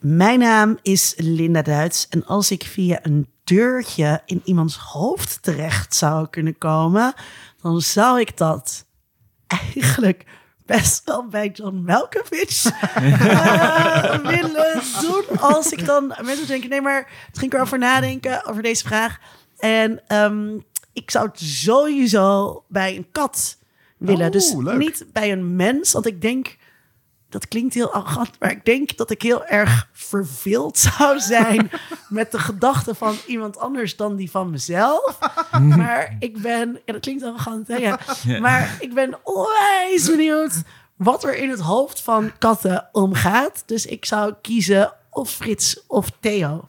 [0.00, 5.94] Mijn naam is Linda Duits en als ik via een deurtje in iemands hoofd terecht
[5.94, 7.14] zou kunnen komen,
[7.62, 8.86] dan zou ik dat
[9.46, 10.24] eigenlijk
[10.66, 15.38] best wel bij John Malkovich uh, willen doen.
[15.38, 19.18] Als ik dan mensen denken, nee, maar het ging erover nadenken over deze vraag.
[19.58, 20.58] En ehm,
[20.92, 23.58] ik zou het sowieso bij een kat
[23.98, 24.26] willen.
[24.26, 24.78] Oh, dus leuk.
[24.78, 26.56] niet bij een mens, want ik denk
[27.30, 31.70] dat klinkt heel arrogant, maar ik denk dat ik heel erg verveeld zou zijn
[32.08, 35.18] met de gedachten van iemand anders dan die van mezelf.
[35.76, 37.76] Maar ik ben, ja, dat klinkt arrogant, hè?
[37.80, 37.98] Ja.
[38.40, 40.62] Maar ik ben onwijs benieuwd
[40.96, 43.62] wat er in het hoofd van katten omgaat.
[43.66, 46.68] Dus ik zou kiezen of Frits of Theo.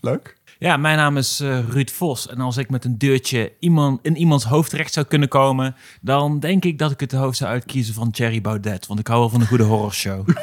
[0.00, 0.36] Leuk.
[0.60, 2.28] Ja, mijn naam is eh, Ruud Vos.
[2.28, 6.40] En als ik met een deurtje iemand, in iemands hoofd terecht zou kunnen komen, dan
[6.40, 8.86] denk ik dat ik het hoofd zou uitkiezen van Thierry Baudet.
[8.86, 10.28] Want ik hou wel van een goede horrorshow.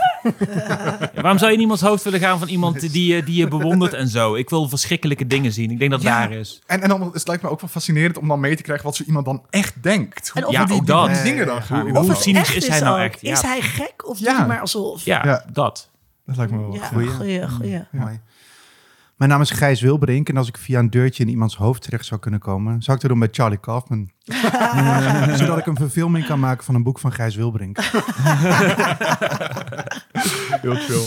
[0.56, 3.48] ja, waarom zou je in iemands hoofd willen gaan van iemand die, je- die je
[3.48, 4.36] bewondert en zo?
[4.36, 5.72] Ik wil verschrikkelijke dingen zien.
[5.72, 6.20] Ik denk dat Ja.
[6.20, 6.62] daar is.
[6.66, 8.96] En, en dan, het lijkt me ook wel fascinerend om dan mee te krijgen wat
[8.96, 10.30] zo iemand dan echt denkt.
[10.30, 11.08] Hoe En of hoe het- die, dat.
[11.14, 11.90] die dingen dan gaan.
[11.90, 13.06] Hoe- hoe cynisch is hij nou ook.
[13.12, 13.22] echt?
[13.22, 13.32] Ja.
[13.32, 14.26] Is hij gek of Ja.
[14.30, 15.06] doet hij maar alsof?
[15.06, 15.46] Ja, Ja.
[15.52, 15.90] dat.
[16.26, 17.10] Dat lijkt me wel Ja, goed.
[17.10, 17.84] goeie, goeie.
[17.92, 18.20] Mooi.
[19.18, 22.06] Mijn naam is Gijs Wilbrink en als ik via een deurtje in iemands hoofd terecht
[22.06, 24.10] zou kunnen komen, zou ik dat doen bij Charlie Kaufman.
[25.38, 27.78] Zodat ik een verfilming kan maken van een boek van Gijs Wilbrink.
[30.62, 31.06] Heel chill.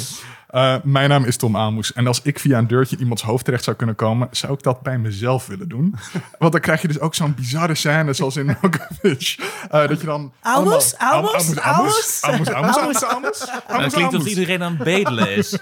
[0.51, 1.93] Eh, mijn naam is Tom Aalmoes.
[1.93, 4.63] En als ik via een deurtje in iemands hoofd terecht zou kunnen komen, zou ik
[4.63, 5.95] dat bij mezelf willen doen.
[6.39, 9.39] Want dan krijg je dus ook zo'n bizarre scène, zoals in Malkovich.
[9.71, 10.33] eh dat je dan...
[10.41, 12.77] Aalmoes, allemaal- Aalmoes, Aalmoes, Aalmoes, Aalmoes, Aalmoes.
[12.77, 15.59] Aalmoes, Aalmoes, Nou, Aalmoes, het klinkt alsof iedereen aan het bedelen is.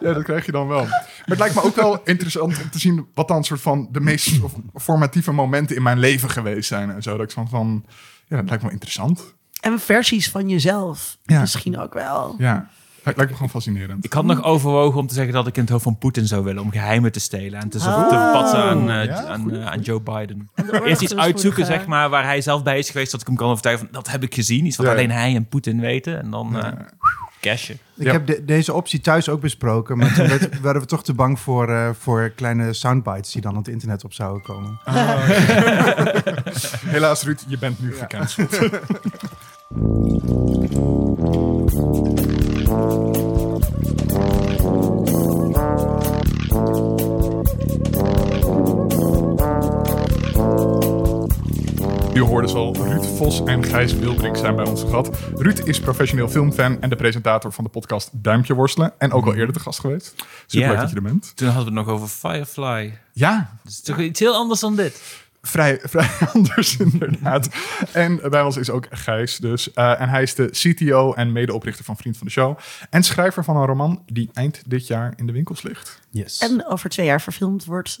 [0.00, 0.82] Ja, dat krijg je dan wel.
[0.84, 4.00] Maar het lijkt me ook wel interessant om te zien wat dan soort van de
[4.00, 4.30] meest
[4.74, 7.16] formatieve momenten in mijn leven geweest zijn en zo.
[7.16, 7.84] Dat ik van, van
[8.28, 9.34] ja, dat lijkt me wel interessant.
[9.62, 11.40] En versies van jezelf Ja.
[11.40, 12.34] misschien ook wel.
[12.38, 12.52] Ja,
[13.02, 14.04] lijkt, lijkt me gewoon fascinerend.
[14.04, 16.44] Ik had nog overwogen om te zeggen dat ik in het hoofd van Poetin zou
[16.44, 16.62] willen.
[16.62, 20.00] Om geheimen te stelen en te, te passen aan, eh, Ja, aan, eh, aan Joe
[20.00, 20.50] Biden.
[20.84, 23.10] Eerst iets uitzoeken, zeg maar, waar hij zelf bij is geweest.
[23.12, 24.66] Dat ik hem kan overtuigen van, dat heb ik gezien.
[24.66, 24.92] Iets wat Ja.
[24.92, 26.18] alleen hij en Poetin weten.
[26.22, 26.72] En dan eh
[27.40, 27.78] cashen.
[27.96, 28.12] Ik Ja.
[28.12, 31.40] heb de- deze optie thuis ook besproken, maar toen werd- werden we toch te bang
[31.40, 34.78] voor, eh, voor kleine soundbites die dan op het internet op zouden komen.
[36.94, 38.58] Helaas, Ruud, je bent nu gecanceld.
[39.74, 39.78] U
[52.20, 55.10] hoorde ze al, Ruud Vos en Gijs Wilbrink zijn bij ons gast.
[55.34, 58.92] Ruud is professioneel filmfan en de presentator van de podcast Duimpje Worstelen.
[58.98, 60.14] En ook al eerder te gast geweest.
[60.46, 61.32] Super leuk dat je er bent.
[61.34, 62.98] Toen hadden we het nog over Firefly.
[63.12, 65.21] Ja, Dat is toch iets heel anders dan dit.
[65.42, 67.48] Vrij, vrij anders inderdaad.
[67.92, 69.72] En bij ons is ook Gijs dus.
[69.72, 72.58] Eh, en hij is de CTO en medeoprichter van Vriend van de Show.
[72.90, 76.00] En schrijver van een roman die eind dit jaar in de winkels ligt.
[76.10, 76.38] Yes.
[76.38, 77.98] En over twee jaar verfilmd wordt.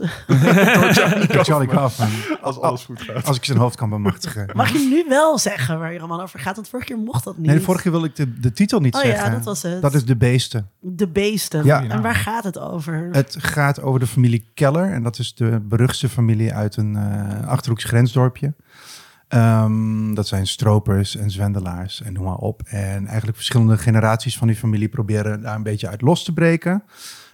[1.28, 2.08] Charlie Kaufman.
[2.40, 3.26] Als alles goed gaat.
[3.26, 4.50] Als ik zijn hoofd kan bemachtigen.
[4.54, 6.54] Mag je nu wel zeggen waar je roman over gaat?
[6.54, 7.46] Want vorige keer mocht dat niet.
[7.46, 9.32] Nee, de vorige keer wil ik de, de titel niet Oh ja, zeggen.
[9.32, 9.82] dat was het.
[9.82, 10.70] Dat is De Beesten.
[10.80, 11.64] De beesten.
[11.64, 11.88] Ja.
[11.88, 13.08] En waar gaat het over?
[13.12, 14.92] Het gaat over de familie Keller.
[14.92, 18.54] En dat is de beruchtste familie uit een eh Achterhoeks grensdorpje.
[19.28, 22.62] Ehm, dat zijn stropers en zwendelaars en noem maar op.
[22.64, 26.82] En eigenlijk verschillende generaties van die familie proberen daar een beetje uit los te breken.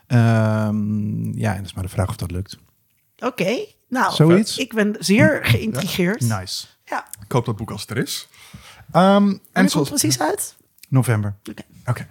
[0.07, 2.59] Ehm, ja, en dat is maar de vraag of dat lukt.
[3.19, 4.59] Oké, nou, Zoiets?
[4.59, 6.27] ik ben zeer geïntrigeerd.
[6.27, 6.39] Ja.
[6.39, 6.67] Nice.
[7.25, 8.29] Ik hoop dat boek als het er is.
[8.93, 10.57] Ehm, en het komt precies uit?
[10.89, 11.35] November.
[11.87, 12.09] Oké.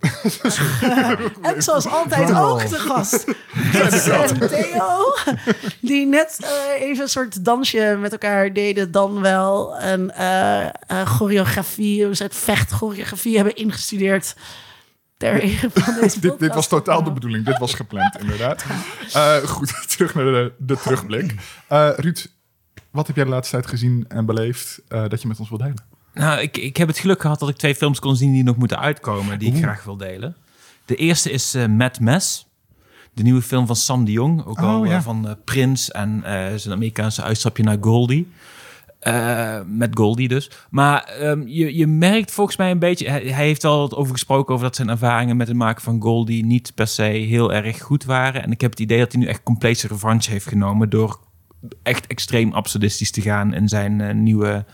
[1.42, 3.24] En zoals altijd ook de gast.
[3.72, 5.14] Frits en Theo.
[5.80, 8.90] Die net eh, even een soort dansje met elkaar deden.
[8.90, 10.70] Dan wel een eh, eh,
[11.04, 14.34] choreografie, hoe ze het vechtchoreografie hebben ingestudeerd.
[16.20, 17.44] Dit, dit was totaal de bedoeling.
[17.44, 18.64] Dit was gepland, inderdaad.
[19.44, 21.34] Goed, terug naar de, de terugblik.
[21.68, 22.26] Eh, Ruud,
[22.90, 25.99] wat heb jij de laatste tijd gezien en beleefd dat je met ons wil delen?
[26.14, 28.56] Nou, ik, ik heb het geluk gehad dat ik twee films kon zien die nog
[28.56, 29.38] moeten uitkomen.
[29.38, 30.36] Die ik graag wil delen.
[30.84, 32.48] De eerste is eh Mad Mess.
[33.14, 34.44] De nieuwe film van Sam de Jong.
[34.46, 35.02] Ook Oh, al eh, ja.
[35.02, 36.22] van eh, Prince en
[36.60, 38.28] zijn Amerikaanse uitstapje naar Goldie.
[39.66, 40.50] Met Goldie dus.
[40.70, 43.08] Maar ehm, je, je merkt volgens mij een beetje...
[43.10, 46.02] Hij, hij heeft al wat over gesproken over dat zijn ervaringen met het maken van
[46.02, 48.42] Goldie niet per se heel erg goed waren.
[48.42, 51.20] En ik heb het idee dat hij nu echt compleet zijn revanche heeft genomen door
[51.82, 54.64] echt extreem absurdistisch te gaan in zijn nieuwe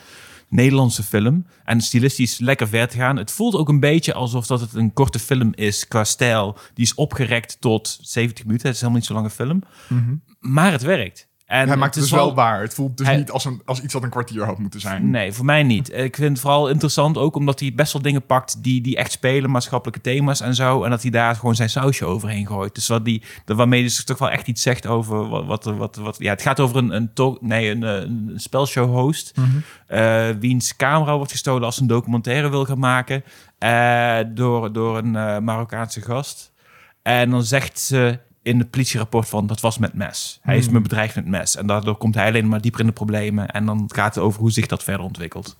[0.49, 1.47] Nederlandse film.
[1.65, 3.17] En stilistisch lekker ver te gaan.
[3.17, 6.59] Het voelt ook een beetje alsof dat het een korte film is qua stijl.
[6.75, 8.67] Die is opgerekt tot 70 minuten.
[8.67, 9.63] Het is helemaal niet zo'n lange film.
[10.41, 11.29] Maar het werkt.
[11.47, 12.61] En Hij maakt het dus wel waar.
[12.61, 15.11] Het voelt dus Hij- niet als, een, als iets wat een kwartier had moeten zijn.
[15.11, 15.93] Nee, voor mij niet.
[15.93, 19.13] Ik vind het vooral interessant ook omdat hij best wel dingen pakt die, die echt
[19.13, 20.83] spelen, maatschappelijke thema's en zo.
[20.85, 22.75] En dat hij daar gewoon zijn sausje overheen gooit.
[22.75, 25.45] Dus wat die, dat waarmee dus toch wel echt iets zegt over wat.
[25.47, 28.91] wat, wat, wat ja, het gaat over een, een, talk, nee, een, eh, een spelshow
[28.95, 29.33] host.
[29.87, 33.25] eh, wiens camera wordt gestolen als ze een documentaire wil gaan maken.
[33.59, 36.53] eh, door, door een Marokkaanse gast.
[37.03, 40.39] En dan zegt ze in het politierapport van dat was met mes.
[40.43, 41.57] Hij is me bedreigd met mes.
[41.57, 43.49] En daardoor komt hij alleen maar dieper in de problemen.
[43.49, 45.57] En dan gaat het over hoe zich dat verder ontwikkelt.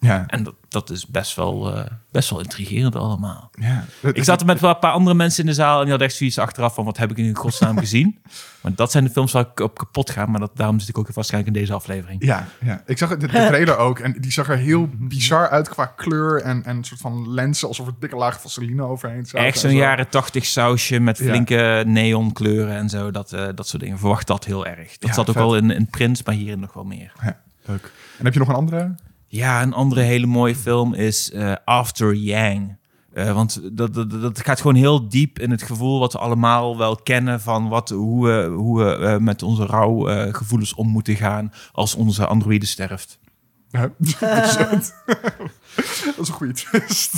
[0.00, 0.24] Ja.
[0.26, 3.50] En dat, dat is best wel, eh, best wel intrigerend allemaal.
[3.60, 3.84] ja.
[4.12, 6.08] Ik zat er met wel een paar andere mensen in de zaal en die hadden
[6.08, 8.18] echt zoiets achteraf van wat heb ik in godsnaam gezien.
[8.60, 10.26] Maar dat zijn de films waar ik op kapot ga.
[10.26, 12.24] Maar dat, daarom zit ik ook waarschijnlijk in deze aflevering.
[12.24, 13.98] Ja, ja, ik zag de, de trailer ook.
[13.98, 17.68] En die zag er heel bizar uit qua kleur en, en een soort van lenzen.
[17.68, 19.46] Alsof er dikke lagen vaseline overheen zaten.
[19.46, 19.82] Echt zo'n en zo.
[19.82, 21.24] jaren tachtig sausje met Ja.
[21.24, 23.10] flinke neonkleuren en zo.
[23.10, 23.98] Dat, eh, dat soort dingen.
[23.98, 24.98] Verwacht dat heel erg.
[24.98, 25.44] Dat Ja, zat ook vet.
[25.44, 27.12] al in, in Prins, maar hierin nog wel meer.
[27.22, 27.92] Ja, leuk.
[28.18, 28.94] En heb je nog een andere?
[29.30, 32.76] Ja, een andere hele mooie film is eh, After Yang.
[33.12, 36.76] Eh, want dat, dat, dat gaat gewoon heel diep in het gevoel wat we allemaal
[36.76, 41.16] wel kennen van wat, hoe we, hoe we eh, met onze rouwgevoelens gevoelens om moeten
[41.16, 43.18] gaan als onze androïde sterft.
[43.70, 43.90] Ja,
[46.16, 47.12] dat is een goede twist.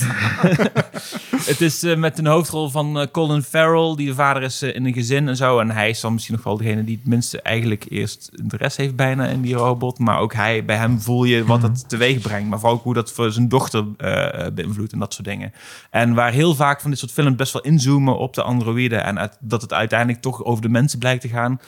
[1.44, 4.75] Het is eh, met een hoofdrol van eh, Colin Farrell, die de vader is eh,
[4.75, 5.58] in een gezin en zo.
[5.58, 8.97] En hij is dan misschien nog wel degene die het minste eigenlijk eerst interesse heeft
[8.97, 9.99] bijna in die robot.
[9.99, 12.49] Maar ook hij, bij hem voel je wat het teweeg brengt.
[12.49, 15.53] Maar vooral ook hoe dat voor zijn dochter eh, beïnvloedt en dat soort dingen.
[15.91, 19.05] En waar heel vaak van dit soort films best wel inzoomen op de androïden.
[19.05, 21.61] En uit- dat het uiteindelijk toch over de mensen blijkt te gaan.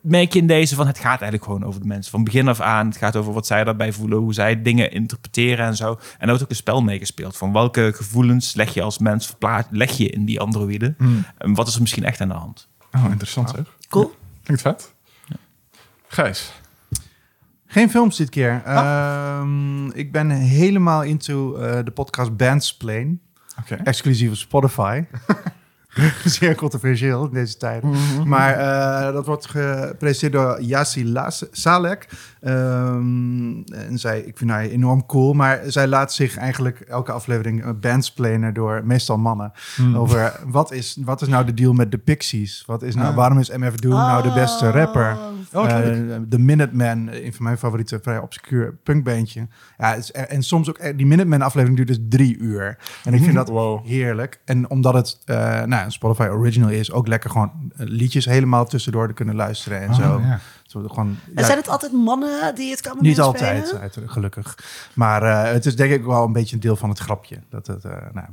[0.00, 2.10] Merk je in deze van het gaat eigenlijk gewoon over de mensen.
[2.10, 2.86] Van begin af aan.
[2.86, 4.18] Het gaat over wat zij daarbij voelen.
[4.18, 5.90] Hoe zij dingen interpreteren en zo.
[5.90, 7.36] En er wordt ook een spel meegespeeld.
[7.36, 9.36] Van welke gevoelens leg je als mens
[9.70, 10.96] leg je in die androïden.
[11.38, 12.68] En wat is er misschien echt aan de hand?
[12.92, 13.76] Oh, interessant zeg.
[13.88, 14.14] Cool.
[14.42, 14.94] Klinkt vet.
[16.08, 16.52] Gijs.
[17.66, 18.62] Geen films dit keer.
[18.64, 23.20] Ehm, ik ben helemaal into eh, de podcast Bandsplain.
[23.60, 23.74] Oké.
[23.74, 25.04] Exclusief op Spotify.
[26.24, 27.90] Zeer controversieel in deze tijden.
[28.26, 32.06] Maar eh, dat wordt gepresenteerd door Yassi Las- Salek.
[32.40, 35.32] Ehm, en zij, ik vind haar enorm cool.
[35.32, 39.52] Maar zij laat zich eigenlijk elke aflevering uh, bandsplainen door meestal mannen.
[39.96, 42.62] Over wat is, wat is nou de deal met de Pixies?
[42.66, 43.14] Wat is nou, Ah.
[43.16, 45.16] Waarom is MF Doom nou de beste rapper?
[45.52, 45.64] Oh.
[45.70, 45.96] Eh,
[46.28, 49.46] de Minutemen, een van mijn favoriete vrij obscuur punkbandje.
[49.78, 52.78] Ja, is, en soms ook, eh, die Minutemen aflevering duurt dus drie uur.
[53.04, 53.86] En ik vind dat Wow.
[53.86, 54.40] heerlijk.
[54.44, 58.66] En omdat het eh, nou, een Spotify original is, ook lekker gewoon eh, liedjes helemaal
[58.66, 60.20] tussendoor te kunnen luisteren en Oh, zo.
[60.20, 60.40] ja.
[60.66, 64.58] zo gewoon, En ja, zijn het altijd mannen die het komen niet altijd, gelukkig.
[64.94, 67.38] Maar eh, het is denk ik wel een beetje een deel van het grapje.
[67.50, 68.26] Dat het, eh nou.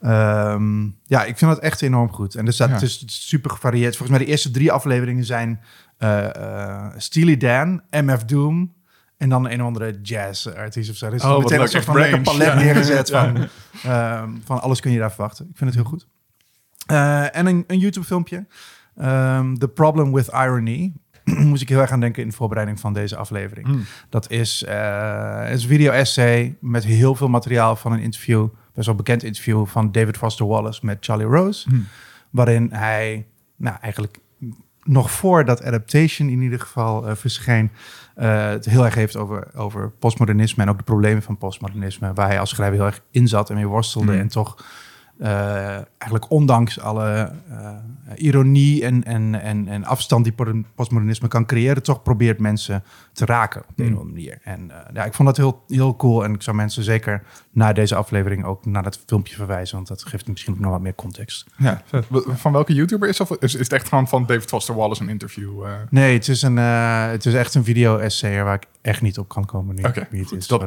[0.00, 2.34] Ehm, ja, ik vind dat echt enorm goed.
[2.34, 2.74] En er staat, Ja.
[2.74, 3.96] het is super gevarieerd.
[3.96, 5.60] Volgens mij de eerste drie afleveringen zijn
[5.98, 8.72] eh eh, Steely Dan, MF Doom...
[9.16, 11.10] En dan een of andere jazz-artiest of zo.
[11.10, 12.24] Dus Oh, wat meteen een soort van lekker range.
[12.24, 12.54] palet Ja.
[12.54, 13.22] neergezet Ja.
[13.24, 13.48] van,
[13.82, 15.44] ehm, van alles kun je daar verwachten.
[15.50, 16.06] Ik vind het heel goed.
[16.86, 18.46] Eh, en een, een YouTube-filmpje.
[18.96, 20.92] Ehm, The Problem with Irony.
[21.24, 23.66] Moest ik heel erg aan denken in de voorbereiding van deze aflevering.
[23.66, 23.84] Hmm.
[24.08, 28.48] Dat is, eh, is een video-essay met heel veel materiaal van een interview.
[28.74, 31.68] Best wel bekend interview van David Foster Wallace met Charlie Rose.
[31.68, 31.86] Hmm.
[32.30, 33.26] Waarin hij,
[33.56, 34.18] nou eigenlijk
[34.82, 37.70] nog voor dat adaptation in ieder geval eh, verscheen,
[38.14, 42.40] het heel erg heeft over, over postmodernisme en ook de problemen van postmodernisme, waar hij
[42.40, 44.18] als schrijver heel erg in zat en mee worstelde Mm.
[44.18, 44.64] en toch
[45.18, 47.68] eigenlijk ondanks alle eh,
[48.16, 53.24] ironie en, en, en, en afstand die po- postmodernisme kan creëren, toch probeert mensen te
[53.24, 54.38] raken op een of andere manier.
[54.42, 57.72] En eh, ja, ik vond dat heel, heel cool en ik zou mensen zeker na
[57.72, 60.94] deze aflevering ook naar dat filmpje verwijzen, want dat geeft misschien ook nog wat meer
[60.94, 61.46] context.
[61.56, 61.82] Ja,
[62.34, 63.30] Van welke YouTuber is het?
[63.30, 65.64] Is, is het echt gewoon van David Foster Wallace een interview?
[65.64, 65.70] eh?
[65.90, 69.28] Nee, het is, een, eh, het is echt een video-essay waar ik echt niet op
[69.28, 69.82] kan komen nu.
[69.82, 70.08] Oké,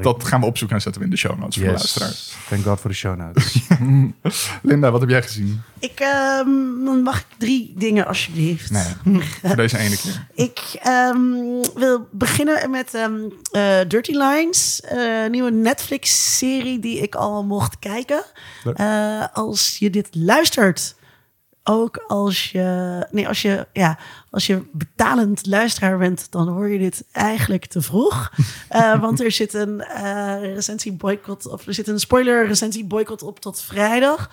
[0.04, 2.36] dat, gaan we opzoeken en zetten we in de show notes voor de luisteraars.
[2.50, 3.68] Thank God voor de show notes.
[4.62, 5.62] Linda, wat heb jij gezien?
[5.80, 8.72] Ik, ehm, mag ik drie dingen alsjeblieft.
[8.72, 10.28] Nee, voor deze ene keer.
[10.34, 11.20] Ik ehm,
[11.76, 13.14] wil beginnen met ehm,
[13.52, 18.24] eh, Dirty Lines, eh, nieuwe Netflix-serie die ik al mocht kijken.
[18.76, 20.96] Eh, als je dit luistert,
[21.68, 23.98] ook als je, nee, als je, ja,
[24.32, 28.30] als je betalend luisteraar bent, dan hoor je dit eigenlijk te vroeg.
[28.68, 33.22] Eh, want er zit een eh recensie boycott, of er zit een spoiler recensie boycott
[33.22, 34.30] op tot vrijdag.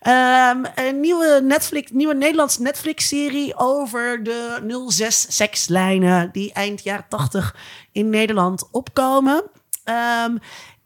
[0.00, 7.56] Ehm, een nieuwe Netflix, nieuwe Nederlandse Netflix-serie over de 06 sekslijnen die eind jaren 80
[7.92, 9.44] in Nederland opkomen.
[9.84, 10.36] Ehm,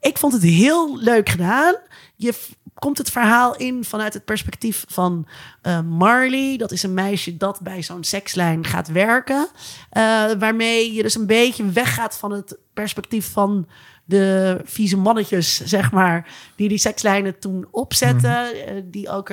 [0.00, 1.74] ik vond het heel leuk gedaan.
[2.16, 2.34] Je
[2.78, 5.26] komt het verhaal in vanuit het perspectief van
[5.62, 6.56] eh, Marley.
[6.56, 9.48] Dat is een meisje dat bij zo'n sekslijn gaat werken.
[9.90, 10.02] Eh,
[10.38, 13.68] waarmee je dus een beetje weggaat van het perspectief van
[14.04, 18.66] de vieze mannetjes, zeg maar, die die sekslijnen toen opzetten.
[18.66, 19.28] eh, die ook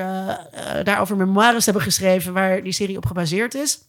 [0.83, 3.79] daarover memoires hebben geschreven waar die serie op gebaseerd is.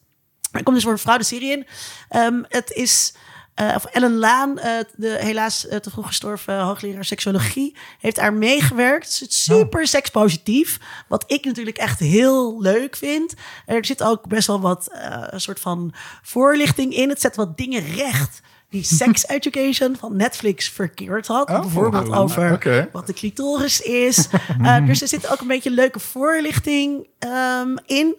[0.50, 1.66] Er komt dus voor een vrouw de serie in.
[2.08, 3.14] Ehm, het is...
[3.56, 8.32] eh, of Ellen Laan, eh, de helaas eh, te vroeg gestorven hoogleraar seksuologie, heeft daar
[8.32, 9.18] meegewerkt.
[9.18, 10.78] Het is super sekspositief.
[11.08, 13.34] Wat ik natuurlijk echt heel leuk vind.
[13.66, 14.88] Er zit ook best wel wat
[15.30, 17.08] een soort van voorlichting in.
[17.08, 21.50] Het zet wat dingen recht die Sex Education van Netflix verkeerd had.
[21.50, 24.28] Oh, Bijvoorbeeld oh, over wat de clitoris is.
[24.86, 28.16] Dus er zit ook een beetje leuke voorlichting ehm, in.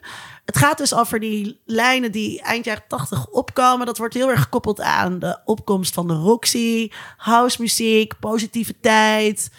[0.47, 3.85] Het gaat dus over die lijnen die eind jaren 80 opkomen.
[3.85, 9.51] Dat wordt heel erg gekoppeld aan de opkomst van de Roxy, housemuziek, positiviteit.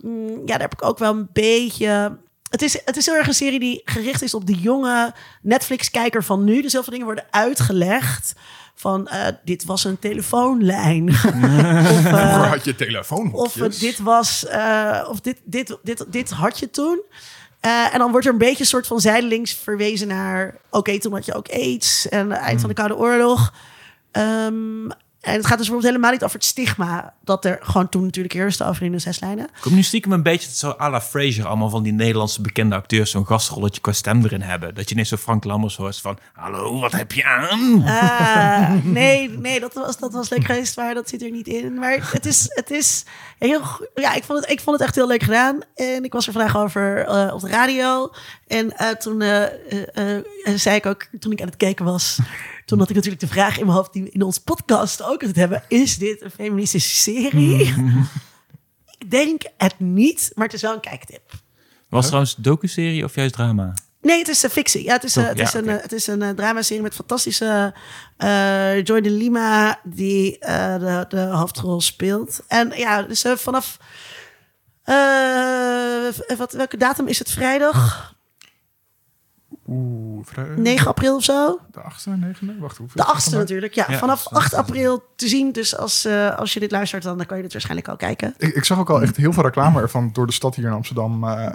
[0.00, 2.18] Mm, ja, daar heb ik ook wel een beetje.
[2.50, 6.24] Het is, het is heel erg een serie die gericht is op de jonge Netflix-kijker
[6.24, 6.62] van nu.
[6.62, 8.34] Dus heel veel dingen worden uitgelegd.
[8.74, 11.08] Van eh, dit was een telefoonlijn.
[11.08, 13.74] of, eh, had je of telefoonhokjes.
[13.74, 14.46] eh, dit was,
[15.08, 17.02] of dit, dit, dit, dit had je toen.
[17.62, 20.56] Eh, en dan wordt er een beetje een soort van zijdelings verwezen naar...
[20.70, 23.52] oké, toen had je ook aids en het eind van de Koude Oorlog.
[24.10, 24.88] Ehm,
[25.22, 27.14] en het gaat dus bijvoorbeeld helemaal niet over het stigma...
[27.24, 29.48] dat er gewoon toen natuurlijk heerste over in de zes lijnen.
[29.60, 33.10] Komt nu stiekem een beetje zo à la Fraser, allemaal van die Nederlandse bekende acteurs
[33.10, 34.74] zo'n gastrolletje qua stem erin hebben.
[34.74, 37.82] Dat je ineens zo Frank Lammers hoort van, hallo, wat heb je aan?
[37.86, 41.74] Ah, nee, nee dat, was, dat was leuk geweest, maar dat zit er niet in.
[41.74, 43.04] Maar het is, het is
[43.38, 43.88] heel goed.
[43.94, 45.60] Ja, ik vond, het, ik vond het echt heel leuk gedaan.
[45.74, 48.12] En ik was er vandaag over eh, op de radio.
[48.46, 49.46] En eh, toen eh,
[50.54, 52.18] zei ik ook, toen ik aan het kijken was...
[52.64, 55.20] Toen had ik natuurlijk de vraag in mijn hoofd die we in ons podcast ook
[55.22, 55.62] het hebben.
[55.68, 57.74] Is dit een feministische serie?
[58.98, 61.30] ik denk het niet, maar het is wel een kijktip.
[61.88, 63.74] Was trouwens docu-serie of juist drama?
[64.00, 64.84] Nee, het is een fictie.
[64.84, 66.94] Ja, het is, eh, het ja, is een, eh, het is een eh, dramaserie met
[66.94, 67.74] fantastische
[68.16, 72.40] eh, Joy de Lima die eh, de, de hoofdrol speelt.
[72.48, 73.78] En ja, dus eh, vanaf
[74.82, 77.30] eh, wat, welke datum is het?
[77.30, 78.11] Vrijdag?
[79.68, 81.58] Oeh, vrij- 9 april of zo?
[81.72, 82.58] De 8e, 9e?
[82.58, 83.04] Wacht, hoeveel?
[83.04, 83.74] De 8e natuurlijk.
[83.74, 85.52] Ja, Ja, vanaf dat is 8 april te zien.
[85.52, 88.34] Dus als, eh, als je dit luistert, dan kan je dit waarschijnlijk al kijken.
[88.38, 90.72] Ik, ik zag ook al echt heel veel reclame ervan door de stad hier in
[90.72, 91.24] Amsterdam.
[91.24, 91.46] eh,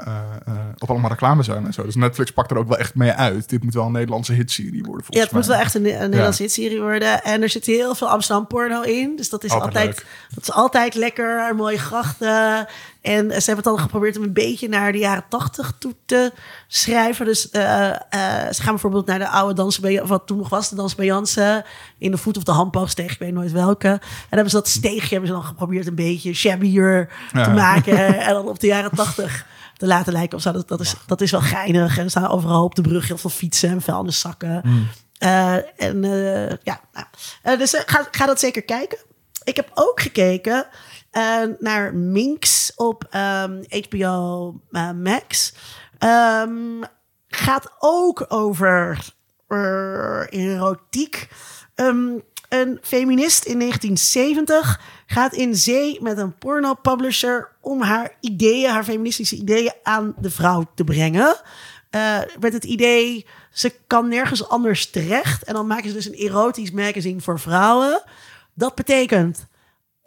[0.78, 1.84] op allemaal reclame zijn en zo.
[1.84, 3.50] Dus Netflix pakt er ook wel echt mee uit.
[3.50, 5.06] Dit moet wel een Nederlandse hitserie worden.
[5.10, 7.24] Ja, Volgens het moet wel echt een, een Nederlandse hitserie worden.
[7.24, 9.16] En er zit heel veel Amsterdam porno in.
[9.16, 11.56] Dus dat is Altijd dat is altijd lekker.
[11.56, 12.68] Mooie grachten.
[13.08, 16.32] En ze hebben het dan geprobeerd om een beetje naar de jaren tachtig toe te
[16.68, 17.26] schrijven.
[17.26, 20.50] Dus eh, eh, ze gaan bijvoorbeeld naar de oude dansen bij, of wat toen nog
[20.50, 21.64] was, de dans bij Jansen.
[21.98, 23.88] In de voet of de handboogsteeg, ik weet nooit welke.
[23.88, 28.20] En dan hebben ze dat steegje hebben ze dan geprobeerd een beetje shabbier te maken.
[28.28, 29.46] en dan op de jaren tachtig
[29.78, 30.52] te laten lijken of zo.
[30.52, 31.98] Dat, dat, is, dat is wel geinig.
[31.98, 34.62] En er staan overal op de brug heel veel fietsen en vuilniszakken.
[35.18, 36.82] Eh, en eh, ja,
[37.44, 38.98] nou, dus ga, ga dat zeker kijken.
[39.44, 40.68] Ik heb ook gekeken
[41.18, 45.54] eh, naar Minx op ehm, HBO eh, Max.
[45.98, 46.84] Ehm,
[47.28, 49.06] gaat ook over
[49.48, 51.30] eh, erotiek.
[51.76, 52.20] Ehm,
[52.50, 59.36] een feminist in 1970 gaat in zee met een porno-publisher om haar ideeën, haar feministische
[59.36, 61.36] ideeën aan de vrouw te brengen.
[62.40, 65.44] Met het idee, ze kan nergens anders terecht.
[65.44, 68.04] En dan maken ze dus een erotisch magazine voor vrouwen.
[68.54, 69.47] Dat betekent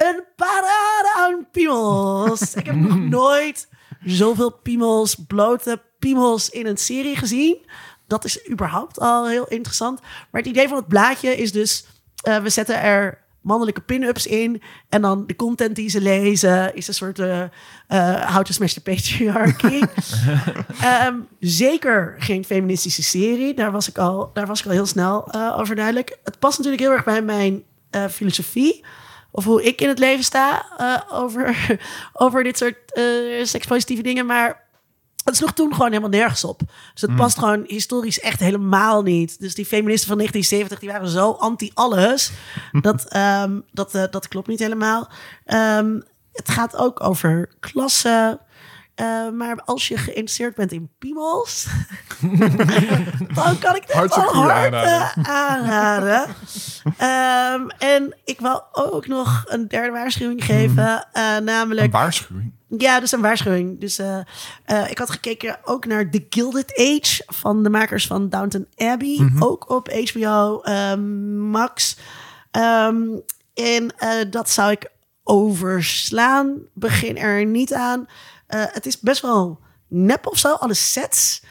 [0.00, 2.54] een parade aan piemels.
[2.54, 3.68] Ik heb nog nooit
[4.04, 7.66] zoveel piemels, blote piemels in een serie gezien.
[8.06, 10.00] Dat is überhaupt al heel interessant.
[10.00, 11.86] Maar het idee van het blaadje is dus...
[12.22, 14.62] eh, we zetten er mannelijke pin-ups in.
[14.88, 17.18] En dan de content die ze lezen is een soort...
[17.18, 19.80] how to smash the patriarchy.
[20.80, 23.54] Ehm, zeker geen feministische serie.
[23.54, 26.18] Daar was ik al, daar was ik al heel snel over duidelijk.
[26.24, 27.62] Het past natuurlijk heel erg bij mijn
[28.10, 28.84] filosofie.
[29.30, 31.78] Of hoe ik in het leven sta eh, over,
[32.12, 34.26] over dit soort eh sekspositieve dingen.
[34.26, 34.68] Maar
[35.24, 36.60] het sloeg toen gewoon helemaal nergens op.
[36.92, 39.40] Dus het past gewoon historisch echt helemaal niet.
[39.40, 42.30] Dus die feministen van 1970 die waren zo anti-alles.
[42.86, 45.08] dat, ehm, dat, eh, dat klopt niet helemaal.
[45.44, 46.00] Ehm,
[46.32, 48.40] het gaat ook over klasse.
[49.00, 51.66] Eh, maar als je geïnteresseerd bent in piemels,
[53.34, 56.26] dan kan ik dit Hartstikke wel hard eh, aanraden.
[56.96, 61.06] Ehm, en ik wil ook nog een derde waarschuwing geven.
[61.12, 62.52] eh, namelijk Een waarschuwing.
[62.68, 63.80] ja, dus een waarschuwing.
[63.80, 63.98] Dus
[64.88, 69.30] ik had gekeken ook naar The Gilded Age van de makers van Downton Abbey.
[69.38, 71.96] Ook op HBO ehm, Max.
[72.50, 73.02] Ehm,
[73.54, 73.94] en
[74.30, 74.90] dat zou ik
[75.24, 76.56] overslaan.
[76.74, 78.06] Begin er niet aan.
[78.50, 80.54] Eh, het is best wel nep of zo.
[80.54, 81.42] Alle sets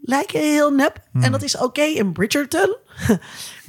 [0.00, 1.00] lijken heel nep.
[1.12, 2.76] En dat is oké in Bridgerton.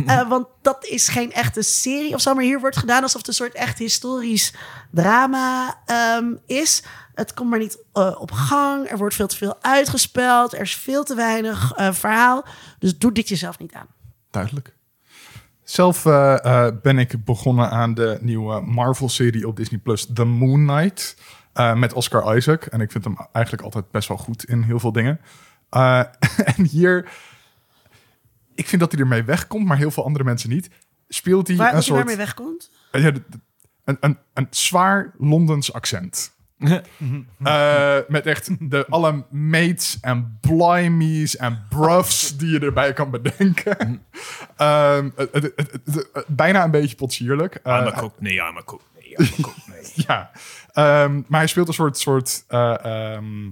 [0.06, 2.34] Eh, want dat is geen echte serie of zo.
[2.34, 4.54] Maar hier wordt gedaan alsof het een soort echt historisch
[4.92, 6.84] drama ehm, is.
[7.14, 8.90] Het komt maar niet eh, op gang.
[8.90, 10.54] Er wordt veel te veel uitgespeld.
[10.54, 12.46] Er is veel te weinig verhaal.
[12.80, 13.88] Dus doe dit jezelf niet aan.
[14.32, 14.76] Duidelijk.
[15.64, 16.04] Zelf
[16.82, 21.16] ben ik begonnen aan de nieuwe Marvel-serie op Disney Plus, The Moon Knight,
[21.58, 22.66] eh, met Oscar Isaac.
[22.66, 25.20] En ik vind hem eigenlijk altijd best wel goed in heel veel dingen.
[25.70, 26.00] Eh,
[26.58, 27.10] en hier,
[28.56, 30.70] ik vind dat hij ermee wegkomt, maar heel veel andere mensen niet.
[31.08, 32.72] Speelt hij Waar een als je soort daarmee wegkomt?
[32.92, 33.12] Eh, ja,
[33.84, 36.36] een, een, een zwaar Londens accent.
[37.44, 44.02] Eh, met echt de, alle mates en blimies en bruffs die je erbij kan bedenken.
[44.56, 47.56] Ehm, het, het- het- het- het- bijna een beetje potsierlijk.
[47.56, 48.14] I'm a cook.
[48.22, 48.82] Nee, I'm a cook.
[49.00, 49.56] Nee, I'm a cook.
[49.68, 49.92] Nee.
[49.94, 50.32] ja.
[50.78, 53.50] Ehm, maar hij speelt een soort, soort eh, ehm,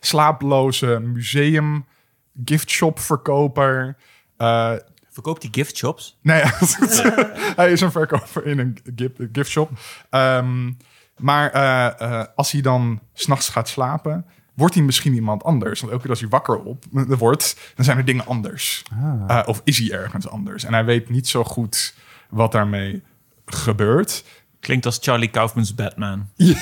[0.00, 1.86] slaaploze museum
[2.44, 3.96] giftshop verkoper.
[4.36, 4.72] Eh,
[5.10, 6.18] Verkoopt die gift shops?
[6.22, 6.42] Nee,
[7.60, 9.70] hij is een verkoper in een gift, giftshop.
[10.10, 10.72] Ehm,
[11.16, 15.80] maar eh, eh, als hij dan s'nachts gaat slapen, wordt hij misschien iemand anders.
[15.80, 18.82] Want elke keer als hij wakker op wordt, dan zijn er dingen anders.
[19.26, 20.64] Eh, of is hij ergens anders.
[20.64, 21.94] En hij weet niet zo goed
[22.30, 23.02] wat daarmee
[23.46, 24.24] gebeurt.
[24.66, 26.28] Klinkt als Charlie Kaufman's Batman.
[26.36, 26.54] ja,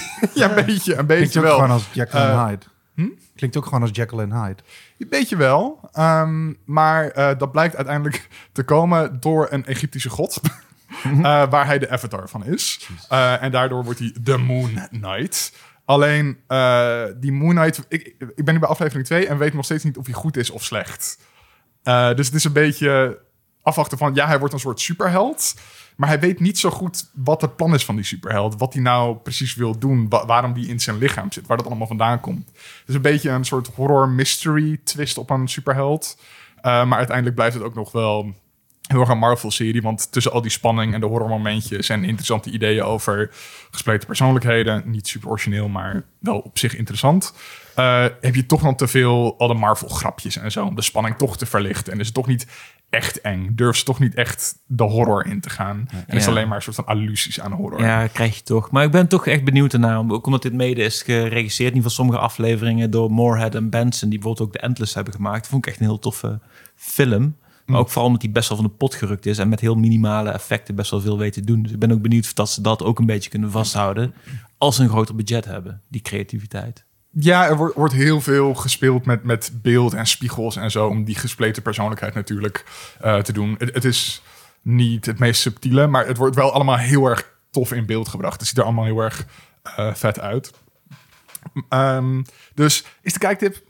[0.58, 1.54] een beetje, een Klinkt beetje ook wel.
[1.54, 3.12] gewoon als Jekyll Eh, and Hyde.
[3.36, 4.62] Klinkt ook gewoon als Jekyll and Hyde.
[4.98, 5.88] Een beetje wel.
[5.92, 10.40] Ehm, maar eh, dat blijkt uiteindelijk te komen door een Egyptische god.
[11.04, 12.88] eh, waar hij de avatar van is.
[13.08, 15.52] Eh, en daardoor wordt hij de Moon Knight.
[15.84, 17.84] Alleen eh, die Moon Knight...
[17.88, 20.36] Ik, ik ben nu bij aflevering 2 en weet nog steeds niet of hij goed
[20.36, 21.18] is of slecht.
[21.82, 23.18] Eh, dus het is een beetje
[23.64, 24.14] afwachten van...
[24.14, 25.54] Ja, hij wordt een soort superheld.
[25.96, 28.58] Maar hij weet niet zo goed wat het plan is van die superheld.
[28.58, 30.08] Wat hij nou precies wil doen.
[30.08, 31.46] wa- waarom die in zijn lichaam zit.
[31.46, 32.46] Waar dat allemaal vandaan komt.
[32.54, 36.18] Het is een beetje een soort horror mystery twist op een superheld.
[36.56, 38.34] Eh, maar uiteindelijk blijft het ook nog wel
[38.84, 39.82] heel erg een Marvel-serie.
[39.82, 41.88] Want tussen al die spanning en de horrormomentjes...
[41.88, 43.30] en interessante ideeën over
[43.70, 44.82] gespleten persoonlijkheden...
[44.86, 47.34] niet super origineel, maar wel op zich interessant...
[47.74, 50.66] eh, heb je toch nog te veel alle Marvel-grapjes en zo...
[50.66, 51.92] om de spanning toch te verlichten.
[51.92, 52.46] En is het toch niet
[52.94, 53.48] echt eng.
[53.54, 55.88] Durf ze toch niet echt de horror in te gaan.
[56.06, 57.80] En is alleen maar een soort van allusies aan horror.
[57.80, 58.70] Ja, krijg je toch.
[58.70, 60.10] Maar ik ben toch echt benieuwd ernaar.
[60.10, 61.70] Ook omdat dit mede is geregisseerd.
[61.70, 64.08] In ieder geval sommige afleveringen door Moorhead en Benson.
[64.08, 65.46] Die bijvoorbeeld ook de Endless hebben gemaakt.
[65.46, 66.40] Vond ik echt een heel toffe
[66.74, 67.36] film.
[67.66, 69.38] Maar ook vooral omdat die best wel van de pot gerukt is.
[69.38, 71.62] En met heel minimale effecten best wel veel weet te doen.
[71.62, 74.14] Dus ik ben ook benieuwd of dat ze dat ook een beetje kunnen vasthouden.
[74.58, 75.80] Als ze een groter budget hebben.
[75.88, 76.84] Die creativiteit.
[77.16, 80.86] Ja, er wordt, heel veel gespeeld met, met beeld en spiegels en zo.
[80.86, 82.64] Om die gespleten persoonlijkheid natuurlijk
[83.00, 83.54] eh, te doen.
[83.58, 84.22] Het, het is
[84.62, 88.38] niet het meest subtiele, maar het wordt wel allemaal heel erg tof in beeld gebracht.
[88.38, 89.26] Het ziet er allemaal heel erg
[89.62, 90.52] eh, vet uit.
[91.68, 92.22] Ehm,
[92.54, 93.62] dus is de kijktip...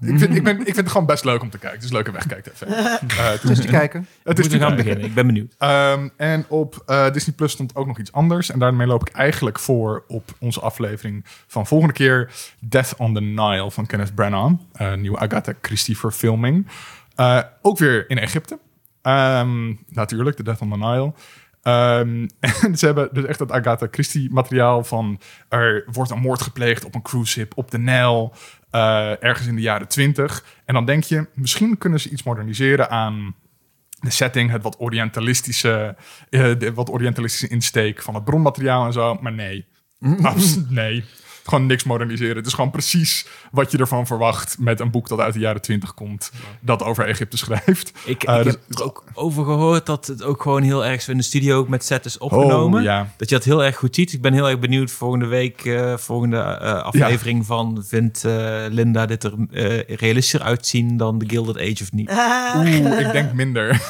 [0.00, 1.78] Ik vind, ik, ben, ik vind het gewoon best leuk om te kijken.
[1.78, 2.54] Het is leuke wegkijktip.
[2.68, 2.94] Uh,
[3.40, 4.06] het is, te kijken.
[4.22, 5.04] het is te gaan beginnen.
[5.04, 5.54] Ik ben benieuwd.
[5.58, 8.50] Ehm, en op eh, Disney Plus stond ook nog iets anders.
[8.50, 12.32] En daarmee loop ik eigenlijk voor op onze aflevering van volgende keer.
[12.60, 14.54] Death on the Nile van Kenneth Branagh.
[14.72, 16.66] Eh, nieuwe Agatha Christie verfilming.
[17.14, 18.58] Eh, ook weer in Egypte.
[19.02, 21.12] Ehm, natuurlijk, de Death on the Nile.
[21.66, 22.26] Ehm,
[22.64, 25.20] en ze hebben dus echt dat Agatha Christie materiaal van...
[25.48, 28.34] er wordt een moord gepleegd op een cruise ship op de Nijl...
[28.76, 30.44] eh, ergens in de jaren twintig.
[30.64, 33.34] En dan denk je, misschien kunnen ze iets moderniseren aan
[34.00, 35.96] de setting, het wat orientalistische,
[36.30, 39.18] eh, de wat orientalistische insteek van het bronmateriaal en zo.
[39.20, 39.66] Maar nee,
[40.22, 41.04] absoluut nee.
[41.46, 42.36] Gewoon niks moderniseren.
[42.36, 45.60] Het is gewoon precies wat je ervan verwacht met een boek dat uit de jaren
[45.62, 46.30] twintig komt,
[46.60, 47.92] dat over Egypte schrijft.
[48.04, 51.02] Ik, Eh, ik dus- heb er ook over gehoord dat het ook gewoon heel erg
[51.02, 52.78] zo in de studio ook met set is opgenomen.
[52.78, 53.08] Oh, ja.
[53.16, 54.12] Dat je dat heel erg goed ziet.
[54.12, 57.84] Ik ben heel erg benieuwd volgende week, eh, volgende eh, aflevering van...
[57.86, 62.10] vindt eh, Linda dit er eh, realistischer uitzien dan The Gilded Age of niet?
[62.56, 63.70] Oeh, ik denk minder.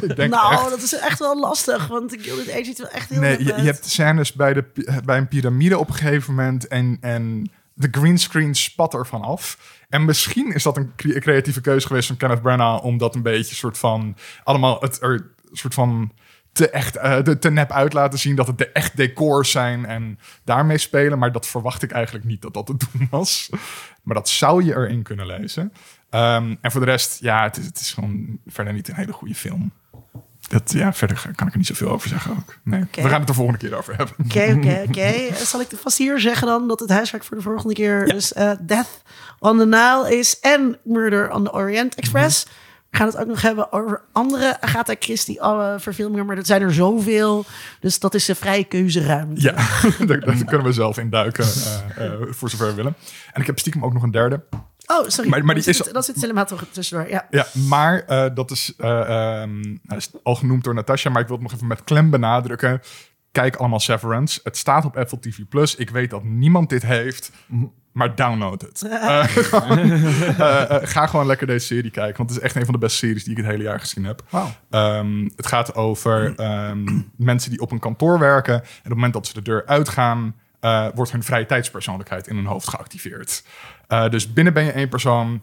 [0.00, 0.70] ik denk nou, echt.
[0.70, 3.52] dat is echt wel lastig, want de Gilded Age ziet wel echt heel Nee, je,
[3.52, 4.64] hebt scènes bij, de,
[5.04, 9.58] bij een piramide op een gegeven moment en, en de greenscreen spat er van af.
[9.88, 13.22] En misschien is dat een cre- creatieve keuze geweest van Kenneth Branagh om dat een
[13.22, 16.12] beetje soort van allemaal het er soort van
[16.52, 19.86] te echt eh, te, te nep uit laten zien dat het de echt decors zijn
[19.86, 21.18] en daarmee spelen.
[21.18, 23.50] Maar dat verwacht ik eigenlijk niet dat dat te doen was.
[24.02, 25.72] Maar dat zou je erin kunnen lezen.
[26.10, 29.12] Ehm, en voor de rest, ja, het is, het is gewoon verder niet een hele
[29.12, 29.72] goede film.
[30.48, 32.56] Dat, ja, verder kan ik er niet zoveel over zeggen ook.
[32.62, 34.14] Nee, we gaan het er volgende keer over hebben.
[34.24, 35.34] Oké, oké, oké.
[35.44, 38.50] Zal ik vast hier zeggen dan dat het huiswerk voor de volgende keer dus eh,
[38.60, 39.02] Death
[39.38, 42.46] on the Nile is en Murder on the Orient Express.
[42.90, 46.26] We gaan het ook nog hebben over andere Agatha Christie uh, verfilmingen.
[46.26, 47.44] Maar dat zijn er zoveel.
[47.80, 49.42] Dus dat is een vrije keuzeruimte.
[49.42, 49.52] Ja,
[50.06, 51.44] daar, daar kunnen we zelf in duiken.
[51.98, 52.94] uh, uh, voor zover we willen.
[53.32, 54.44] En ik heb stiekem ook nog een derde.
[54.92, 55.30] Oh, sorry.
[55.30, 57.08] Maar, maar die dat, is, zit, dat zit helemaal toch tussendoor.
[57.08, 61.28] Ja, ja maar uh, dat is, uh, um, is al genoemd door Natasha, maar ik
[61.28, 62.80] wil het nog even met klem benadrukken.
[63.32, 64.40] Kijk allemaal Severance.
[64.42, 65.74] Het staat op Apple TV Plus.
[65.74, 67.32] Ik weet dat niemand dit heeft,
[67.92, 68.82] maar download het.
[68.86, 69.24] uh,
[70.94, 73.24] ga gewoon lekker deze serie kijken, want het is echt een van de beste series
[73.24, 74.22] die ik het hele jaar gezien heb.
[74.30, 74.46] Wow.
[74.70, 76.34] Um, het gaat over
[76.70, 79.66] um, mensen die op een kantoor werken en op het moment dat ze de deur
[79.66, 83.44] uitgaan, uh, wordt hun vrije tijdspersoonlijkheid in hun hoofd geactiveerd.
[83.88, 85.42] Uh, dus binnen ben je één persoon,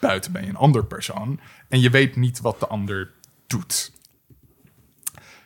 [0.00, 1.40] buiten ben je een ander persoon.
[1.68, 3.10] En je weet niet wat de ander
[3.46, 3.92] doet.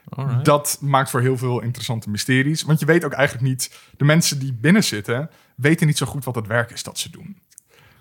[0.09, 0.45] Alright.
[0.45, 2.63] Dat maakt voor heel veel interessante mysteries.
[2.63, 3.79] Want je weet ook eigenlijk niet...
[3.97, 7.11] De mensen die binnen zitten, weten niet zo goed wat het werk is dat ze
[7.11, 7.39] doen.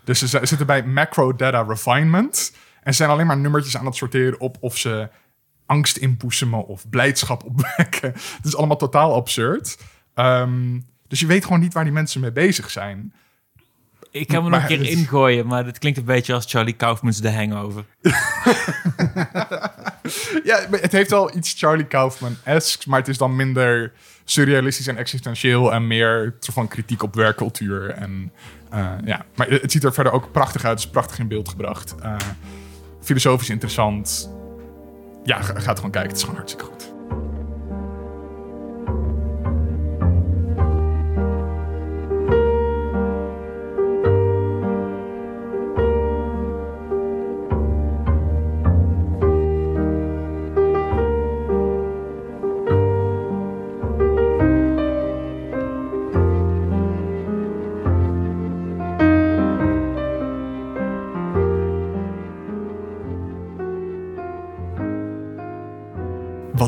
[0.04, 2.54] Dus ze zitten bij macro data refinement...
[2.82, 5.10] en zijn alleen maar nummertjes aan het sorteren op of ze
[5.66, 8.12] angst inboezemen of blijdschap opwekken.
[8.38, 9.78] Het is allemaal totaal absurd.
[10.16, 13.14] Um, dus je weet gewoon niet waar die mensen mee bezig zijn.
[14.12, 17.22] Ik kan me nog een keer ingooien, maar dat klinkt een beetje als Charlie Kaufman's
[17.22, 17.86] The Hangover.
[20.44, 23.92] ja, het heeft wel iets Charlie Kaufman-esks, maar het is dan minder
[24.24, 27.90] surrealistisch en existentieel en meer van kritiek op werkcultuur.
[27.90, 28.32] En,
[28.74, 29.26] uh, ja.
[29.36, 31.96] Maar het ziet er verder ook prachtig uit, het is prachtig in beeld gebracht.
[32.04, 32.16] Uh,
[33.02, 34.30] filosofisch interessant.
[35.24, 36.93] Ja, ga, ga het gewoon kijken, het is gewoon hartstikke goed.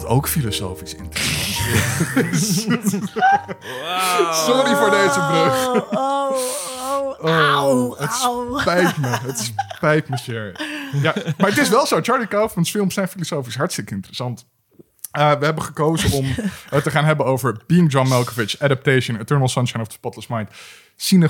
[0.06, 2.66] Ook filosofisch interessant is.
[2.66, 4.34] wow.
[4.34, 5.68] Sorry voor deze brug.
[5.68, 8.60] Oh, oh, oh, au, het au.
[8.60, 9.08] spijt me.
[9.08, 10.62] Het spijt me, Sher.
[11.02, 12.00] Ja, maar het is wel zo.
[12.02, 14.46] Charlie Kaufman's films zijn filosofisch hartstikke interessant.
[15.18, 16.26] Uh, we hebben gekozen om
[16.70, 20.50] het te gaan hebben over Being John Malkovich, Adaptation, Eternal Sunshine of the Spotless Mind.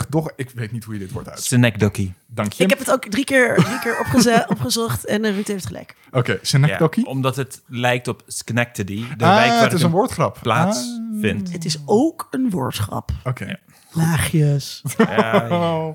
[0.09, 1.43] Toch, ik weet niet hoe je dit wordt uit.
[1.43, 2.13] Synecdoche.
[2.27, 2.63] Dank je.
[2.63, 5.95] Ik heb het ook drie keer, drie keer opgeze- opgezocht en uh, Ruud heeft gelijk.
[6.07, 6.99] Oké, okay, Synecdoche.
[6.99, 10.39] Ja, omdat het lijkt op Schenectady, de ah, wijk waar het is een woordgrap.
[10.41, 11.47] plaatsvindt.
[11.47, 11.53] Ah.
[11.53, 13.11] Het is ook een woordschap.
[13.19, 13.29] Oké.
[13.29, 13.47] Okay.
[13.47, 13.57] Ja.
[13.91, 14.83] Laagjes.
[14.97, 15.93] Ja,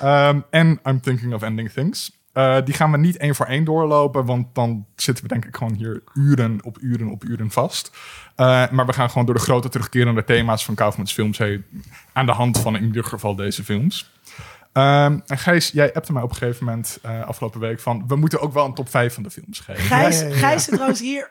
[0.00, 0.28] ja.
[0.28, 2.21] um, en I'm thinking of ending things.
[2.34, 5.56] Uh, die gaan we niet één voor één doorlopen, want dan zitten we denk ik
[5.56, 7.90] gewoon hier uren op uren op uren vast.
[8.36, 11.64] Uh, maar we gaan gewoon door de grote terugkerende thema's van Kaufmans films heen,
[12.12, 14.10] aan de hand van in ieder geval deze films.
[14.74, 18.04] Um, en Gijs, jij appte mij op een gegeven moment uh, afgelopen week van...
[18.06, 19.82] we moeten ook wel een top 5 van de films geven.
[19.82, 20.36] Gijs, Ja, ja, ja.
[20.36, 21.30] Gijs zit trouwens hier.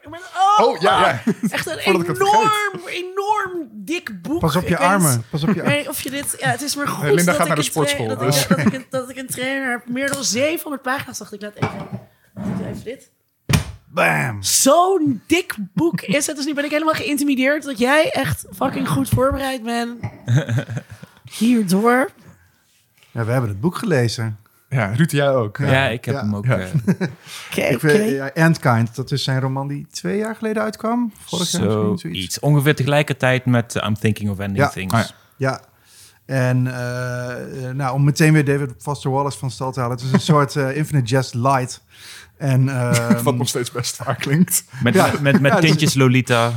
[0.60, 1.21] Oh, Oh, ja, ja.
[1.49, 2.51] Echt een enorm,
[2.86, 4.39] enorm dik boek.
[4.39, 5.23] Pas op je Ik weet armen.
[5.30, 5.88] Pas op je armen.
[5.88, 8.08] Of je dit, ja, het is maar goed Linda dat, gaat ik naar de sportschool,
[8.08, 8.41] dat, dus.
[8.41, 9.88] ik, dat, ik, een- dat ik een trainer heb.
[9.89, 13.12] Meer dan 700 pagina's dacht ik, laat even, even dit.
[13.93, 14.43] Bam.
[14.43, 16.36] Zo'n dik boek is het.
[16.36, 19.99] Dus nu ben ik helemaal geïntimideerd dat jij echt fucking goed voorbereid bent.
[21.38, 22.10] Hierdoor.
[23.12, 24.38] Ja, we hebben het boek gelezen.
[24.69, 25.58] Ja, Ruud, jij ook.
[25.58, 26.21] Ja, ik heb Ja.
[26.21, 26.45] hem ook.
[26.45, 26.58] Ja.
[26.58, 31.12] eh, ja, Endkind, dat is zijn roman die twee jaar geleden uitkwam.
[31.19, 32.02] Vorig jaar misschien Zoiets.
[32.02, 32.39] zoiets.
[32.39, 34.69] Ongeveer tegelijkertijd met uh, I'm Thinking of Ending Ja.
[34.69, 34.93] Things.
[34.93, 35.10] Ah, ja.
[35.38, 35.62] Ja.
[36.26, 39.95] En eh, eh, nou, om meteen weer David Foster Wallace van stal te halen.
[39.97, 41.82] Het is een soort eh, Infinite Jest Light.
[42.38, 44.63] En ehm, Wat nog steeds best vaak klinkt.
[44.84, 45.12] Met, Ja.
[45.21, 46.52] met, met Ja, dus- tintjes Lolita.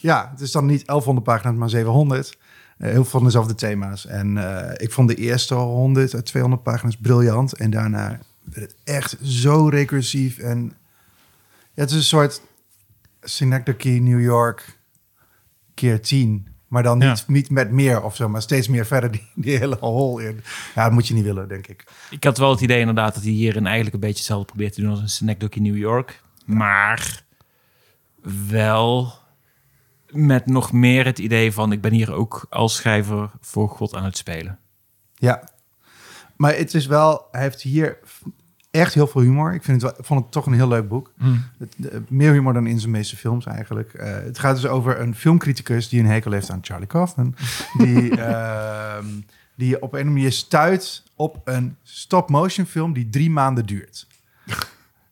[0.00, 2.36] ja, het is dan niet 1100 pagina's, maar 700.
[2.80, 4.06] Eh, heel veel van dezelfde thema's.
[4.06, 7.52] En eh, ik vond de eerste 100 uit 200 pagina's briljant.
[7.52, 10.38] En daarna werd het echt zo recursief.
[10.38, 10.72] En
[11.74, 12.42] ja, het is een soort
[13.22, 14.78] Synecdoche New York
[15.74, 16.48] keer 10.
[16.68, 19.76] Maar dan niet, niet met meer of zo, maar steeds meer verder die, die hele
[19.80, 20.40] hol in.
[20.74, 21.84] Ja, dat moet je niet willen, denk ik.
[22.10, 24.80] Ik had wel het idee inderdaad dat hij hierin eigenlijk een beetje hetzelfde probeert te
[24.80, 26.22] doen als een Synecdoche New York.
[26.44, 27.22] Maar
[28.48, 29.19] wel
[30.12, 34.04] met nog meer het idee van ik ben hier ook als schrijver voor God aan
[34.04, 34.58] het spelen.
[35.14, 35.48] Ja.
[36.36, 37.98] Maar het is wel, hij heeft hier
[38.70, 39.54] echt heel veel humor.
[39.54, 41.12] Ik vind het wel, vond het toch een heel leuk boek.
[41.58, 43.92] Het, de- meer humor dan in zijn meeste films eigenlijk.
[43.94, 47.34] Eh, het gaat dus over een filmcriticus die een hekel heeft aan Charlie Kaufman.
[47.78, 49.06] Die, ehm,
[49.54, 54.06] die op een of andere manier stuit op een stop-motion film die drie maanden duurt.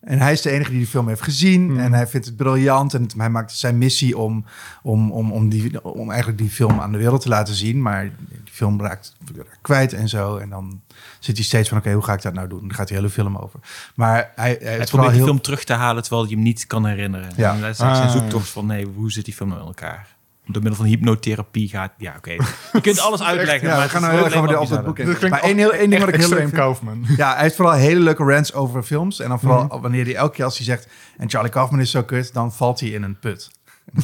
[0.08, 1.78] En hij is de enige die die film heeft gezien.
[1.80, 2.94] En hij vindt het briljant.
[2.94, 4.44] En het- hij maakt zijn missie om,
[4.82, 7.82] om, om, om, die, om eigenlijk die film aan de wereld te laten zien.
[7.82, 9.16] Maar die film raakt
[9.62, 10.36] kwijt en zo.
[10.36, 10.80] En dan
[11.18, 12.60] zit hij steeds van, oké, hoe ga ik dat nou doen?
[12.60, 13.60] Dan gaat hij hele film over.
[13.94, 15.26] Maar hij, hij Hij probeert die heel...
[15.28, 17.30] film terug te halen terwijl je hem niet kan herinneren.
[17.36, 17.54] Ja.
[17.54, 18.12] En dat is eigenlijk zijn Ah.
[18.12, 20.06] zoektocht van, nee, hoe zit die film nou in elkaar?
[20.50, 21.92] Door middel van hypnotherapie gaat...
[21.98, 22.30] Ja, oké.
[22.72, 23.68] Je kunt alles uitleggen.
[23.68, 25.30] Ja, maar we gaan nou is heel erg wel over, de, het boek in.
[25.30, 26.52] Maar één, heel, één ding wat ik heel leuk.
[26.52, 27.04] Kaufman.
[27.16, 29.20] Ja, hij heeft vooral hele leuke rants over films.
[29.20, 29.80] En dan vooral Mhm.
[29.80, 30.86] wanneer hij elke keer als hij zegt...
[31.16, 33.50] en Charlie Kaufman is zo kut, dan valt hij in een put.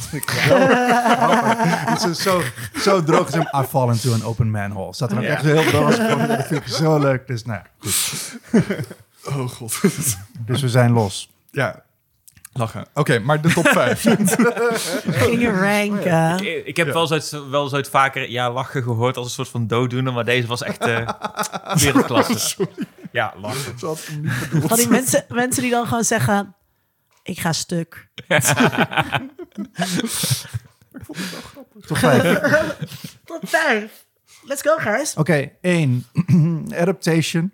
[1.85, 2.41] Het is zo,
[2.75, 3.27] zo droog.
[3.27, 4.93] Is hem, I fall into an open manhole.
[4.93, 5.29] Staat er ook Ja.
[5.29, 5.95] echt heel droog.
[6.27, 7.27] Dat vind ik zo leuk.
[7.27, 8.37] Dus nou goed.
[9.29, 9.81] Oh god.
[10.45, 11.31] Dus we zijn los.
[11.51, 11.83] ja,
[12.57, 12.85] lachen.
[12.93, 14.01] Oké, maar de top 5.
[15.05, 16.45] Gingen ranken.
[16.45, 16.93] Ik, ik heb Ja.
[16.93, 20.13] wel, eens uit, wel eens uit vaker ja, lachen gehoord als een soort van dooddoener.
[20.13, 21.09] Maar deze was echt eh
[21.81, 22.67] wereldklasse.
[23.11, 23.71] Ja, lachen.
[23.73, 24.67] Ik hem niet bedoeld.
[24.67, 26.55] Van die mensen, mensen die dan gewoon zeggen...
[27.23, 28.07] Ik ga stuk.
[31.87, 32.39] Top vijf.
[33.25, 34.05] Tot vijf.
[34.43, 35.13] Let's go, guys.
[35.15, 36.05] Oké, één.
[36.81, 37.51] Adaptation.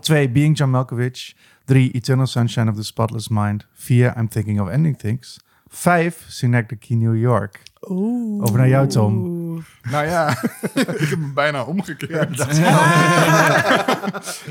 [0.00, 1.34] Twee, Being John Malkovich.
[1.68, 3.66] Drie, Eternal Sunshine of the Spotless Mind.
[3.74, 5.38] Vier, I'm Thinking of Ending Things.
[5.68, 7.62] Vijf, Synecdoche, New York.
[7.88, 8.42] Oeh.
[8.42, 9.64] Over naar jou, Tom.
[9.82, 10.30] Nou ja,
[10.74, 12.36] ik heb hem bijna omgekeerd.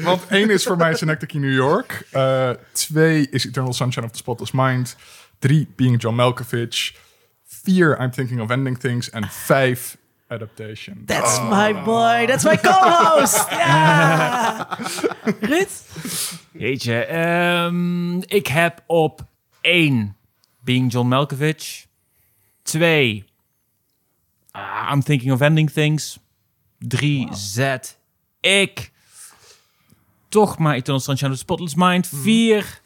[0.04, 2.08] Want één is voor mij Synecdoche New York.
[2.12, 4.96] Eh, twee is Eternal Sunshine of the Spotless Mind.
[5.40, 6.96] Drie, Being John Malkovich.
[7.46, 9.10] Vier, I'm Thinking of Ending Things.
[9.10, 9.98] En vijf,
[10.30, 11.04] Adaptation.
[11.06, 12.26] That's my boy.
[12.28, 13.48] That's my co-host.
[13.52, 14.78] Ja.
[15.40, 15.70] Ruud?
[16.52, 19.22] Jeetje, ehm, ik heb op
[19.62, 20.16] één
[20.60, 21.86] Being John Malkovich.
[22.62, 23.26] Twee,
[24.52, 26.20] ah, I'm Thinking of Ending Things.
[26.80, 27.98] Drie, zet
[28.40, 28.92] ik
[30.30, 32.08] toch maar Eternal Sunshine of the Spotless Mind.
[32.08, 32.80] Vier,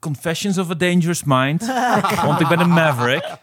[0.00, 1.66] Confessions of a Dangerous Mind.
[2.24, 3.36] want ik ben een maverick.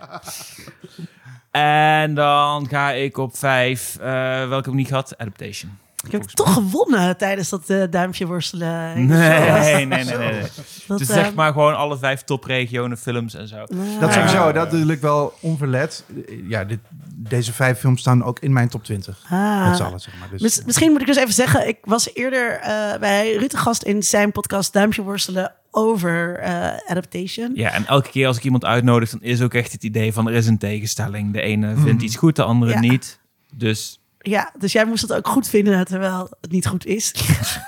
[1.62, 4.06] En dan ga ik op vijf, eh,
[4.40, 5.18] welke heb ik niet gehad?
[5.18, 5.78] Adaptation.
[6.06, 9.06] Ik heb toch gewonnen tijdens dat eh, duimpje worstelen.
[9.06, 10.18] Nee, nee, nee, nee.
[10.18, 10.42] nee.
[10.88, 13.56] Dat, Dus eh, zeg maar gewoon alle vijf topregionen films en zo.
[13.68, 16.04] nou, Dat sowieso, dat natuurlijk wel onverlet.
[16.48, 16.80] Ja, dit,
[17.16, 19.20] deze vijf films staan ook in mijn top 20.
[19.30, 19.68] ah.
[19.68, 20.30] Met z'n allen, zeg maar.
[20.32, 23.58] Dus, Mis- misschien moet ik dus even zeggen, ik was eerder eh, bij Ruud de
[23.58, 27.52] gast in zijn podcast Duimpje Worstelen over eh, adaptation.
[27.56, 30.28] Ja, en elke keer als ik iemand uitnodig, dan is ook echt het idee van
[30.28, 31.34] er is een tegenstelling.
[31.34, 32.80] De ene vindt iets goed, de andere Ja.
[32.80, 33.20] niet.
[33.54, 37.14] Dus Ja, dus jij moest het ook goed vinden, terwijl het niet goed is.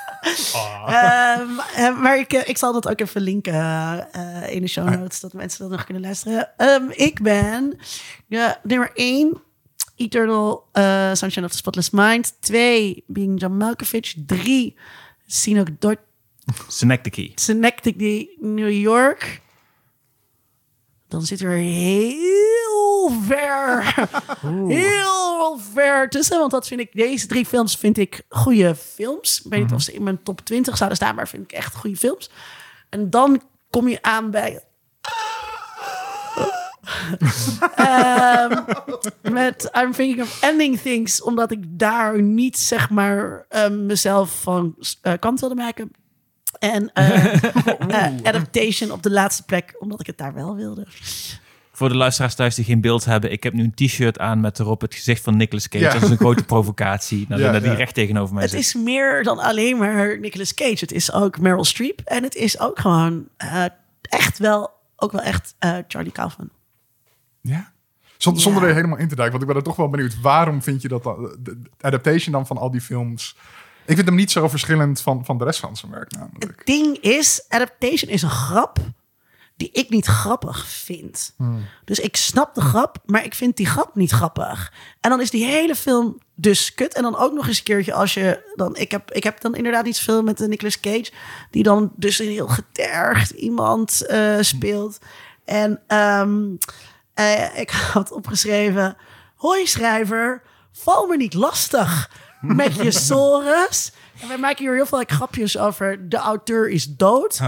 [0.88, 3.54] Ehm, eh, maar ik, eh, ik zal dat ook even linken
[4.14, 6.50] eh, in de show notes, dat mensen dat nog kunnen luisteren.
[6.58, 7.78] Ehm, ik ben
[8.28, 9.42] ja, nummer 1,
[9.96, 12.36] Eternal eh, Sunshine of the Spotless Mind.
[12.40, 14.16] 2, Being John Malkovich.
[14.26, 14.76] 3,
[15.28, 15.98] Synecdoche
[16.68, 17.32] Synecdoche.
[17.36, 19.42] Synecdoche, New York.
[21.08, 23.96] Dan zit er heel ver,
[24.68, 26.40] heel ver tussen.
[26.40, 29.42] Want dat vind ik, deze drie films vind ik goede films.
[29.44, 31.76] Ik weet niet of ze in mijn top 20 zouden staan, maar vind ik echt
[31.76, 32.30] goede films.
[32.90, 34.62] En dan kom je aan bij...
[37.76, 38.64] Ehm,
[39.22, 44.76] met I'm Thinking of Ending Things, omdat ik daar niet zeg maar eh, mezelf van
[45.02, 45.92] eh, kant wilde maken.
[46.60, 47.44] En eh,
[47.90, 50.88] eh, Adaptation op de laatste plek, omdat ik het daar wel wilde.
[51.72, 54.60] Voor de luisteraars thuis die geen beeld hebben, ik heb nu een t-shirt aan met
[54.60, 55.84] erop het gezicht van Nicolas Cage.
[55.84, 55.94] Ja.
[55.94, 57.26] Dat is een grote provocatie.
[57.30, 57.78] Nou, Ja, dat die ja.
[57.78, 58.60] recht tegenover mij Het zit.
[58.60, 60.78] is meer dan alleen maar Nicolas Cage.
[60.80, 62.02] Het is ook Meryl Streep.
[62.06, 63.66] En het is ook gewoon eh,
[64.02, 66.50] echt wel, ook wel echt eh, Charlie Kaufman.
[67.42, 67.72] Ja?
[68.18, 68.50] Zonder, Ja.
[68.50, 69.40] zonder er helemaal in te duiken.
[69.40, 70.22] Want ik ben er toch wel benieuwd.
[70.22, 73.38] Waarom vind je dat dan, de de adaptation dan van al die films...
[73.88, 76.44] Ik vind hem niet zo verschillend van, van de rest van zijn werk namelijk.
[76.44, 78.80] Het ding is, Adaptation is een grap
[79.58, 81.36] die ik niet grappig vind.
[81.86, 84.74] Dus ik snap de grap, maar ik vind die grap niet grappig.
[85.00, 86.94] En dan is die hele film dus kut.
[86.94, 88.76] En dan ook nog eens een keertje als je dan...
[88.76, 91.12] Ik heb, ik heb dan inderdaad niet zoveel met de Nicolas Cage...
[91.52, 94.98] die dan dus een heel getergd iemand eh, speelt.
[95.46, 96.56] En ehm,
[97.14, 98.98] eh, ik had opgeschreven...
[99.36, 102.10] Hoi schrijver, val me niet lastig
[102.42, 103.92] met je sores.
[104.22, 106.10] En wij maken hier heel veel grapjes over...
[106.10, 107.40] de auteur is dood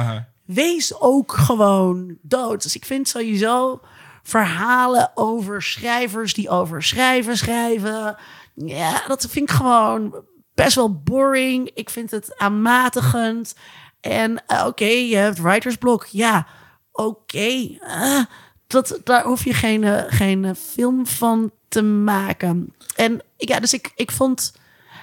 [0.53, 2.63] wees ook gewoon dood.
[2.63, 3.81] Dus ik vind sowieso
[4.23, 8.17] verhalen over schrijvers die over schrijven schrijven.
[8.53, 10.23] Ja, dat vind ik gewoon
[10.53, 11.71] best wel boring.
[11.73, 13.55] Ik vind het aanmatigend.
[14.01, 16.05] En eh, oké, je hebt writersblok.
[16.05, 16.47] Ja,
[16.91, 17.77] oké.
[17.79, 18.23] eh,
[18.67, 22.73] dat, daar hoef je geen, eh, geen film van te maken.
[22.95, 24.53] En ja, dus ik, ik vond...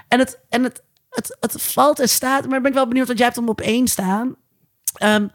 [0.08, 2.48] En het, en het, het, het valt en staat...
[2.48, 4.34] Maar ben ik wel benieuwd, want jij hebt hem op één staan.
[4.94, 5.28] Ehm,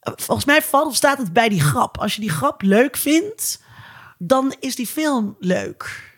[0.00, 1.98] volgens mij valt of staat het bij die grap.
[1.98, 3.62] Als je die grap leuk vindt,
[4.18, 6.12] dan is die film leuk.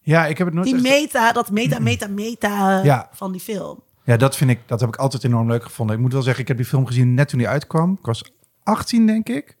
[0.00, 3.08] Ja, ik heb het nooit Die echt- meta, dat meta, meta, meta Ja.
[3.12, 3.82] van die film.
[4.04, 5.96] Ja, dat vind ik, dat heb ik altijd enorm leuk gevonden.
[5.96, 7.92] Ik moet wel zeggen, ik heb die film gezien net toen die uitkwam.
[7.92, 8.32] Ik was
[8.62, 9.56] 18, denk ik.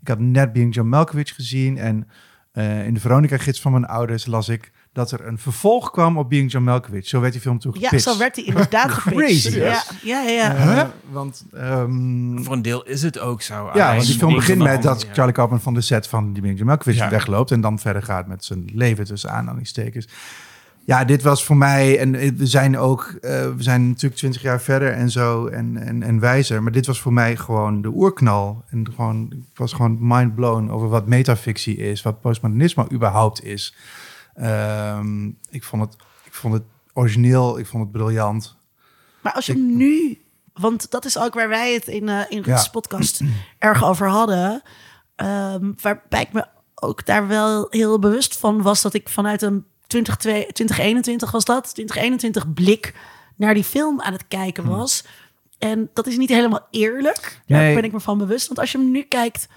[0.00, 1.78] Ik had net Being John Malkovich gezien.
[1.78, 2.08] En
[2.52, 6.28] eh, in de Veronica-gids van mijn ouders las ik dat er een vervolg kwam op
[6.28, 7.06] Being John Malkovich.
[7.06, 9.40] Zo werd die film toen Ja, zo werd hij inderdaad gepitcht.
[9.40, 10.54] Crazy, Ja, ja, ja.
[10.82, 13.70] Eh, Want ehm, Voor een deel is het ook zo.
[13.74, 15.06] ja, want die film begint met dat.
[15.12, 17.10] Charlie Kaufman van de set van die Being John Malkovich Ja.
[17.10, 17.50] wegloopt.
[17.50, 20.08] En dan verder gaat met zijn leven tussen aanhalingstekens.
[20.84, 24.60] Ja, dit was voor mij, en we zijn ook, eh, we zijn natuurlijk twintig jaar
[24.60, 26.62] verder en zo en, en, en wijzer.
[26.62, 28.64] Maar dit was voor mij gewoon de oerknal.
[28.70, 33.74] En gewoon, ik was gewoon mind blown over wat metafictie is, wat postmodernisme überhaupt is.
[34.34, 38.56] Ehm, ik, vond het, ik vond het origineel, ik vond het briljant.
[39.20, 40.18] Maar als je nu,
[40.54, 42.42] want dat is ook waar wij het in, eh in Ja.
[42.44, 43.20] Ruud's podcast
[43.58, 44.62] erg over hadden.
[45.16, 49.64] ehm, waarbij ik me ook daar wel heel bewust van was dat ik vanuit een
[49.86, 52.94] 20, 2021 was dat, 2021 blik
[53.36, 55.04] naar die film aan het kijken was.
[55.58, 57.40] En dat is niet helemaal eerlijk.
[57.46, 57.74] Daar Nee.
[57.74, 58.46] ben ik me van bewust.
[58.46, 59.48] Want als je hem nu kijkt,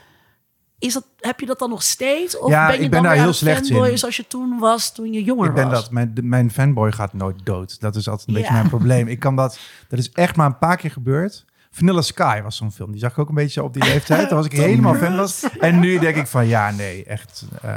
[0.85, 2.37] is dat, heb je dat dan nog steeds?
[2.37, 3.97] Of Ja, ben je ik ben dan daar weer heel slecht fanboyen in.
[3.97, 5.81] zoals je toen was, toen je jonger Ik ben was?
[5.81, 5.91] dat.
[5.91, 7.79] Mijn, de- mijn fanboy gaat nooit dood.
[7.79, 8.39] Dat is altijd een Ja.
[8.39, 9.07] beetje mijn probleem.
[9.07, 9.59] Ik kan dat.
[9.89, 11.45] Dat is echt maar een paar keer gebeurd.
[11.71, 12.91] Vanilla Sky was zo'n film.
[12.91, 14.21] Die zag ik ook een beetje op die leeftijd.
[14.29, 15.49] Daar was ik helemaal fan van.
[15.59, 17.45] En nu denk ik van ja, nee, echt.
[17.61, 17.73] eh,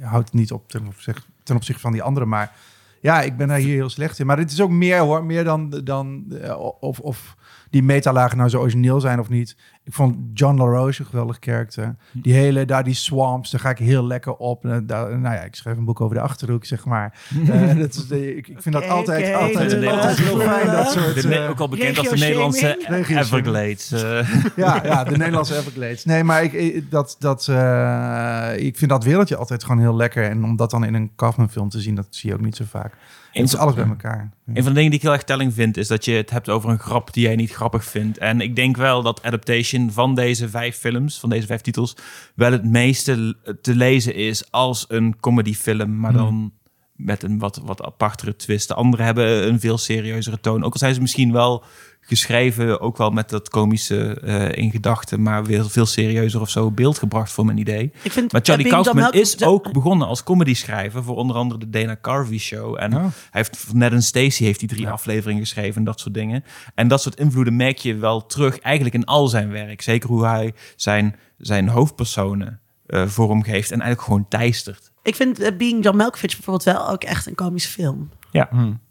[0.00, 2.26] houdt niet op ten opzichte, ten opzichte van die andere.
[2.26, 2.52] Maar
[3.00, 4.26] ja, ik ben daar hier heel slecht in.
[4.26, 5.24] Maar dit is ook meer hoor.
[5.24, 7.36] Meer dan, dan eh, of, of
[7.70, 9.56] die metalagen nou zo origineel zijn of niet.
[9.86, 11.96] Ik vond John LaRoche een geweldig karakter.
[12.12, 14.64] Die hele, daar die swamps, daar ga ik heel lekker op.
[14.64, 17.18] Eh, daar, nou ja, ik schrijf een boek over de Achterhoek, zeg maar.
[17.48, 20.66] Eh, dat is de, ik, ik vind dat altijd, altijd, de altijd heel fijn.
[20.66, 22.16] Dat soort, eh, ook al bekend als de.
[22.16, 23.04] Nederlandse.
[23.08, 23.92] Everglades.
[23.92, 24.28] eh.
[24.56, 26.04] ja, ja, de Nederlandse Everglades.
[26.04, 30.24] Nee, maar ik, dat, dat, eh, ik vind dat wereldje altijd gewoon heel lekker.
[30.24, 32.56] En om dat dan in een Kaufman film te zien, dat zie je ook niet
[32.56, 32.92] zo vaak.
[33.32, 34.30] Het is alles bij elkaar.
[34.44, 34.52] Ja.
[34.54, 36.48] Een van de dingen die ik heel erg telling vind, is dat je het hebt
[36.48, 38.18] over een grap die jij niet grappig vindt.
[38.18, 41.96] En ik denk wel dat adaptation van deze vijf films, van deze vijf titels,
[42.34, 46.52] wel het meeste te lezen is als een comedyfilm, maar dan
[46.96, 48.68] met een wat, wat apartere twist.
[48.68, 50.64] De andere hebben een veel serieuzere toon.
[50.64, 51.64] Ook al zijn ze misschien wel
[52.06, 56.70] geschreven, ook wel met dat komische eh, in gedachten, maar weer veel serieuzer of zo
[56.70, 57.92] beeld gebracht voor mijn idee.
[58.02, 61.70] Ik vind Maar Charlie Kaufman is ook begonnen als comedy schrijver voor onder andere de
[61.70, 62.76] Dana Carvey show.
[62.78, 63.00] En Oh.
[63.00, 66.44] hij heeft voor Ned en Stacey heeft hij drie afleveringen geschreven en dat soort dingen.
[66.74, 69.82] En dat soort invloeden merk je wel terug eigenlijk in al zijn werk.
[69.82, 74.92] Zeker hoe hij zijn, zijn hoofdpersonen eh, vorm geeft en eigenlijk gewoon teistert.
[75.02, 78.08] Ik vind eh, Being John Malkovich bijvoorbeeld wel ook echt een komische film.
[78.30, 78.48] Ja,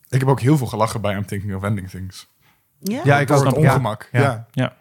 [0.09, 2.27] Ik heb ook heel veel gelachen bij I'm Thinking of Ending Things.
[2.79, 3.45] Ja, Ja, ik ook.
[3.45, 4.09] het ongemak.
[4.11, 4.21] ja.
[4.21, 4.45] Ja.
[4.51, 4.75] ja.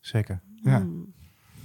[0.00, 0.40] Zeker.
[0.62, 0.82] Ja.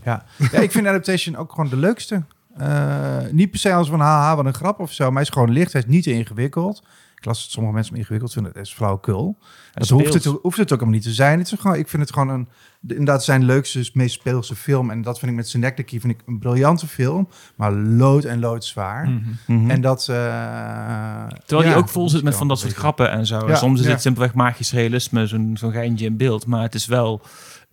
[0.04, 0.24] Ja.
[0.52, 2.24] ja, ik vind Adaptation ook gewoon de leukste.
[2.58, 5.04] Eh, niet per se als van haha, wat een grap of zo.
[5.06, 6.84] Maar hij is gewoon licht, hij is niet te ingewikkeld.
[7.26, 8.54] Dat sommige mensen hem ingewikkeld vinden.
[8.54, 9.38] Dat is flauwekul.
[9.74, 11.40] Dat hoeft het, hoeft het ook helemaal niet te zijn.
[11.40, 12.48] Het is gewoon, ik vind het gewoon een,
[12.80, 14.90] de- inderdaad zijn leukste, meest speelse film.
[14.90, 17.28] En dat vind ik met Synecdoche vind ik een briljante film.
[17.56, 19.10] Maar lood en loodzwaar.
[19.48, 19.70] Mhm.
[19.70, 20.00] En dat...
[20.10, 20.16] eh,
[21.46, 23.48] Terwijl ja, hij ook vol zit met van dat soort grappen en zo.
[23.48, 23.92] Ja, soms is ja.
[23.92, 26.46] het simpelweg magisch realisme, zo'n zo'n geintje in beeld.
[26.46, 27.22] Maar het is wel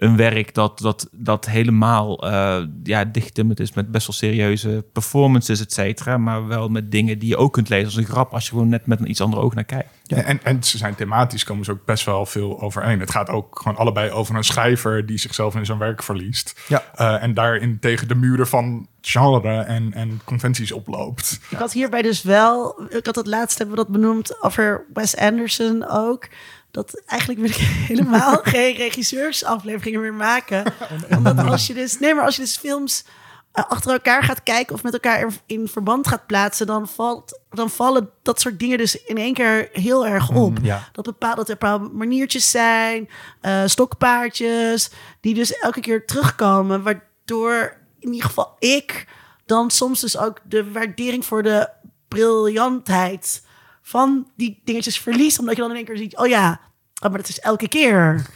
[0.03, 5.61] een werk dat, dat, dat helemaal eh ja, dichttimmerd is met best wel serieuze performances,
[5.61, 6.19] et cetera.
[6.19, 8.69] Maar wel met dingen die je ook kunt lezen als een grap als je gewoon
[8.69, 9.89] net met een iets ander oog naar kijkt.
[10.07, 13.01] En, en ze zijn thematisch komen ze ook best wel veel overeen.
[13.01, 16.61] Het gaat ook gewoon allebei over een schrijver die zichzelf in zijn werk verliest.
[16.69, 16.85] Ja.
[16.95, 21.41] Eh, en daarin tegen de muren van genre en, en conventies oploopt.
[21.51, 25.17] Ik had hierbij dus wel, ik had het laatst hebben we dat benoemd over Wes
[25.17, 26.29] Anderson ook.
[26.73, 27.57] Dat eigenlijk wil ik
[27.91, 30.65] helemaal geen regisseursafleveringen meer maken.
[31.17, 33.05] Omdat als je dus, nee, maar als je dus films
[33.53, 37.71] eh, achter elkaar gaat kijken of met elkaar in, verband gaat plaatsen, dan, valt, dan
[37.71, 40.59] vallen dat soort dingen dus in één keer heel erg op.
[40.63, 40.89] ja.
[40.93, 43.09] Dat, bepaalt, dat er bepaalde maniertjes zijn,
[43.41, 49.07] eh, stokpaardjes, die dus elke keer terugkomen, waardoor in ieder geval ik
[49.47, 51.69] dan soms dus ook de waardering voor de
[52.09, 53.43] briljantheid
[53.83, 56.61] van die dingetjes verlies, omdat je dan in één keer ziet, oh ja,
[57.03, 58.27] oh, maar dat is elke keer.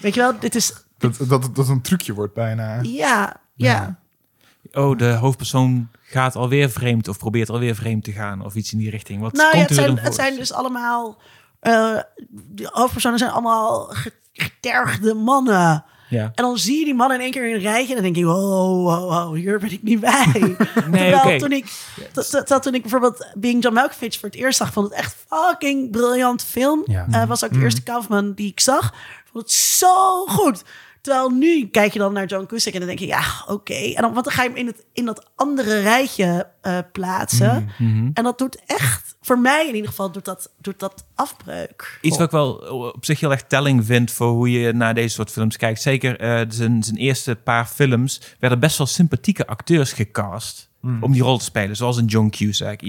[0.00, 2.78] Weet je wel, dit is, Dat, dat, dat een trucje wordt bijna.
[2.82, 3.98] ja, ja.
[4.72, 8.78] Oh, de hoofdpersoon gaat alweer vreemd of probeert alweer vreemd te gaan of iets in
[8.78, 9.20] die richting.
[9.20, 11.18] Wat Nou ja, komt het er zijn, het zijn dus allemaal,
[11.60, 11.98] eh,
[12.30, 15.84] de hoofdpersonen zijn allemaal ge- getergde mannen.
[16.08, 16.22] Ja.
[16.22, 17.88] En dan zie je die mannen in één keer in een rijtje.
[17.88, 20.32] En dan denk je, wow, wow, wow, hier ben ik niet bij.
[20.90, 21.66] Terwijl toen, ik,
[22.62, 24.72] toen ik bijvoorbeeld Being John Malkovich voor het eerst zag...
[24.72, 26.82] vond het echt fucking briljant film.
[26.86, 27.06] Ja.
[27.10, 28.94] Eh, was ook de eerste Kaufman die ik zag.
[29.32, 30.62] Vond het zo goed.
[31.04, 33.74] Terwijl nu kijk je dan naar John Cusack en dan denk je, ja, oké.
[33.74, 37.70] En dan, want dan ga je hem in, het, in dat andere rijtje eh, plaatsen.
[37.78, 38.10] Mhm.
[38.14, 41.98] En dat doet echt, voor mij in ieder geval, doet dat, doet dat afbreuk.
[42.00, 42.52] Iets wat ik wel
[42.94, 45.82] op zich heel erg telling vind voor hoe je naar deze soort films kijkt.
[45.82, 50.70] Zeker eh, zijn, zijn eerste paar films werden best wel sympathieke acteurs gecast.
[51.00, 52.80] Om die rol te spelen, zoals een John Cusack.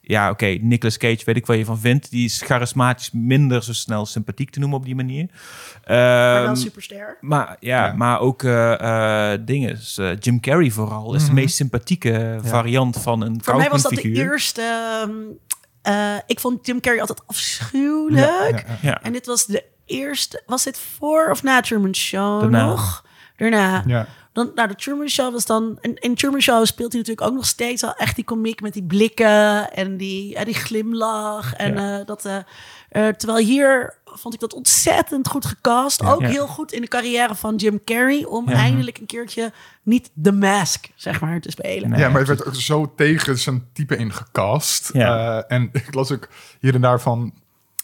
[0.00, 2.10] Ja, oké, Nicolas Cage, weet ik wat je van vindt.
[2.10, 5.26] Die is charismatisch minder zo snel sympathiek te noemen op die manier.
[5.86, 5.96] Maar
[6.34, 7.18] wel Ehm, superster.
[7.20, 7.92] maar ja, Ja.
[7.92, 9.74] maar ook eh, eh, dingen.
[9.74, 13.82] Dus, eh, Jim Carrey vooral is de meest sympathieke variant van een Voor mij was
[13.82, 14.62] dat de eerste...
[15.02, 15.12] ehm,
[15.82, 18.64] eh, ik vond Jim Carrey altijd afschuwelijk.
[18.82, 19.02] Ja.
[19.02, 20.42] En dit was de eerste...
[20.46, 22.64] Was dit voor of na Truman Show Daarna.
[22.66, 23.04] nog?
[23.36, 23.82] Daarna.
[23.86, 24.06] Ja.
[24.34, 25.78] Dan, nou, de Truman Show was dan...
[25.80, 28.72] En in Truman Show speelt hij natuurlijk ook nog steeds al echt die komiek met
[28.72, 31.54] die blikken en die, en die glimlach.
[31.54, 32.24] En eh, dat...
[32.24, 32.36] eh,
[32.88, 36.02] eh, terwijl hier vond ik dat ontzettend goed gecast.
[36.02, 36.28] Ook Ja.
[36.28, 38.24] heel goed in de carrière van Jim Carrey.
[38.24, 41.90] Om eindelijk een keertje niet de mask, zeg maar, te spelen.
[41.90, 42.00] Nee.
[42.00, 44.90] Ja, maar het werd ook zo tegen zijn type ingecast.
[44.92, 45.38] Ja.
[45.48, 46.28] Eh, en ik las ook
[46.60, 47.32] hier en daar van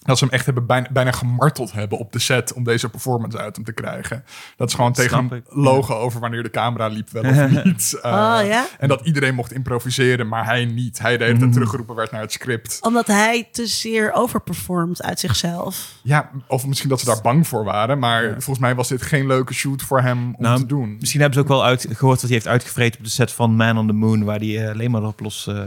[0.00, 3.38] dat ze hem echt hebben bijna, bijna gemarteld hebben op de set om deze performance
[3.38, 4.24] uit hem te krijgen.
[4.56, 5.42] Dat is gewoon tegen ik.
[5.48, 7.98] logen over wanneer de camera liep wel of niet.
[8.02, 8.66] Eh, Oh, ja?
[8.78, 10.98] En dat iedereen mocht improviseren, maar hij niet.
[10.98, 12.78] Hij de hele tijd teruggeroepen werd naar het script.
[12.82, 15.92] Omdat hij te zeer overperformt uit zichzelf.
[16.02, 17.98] Ja, of misschien dat ze daar bang voor waren.
[17.98, 20.96] Maar volgens mij was dit geen leuke shoot voor hem om Nou, te doen.
[21.00, 23.56] Misschien hebben ze ook wel uit, gehoord wat hij heeft uitgevreten op de set van
[23.56, 25.62] Man on the Moon, waar hij eh, alleen maar op los eh,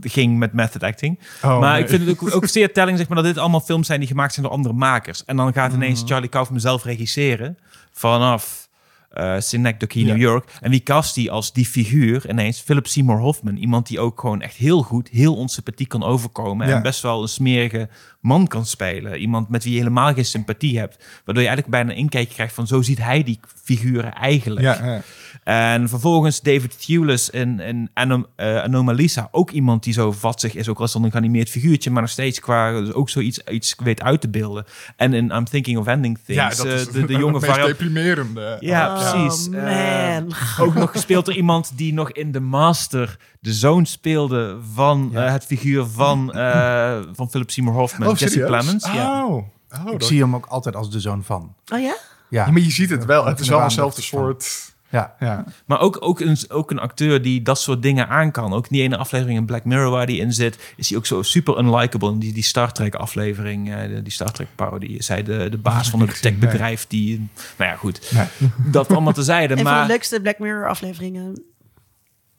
[0.00, 1.18] ging met method acting.
[1.42, 1.82] Oh, maar nee.
[1.82, 4.08] ik vind het ook, ook zeer telling zeg maar, dat dit allemaal films zijn die
[4.08, 5.24] gemaakt zijn door andere makers.
[5.24, 6.08] En dan gaat ineens Mhm.
[6.08, 7.58] Charlie Kaufman zelf regisseren
[7.92, 8.67] vanaf
[9.18, 10.06] eh Synecdoche, Ja.
[10.06, 10.50] New York.
[10.60, 12.60] En wie cast die als die figuur ineens?
[12.60, 13.56] Philip Seymour Hoffman.
[13.56, 16.68] Iemand die ook gewoon echt heel goed, heel onsympathiek kan overkomen.
[16.68, 16.76] Ja.
[16.76, 17.88] En best wel een smerige
[18.20, 19.16] man kan spelen.
[19.18, 20.96] Iemand met wie je helemaal geen sympathie hebt.
[21.24, 24.64] Waardoor je eigenlijk bijna een inkijkje krijgt van zo ziet hij die figuren eigenlijk.
[24.66, 25.02] Ja.
[25.44, 29.28] En vervolgens David Thewlis in, in Anom eh, Anomalisa.
[29.30, 32.10] Ook iemand die zo vatzig is, ook al is dan een geanimeerd figuurtje, maar nog
[32.10, 34.64] steeds qua dus ook zoiets iets weet uit te beelden.
[34.96, 37.66] En in I'm Thinking of Ending Things, ja, dat eh, de, de jonge variant.
[37.68, 38.56] deprimerende.
[38.60, 39.48] Ja, Oh, precies.
[39.48, 39.64] man.
[39.64, 45.08] Eh, ook nog gespeeld door iemand die nog in The Master de zoon speelde van
[45.12, 45.26] Ja.
[45.26, 48.40] eh, het figuur van, eh, van Philip Seymour Hoffman, Oh, Jesse?
[48.40, 48.84] Plemons.
[48.92, 49.24] Ja.
[49.26, 51.54] Oh, oh Ik dat- zie hem ook altijd als de zoon van.
[51.72, 51.84] Oh ja?
[52.30, 53.24] Ja, Ja, maar je ziet het wel.
[53.26, 54.67] Het is wel van- soort...
[54.88, 55.14] ja.
[55.20, 55.44] Ja.
[55.66, 58.52] Maar ook, ook, een, ook een acteur die dat soort dingen aan kan.
[58.52, 61.06] Ook in die ene aflevering in Black Mirror waar hij in zit, is hij ook
[61.06, 62.10] zo super unlikable.
[62.10, 65.58] In die, die Star Trek aflevering, eh, die Star Trek parodie, is hij de, de
[65.58, 67.28] baas van het techbedrijf die...
[67.58, 68.12] Nou ja, goed.
[68.12, 68.26] Nee.
[68.56, 69.52] Dat allemaal tezijde.
[69.56, 71.42] Een van maar de leukste Black Mirror afleveringen.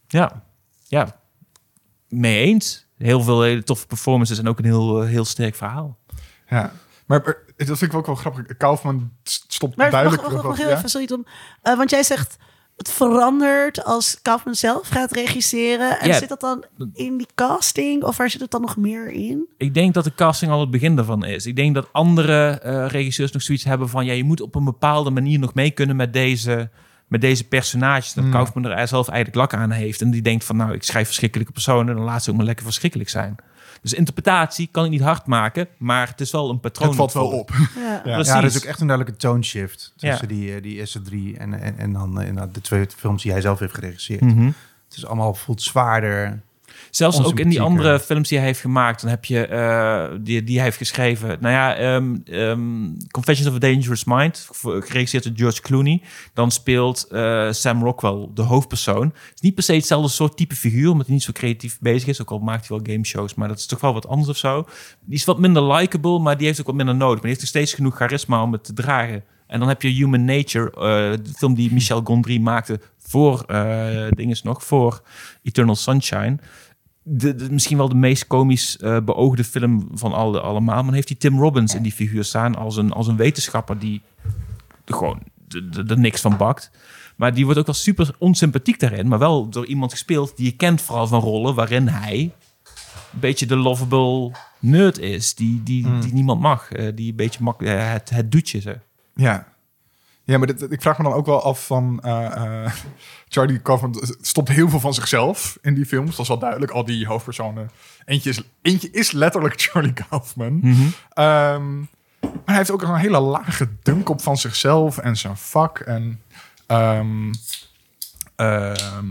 [0.07, 0.43] ja,
[0.87, 1.19] ja,
[2.07, 2.87] mee eens.
[2.97, 5.97] Heel veel hele toffe performances en ook een heel, eh, heel sterk verhaal.
[6.49, 6.71] Ja.
[7.05, 7.37] Maar
[7.67, 8.57] dat vind ik ook wel grappig.
[8.57, 10.21] Kaufman st- stopt Maar duidelijk...
[10.21, 10.65] wacht, wacht, nog ja?
[10.67, 11.25] heel even, sorry Tom.
[11.61, 12.37] Eh, want jij zegt,
[12.77, 15.99] het verandert als Kaufman zelf gaat regisseren.
[15.99, 16.17] En Ja.
[16.17, 18.03] zit dat dan in die casting?
[18.03, 19.45] Of waar zit het dan nog meer in?
[19.57, 21.45] Ik denk dat de casting al het begin daarvan is.
[21.45, 24.05] Ik denk dat andere eh, regisseurs nog zoiets hebben van...
[24.05, 26.69] ja, je moet op een bepaalde manier nog mee kunnen met deze,
[27.07, 28.13] met deze personages.
[28.13, 28.31] Dat Mm.
[28.31, 30.01] Kaufman er zelf eigenlijk lak aan heeft.
[30.01, 31.95] En die denkt van, nou, ik schrijf verschrikkelijke personen...
[31.95, 33.35] dan laat ze ook maar lekker verschrikkelijk zijn.
[33.81, 35.67] Dus interpretatie kan ik niet hard maken...
[35.77, 36.87] maar het is wel een patroon.
[36.87, 37.51] Het valt wel op.
[37.75, 38.01] Ja.
[38.05, 38.13] Ja.
[38.13, 38.27] Precies.
[38.33, 40.35] Ja, er is ook echt een duidelijke tone shift tussen Ja.
[40.35, 43.41] die, eh, die eerste drie en, en, en dan eh, de twee films die hij
[43.41, 44.21] zelf heeft geregisseerd.
[44.21, 44.45] Mhm.
[44.87, 46.41] Het is allemaal voelt zwaarder.
[46.89, 50.43] Zelfs ook in die andere films die hij heeft gemaakt, dan heb je eh, die,
[50.43, 51.37] die hij heeft geschreven.
[51.39, 52.59] Nou ja, ehm, ehm,
[53.11, 56.01] Confessions of a Dangerous Mind, geregisseerd door George Clooney.
[56.33, 59.05] Dan speelt eh, Sam Rockwell de hoofdpersoon.
[59.05, 62.07] Het is niet per se hetzelfde soort type figuur, omdat hij niet zo creatief bezig
[62.07, 62.21] is.
[62.21, 64.65] Ook al maakt hij wel gameshows, maar dat is toch wel wat anders of zo.
[65.05, 67.13] Die is wat minder likable, maar die heeft ook wat minder nodig.
[67.13, 69.23] Maar die heeft nog steeds genoeg charisma om het te dragen.
[69.47, 74.07] En dan heb je Human Nature, eh, de film die Michel Gondry maakte voor eh
[74.09, 75.01] dinges nog, voor
[75.43, 76.37] Eternal Sunshine
[77.11, 80.75] de, de- misschien wel de meest komisch eh, beoogde film van alle, allemaal.
[80.75, 83.79] Maar dan heeft hij Tim Robbins in die figuur staan als een, als een wetenschapper
[83.79, 84.01] die
[84.85, 86.71] er gewoon de- de- er niks van bakt.
[87.15, 89.07] Maar die wordt ook wel super onsympathiek daarin.
[89.07, 92.19] Maar wel door iemand gespeeld die je kent vooral van rollen waarin hij
[93.13, 95.35] een beetje de lovable nerd is.
[95.35, 96.71] Die, die, die niemand mag.
[96.71, 98.59] eh, die een beetje mak eh, het, het doetje.
[98.61, 98.73] Zo.
[99.15, 99.47] Ja.
[100.29, 101.99] Ja, maar dit, ik vraag me dan ook wel af van...
[102.03, 102.71] eh, eh,
[103.27, 106.09] Charlie Kaufman stopt heel veel van zichzelf in die films.
[106.09, 106.71] Dat is wel duidelijk.
[106.71, 107.71] Al die hoofdpersonen.
[108.05, 110.61] Eentje is, eentje is letterlijk Charlie Kaufman.
[111.09, 111.77] Ehm,
[112.19, 115.79] maar hij heeft ook een hele lage dunk op van zichzelf en zijn vak.
[115.79, 116.21] En
[116.67, 117.33] ehm,
[118.35, 119.05] ehm,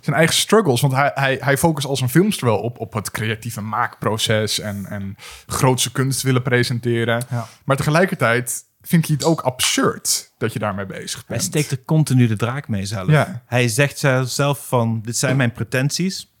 [0.00, 0.80] zijn eigen struggles.
[0.80, 4.60] Want hij, hij, hij focust als een filmster wel op, op het creatieve maakproces...
[4.60, 7.22] en, en grootse kunst willen presenteren.
[7.30, 7.46] Ja.
[7.64, 11.42] Maar tegelijkertijd vind hij het ook absurd dat je daarmee bezig Hij bent.
[11.42, 13.10] steekt er continu de draak mee zelf.
[13.10, 13.42] Ja.
[13.46, 16.32] Hij zegt zelf van, dit zijn mijn pretenties.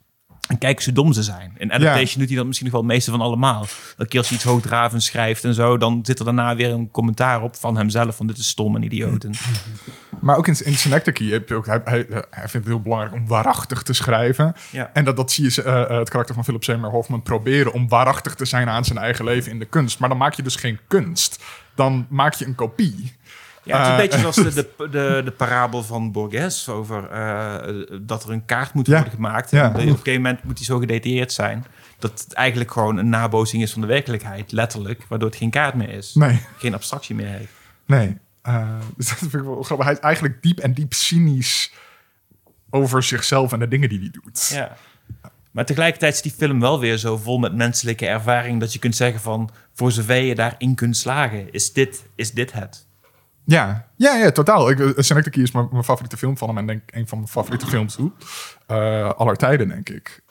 [0.48, 1.54] En kijk eens hoe dom ze zijn.
[1.56, 3.66] In Adaptation doet hij dat misschien nog wel het meeste van allemaal.
[3.96, 5.76] Dat keer als hij iets hoogdravend schrijft en zo...
[5.78, 8.16] dan zit er daarna weer een commentaar op van hemzelf...
[8.16, 9.26] van dit is stom en idioot.
[10.20, 11.66] Maar ook in, in Synecdoche heb je ook...
[11.66, 14.54] Hij, hij, hij vindt het heel belangrijk om waarachtig te schrijven.
[14.70, 14.90] Ja.
[14.92, 17.72] En dat, dat zie je eh, eh, het karakter van Philip Seymour Hoffman proberen...
[17.72, 19.98] om waarachtig te zijn aan zijn eigen leven in de kunst.
[19.98, 21.44] Maar dan maak je dus geen kunst.
[21.74, 23.12] Dan maak je een kopie.
[23.62, 27.10] Ja, het is een Eh, beetje zoals de, de, de, de parabel van Borges over
[27.10, 28.94] eh, dat er een kaart moet Ja.
[28.94, 29.50] worden gemaakt.
[29.50, 29.62] Ja.
[29.64, 31.64] En op een gegeven moment moet die zo gedetailleerd zijn
[31.98, 35.74] dat het eigenlijk gewoon een nabootsing is van de werkelijkheid, letterlijk, waardoor het geen kaart
[35.74, 36.14] meer is.
[36.14, 36.40] Nee.
[36.58, 37.52] Geen abstractie meer heeft.
[37.86, 38.16] Nee.
[38.42, 39.86] Eh, dus dat vind ik wel grappig.
[39.86, 41.72] Hij is eigenlijk diep en diep cynisch
[42.70, 44.48] over zichzelf en de dingen die hij doet.
[44.52, 44.76] Ja.
[45.54, 48.96] Maar tegelijkertijd is die film wel weer zo vol met menselijke ervaring dat je kunt
[48.96, 52.86] zeggen van, voor zover je daarin kunt slagen, is dit, is dit het.
[53.44, 54.70] Ja, ja, ja totaal.
[54.70, 57.30] Ik, eh, Synecdoche is mijn, mijn favoriete film van hem en denk een van mijn
[57.30, 58.12] favoriete films toe.
[58.66, 60.22] Eh, aller tijden, denk ik.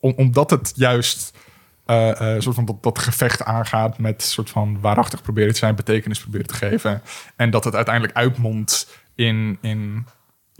[0.00, 1.38] Om, omdat het juist
[1.86, 6.20] eh, soort van dat, dat gevecht aangaat met soort van waarachtig proberen te zijn, betekenis
[6.20, 7.02] proberen te geven.
[7.36, 10.06] En dat het uiteindelijk uitmondt in, in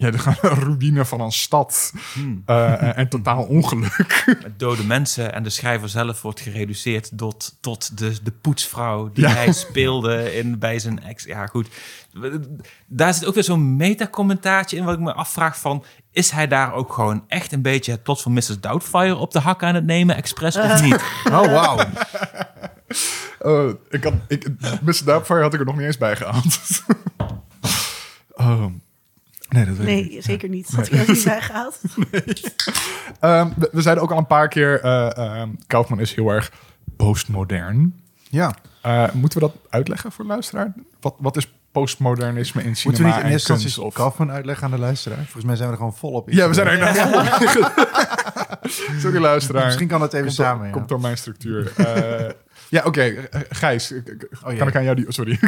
[0.00, 1.92] ja, de ruïne van een stad
[2.46, 4.24] eh, en, en totaal ongeluk.
[4.42, 9.24] Met dode mensen en de schrijver zelf wordt gereduceerd tot, tot de, de poetsvrouw die
[9.24, 9.30] Ja.
[9.30, 11.24] hij speelde in, bij zijn ex.
[11.24, 11.68] Ja, goed.
[12.86, 15.84] Daar zit ook weer zo'n metacommentaartje in wat ik me afvraag van...
[16.12, 18.60] is hij daar ook gewoon echt een beetje het plot van Mrs.
[18.60, 21.02] Doubtfire op de hak aan het nemen, expres of niet?
[21.24, 21.78] Oh, wauw.
[23.40, 24.48] Oh, ik had, ik,
[24.82, 25.00] Mr.
[25.04, 26.58] Doubtfire had ik er nog niet eens bij gehaald.
[29.48, 30.12] Nee, dat weet ik niet.
[30.12, 30.70] Nee, zeker niet.
[30.70, 31.80] Had ik er niet bij gehaald.
[33.20, 36.52] Ehm, we, we zeiden ook al een paar keer, eh ehm, Kaufman is heel erg
[36.96, 38.00] postmodern.
[38.30, 38.54] Ja.
[38.82, 40.72] Eh, moeten we dat uitleggen voor de luisteraar?
[41.00, 43.64] Wat, wat is postmodernisme in cinema Moeten we niet in en eerste kunst?
[43.64, 43.94] instantie Of...
[43.94, 45.18] Kaufman uitleggen aan de luisteraar?
[45.22, 46.36] Volgens mij zijn we er gewoon volop in.
[46.36, 47.60] Ja, we zijn er inderdaad vol.
[49.00, 49.64] Sorry luisteraar.
[49.64, 50.72] Misschien kan dat even komt samen, Door, ja.
[50.72, 51.72] Komt door mijn structuur.
[51.76, 52.28] Eh,
[52.68, 53.02] ja, oké.
[53.02, 55.04] eh, Gijs, ik- ik- Oh, kan ik aan jou die...
[55.08, 55.38] Sorry.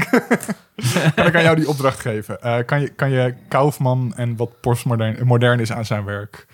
[1.14, 2.42] kan ik aan jou die opdracht geven?
[2.42, 6.46] Eh, kan, je, kan je Kaufman en wat postmodern modern is aan zijn werk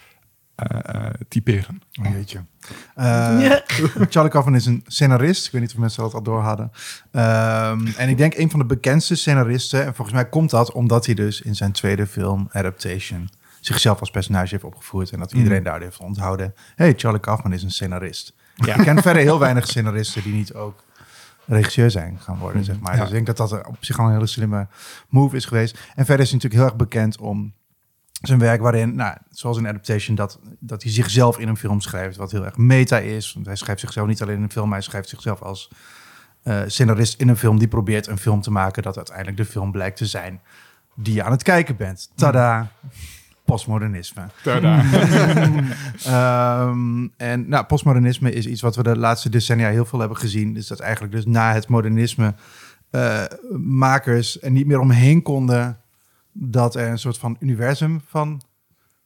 [0.55, 1.83] eh, eh, typeren?
[2.03, 2.45] Oh, jeetje.
[2.95, 3.05] Eh,
[3.41, 3.63] Ja.
[4.11, 5.47] Charlie Kaufman is een scenarist.
[5.47, 6.71] Ik weet niet of mensen dat al door hadden.
[7.13, 9.85] Ehm, en ik denk een van de bekendste scenaristen.
[9.85, 13.29] En volgens mij komt dat omdat hij dus in zijn tweede film, Adaptation,
[13.61, 15.11] zichzelf als personage heeft opgevoerd.
[15.11, 16.55] En dat iedereen daar heeft onthouden.
[16.77, 18.35] hey, Charlie Kaufman is een scenarist.
[18.57, 20.85] Ik ken verder heel weinig scenaristen die niet ook
[21.47, 22.93] regisseur zijn gaan worden, zeg maar.
[22.93, 22.99] Ja.
[22.99, 24.67] Dus ik denk dat dat op zich al een hele slimme
[25.09, 25.79] move is geweest.
[25.95, 27.55] En verder is hij natuurlijk heel erg bekend om
[28.23, 32.17] zijn werk waarin, nou, zoals in Adaptation, dat, dat hij zichzelf in een film schrijft,
[32.17, 33.33] wat heel erg meta is.
[33.33, 35.71] Want hij schrijft zichzelf niet alleen in een film, hij schrijft zichzelf als
[36.43, 39.73] eh, scenarist in een film die probeert een film te maken dat uiteindelijk de film
[39.73, 40.41] blijkt te zijn
[40.95, 42.11] die je aan het kijken bent.
[42.15, 42.71] Tada!
[43.47, 44.23] Postmodernisme.
[46.05, 50.55] Ehm, en nou, postmodernisme is iets wat we de laatste decennia heel veel hebben gezien.
[50.55, 52.35] Dus dat eigenlijk dus na het modernisme
[52.91, 53.25] eh,
[53.59, 55.81] makers er niet meer omheen konden
[56.33, 58.43] dat er een soort van universum van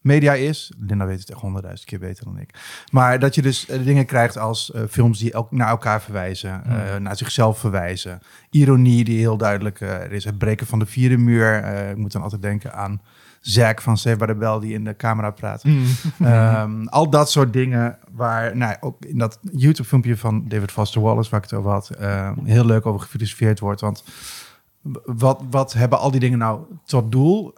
[0.00, 0.72] media is.
[0.78, 2.50] Linda weet het echt honderdduizend keer beter dan ik.
[2.92, 6.64] Maar dat je dus eh, dingen krijgt als eh, films die elk, naar elkaar verwijzen,
[6.64, 8.20] eh, naar zichzelf verwijzen.
[8.50, 10.24] Ironie die heel duidelijk er is.
[10.24, 11.64] Het breken van de vierde muur.
[11.90, 13.00] Ik moet dan altijd denken aan
[13.40, 15.64] Zack van Save by the Bell die in de camera praat.
[16.18, 21.30] Ehm, al dat soort dingen waar, nou, ook in dat YouTube-filmpje van David Foster Wallace,
[21.30, 23.80] waar ik het over had, eh, heel leuk over gefilosofeerd wordt.
[23.80, 24.04] Want
[25.04, 27.54] wat, wat hebben al die dingen nou tot doel?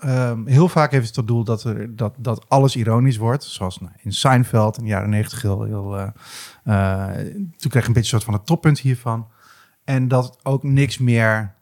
[0.00, 3.44] Ehm, heel vaak heeft het tot doel dat, er, dat, dat alles ironisch wordt.
[3.44, 5.62] Zoals nou, in Seinfeld in de jaren negentig heel...
[5.62, 6.08] heel eh,
[6.64, 9.28] eh, toen kreeg je een beetje een soort van het toppunt hiervan.
[9.84, 11.54] En dat ook niks meer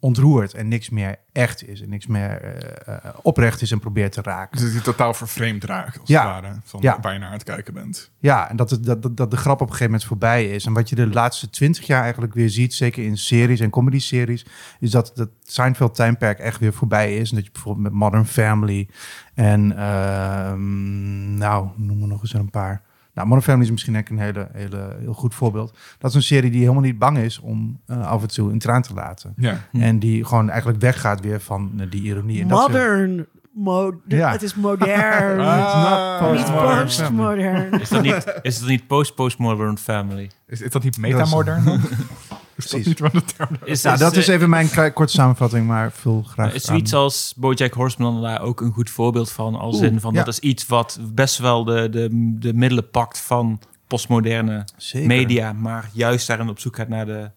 [0.00, 1.80] ontroert en niks meer echt is.
[1.82, 4.56] En niks meer eh, eh, oprecht is en probeert te raken.
[4.58, 6.34] Dus dat je totaal vervreemd raakt, als Ja.
[6.34, 6.98] het ware, van Ja.
[7.00, 8.10] waar je naar aan het kijken bent.
[8.18, 10.64] Ja, en dat, het, dat, dat, dat de grap op een gegeven moment voorbij is.
[10.66, 14.46] En wat je de laatste twintig jaar eigenlijk weer ziet, zeker in series en comedy-series,
[14.80, 17.30] is dat het Seinfeld-tijdperk echt weer voorbij is.
[17.30, 18.88] En dat je bijvoorbeeld met Modern Family
[19.34, 22.82] en, ehm, nou, noem er nog eens een paar.
[23.18, 25.76] Nou, Modern Family is misschien ik een hele, hele, heel goed voorbeeld.
[25.98, 28.58] Dat is een serie die helemaal niet bang is om eh, af en toe een
[28.58, 29.34] traan te laten.
[29.36, 29.56] Ja.
[29.72, 32.42] En die gewoon eigenlijk weggaat weer van eh, die ironie.
[32.42, 33.26] En dat Modern.
[33.52, 34.30] Mo Ja.
[34.30, 35.40] Het is modern.
[35.48, 36.84] Ah, niet modern.
[36.84, 37.72] postmodern.
[37.80, 40.30] Is dat niet, is dat niet post-postmodern family?
[40.46, 41.62] Is, is dat niet metamodern?
[42.58, 42.86] is dat Precies.
[42.86, 46.22] niet wat de term Is, Nou, dat eh, is even mijn korte samenvatting, maar vul
[46.22, 46.60] graag Is aan.
[46.74, 49.54] zoiets als Bojack Horseman daar ook een goed voorbeeld van?
[49.54, 50.18] Als Oeh, in van ja.
[50.24, 55.06] dat is iets wat best wel de, de, de middelen pakt van postmoderne Zeker.
[55.08, 57.30] media, maar juist daarin op zoek gaat naar de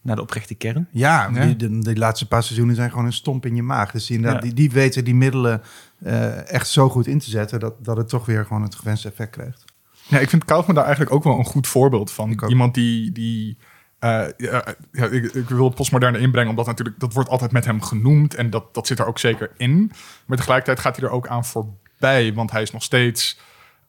[0.00, 0.88] naar de oprechte kern.
[0.90, 1.46] Ja, Ja.
[1.46, 3.90] Die, de, laatste paar seizoenen zijn gewoon een stomp in je maag.
[3.90, 4.46] Dus die, inderdaad, Ja.
[4.48, 5.62] die, die weten die middelen
[6.04, 7.60] eh, echt zo goed in te zetten...
[7.60, 9.64] Dat, dat het toch weer gewoon het gewenste effect krijgt.
[10.08, 12.40] Ja, ik vind Kaufman daar eigenlijk ook wel een goed voorbeeld van.
[12.48, 13.12] Iemand die...
[13.12, 13.56] die
[14.04, 17.64] eh, ja, ja, ik, ik wil het postmoderne inbrengen, omdat natuurlijk dat wordt altijd met
[17.64, 19.92] hem genoemd en dat, dat zit er ook zeker in.
[20.26, 23.38] Maar tegelijkertijd gaat hij er ook aan voorbij, want hij is nog steeds.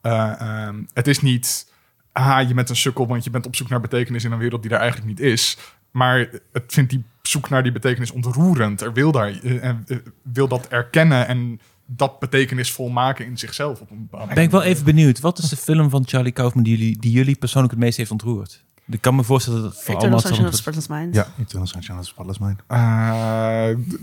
[0.00, 1.72] eh, ehm, het is niet.
[2.12, 4.62] Ah, je bent een sukkel, want je bent op zoek naar betekenis in een wereld
[4.62, 5.58] die er eigenlijk niet is.
[5.90, 8.80] Maar het vindt die zoek naar die betekenis ontroerend.
[8.80, 13.80] Er wil, daar, eh, en, eh, wil dat erkennen en dat betekenisvol maken in zichzelf
[13.80, 15.20] op een Ben ik wel even benieuwd.
[15.20, 18.10] Wat is de film van Charlie Kaufman die jullie, die jullie persoonlijk het meest heeft
[18.10, 18.65] ontroerd?
[18.90, 20.20] Ik kan me voorstellen dat het voor Eternal allemaal...
[20.20, 21.14] Sunshine of the hetzelfde- Spotless Mind.
[21.38, 22.60] Ja, Eternal Sunshine of the Spotless Mind.
[22.66, 23.98] Eh, d-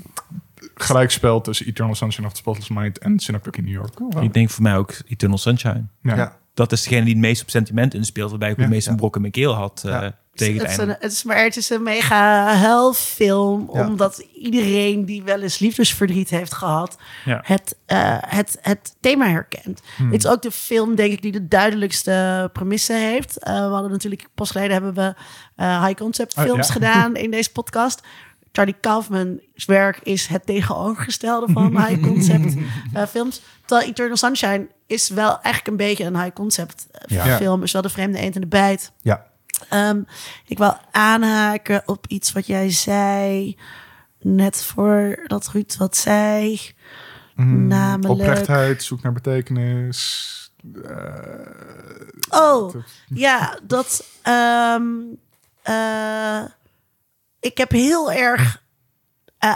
[0.76, 4.24] gelijkspel tussen Eternal Sunshine of the Spotless Mind en Synecdoche in New York.
[4.24, 5.86] Ik denk voor mij ook Eternal Sunshine.
[6.02, 6.16] Ja.
[6.16, 6.38] Ja.
[6.54, 8.30] Dat is degene die het meest op sentiment inspeelt.
[8.30, 10.00] Waarbij ik het meest een brok in mijn keel had eh,
[10.34, 10.94] tegen het het, is einde.
[10.94, 16.30] een, het is maar het is een mega helfilm, omdat iedereen die wel eens liefdesverdriet
[16.30, 19.82] heeft gehad, het, eh, het, het thema herkent.
[19.96, 20.12] Hmm.
[20.12, 23.38] Het is ook de film, denk ik, die de duidelijkste premisse heeft.
[23.38, 25.14] Eh, we hadden natuurlijk, pas geleden hebben we
[25.64, 28.02] high concept Oh, films gedaan in deze podcast.
[28.56, 32.56] Charlie Kaufman's werk is het tegenovergestelde van high concept
[32.94, 33.42] eh, films.
[33.66, 37.38] Terwijl Eternal Sunshine is wel eigenlijk een beetje een high concept eh, Ja.
[37.38, 37.64] film.
[37.64, 38.92] Is wel de vreemde eend en de bijt.
[39.02, 39.26] Ja.
[39.70, 40.02] Ehm,
[40.48, 43.58] ik wil aanhaken op iets wat jij zei.
[44.20, 46.62] Net voordat Ruud wat zei.
[47.36, 48.14] Namelijk.
[48.22, 50.32] Oprechtheid, zoek naar betekenis.
[52.30, 52.74] Oh,
[53.08, 54.06] ja, dat.
[54.22, 54.84] ehm,
[55.62, 56.42] eh,
[57.44, 58.64] ik heb heel erg
[59.38, 59.56] eh,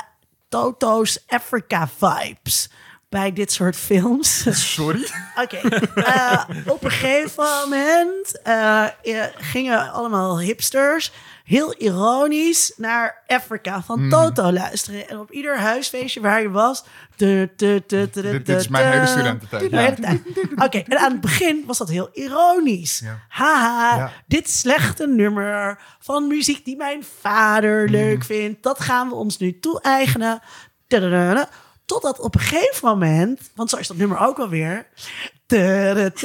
[0.49, 2.69] Toto's Africa vibes
[3.09, 4.45] bij dit soort films.
[4.75, 5.07] Sorry?
[5.35, 5.57] Oké.
[5.95, 11.11] eh, op een gegeven moment eh, eh, gingen allemaal hipsters
[11.43, 15.09] heel ironisch naar Afrika van Toto luisteren.
[15.09, 16.83] En op ieder huisfeestje waar je was...
[17.15, 17.61] Dit-
[18.47, 20.65] is mijn hele studententijd, ja.
[20.65, 22.99] Oké, en aan het begin was dat heel ironisch.
[23.03, 23.19] Ja.
[23.27, 28.63] Haha, dit slechte nummer van muziek die mijn vader leuk vindt...
[28.63, 30.41] dat gaan we ons nu toe-eigenen.
[31.87, 34.87] Totdat op een gegeven moment, want zo is dat nummer ook wel weer.
[35.47, 36.23] En het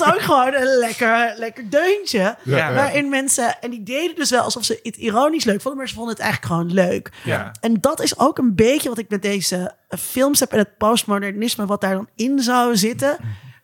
[0.00, 2.36] is ook gewoon een lekker, lekker deuntje.
[2.42, 2.74] Ja.
[2.74, 5.94] Waarin mensen, en die deden dus wel alsof ze het ironisch leuk vonden, maar ze
[5.94, 7.10] vonden het eigenlijk gewoon leuk.
[7.24, 7.52] Ja.
[7.60, 11.66] En dat is ook een beetje wat ik met deze films heb en het postmodernisme,
[11.66, 13.16] wat daar dan in zou zitten.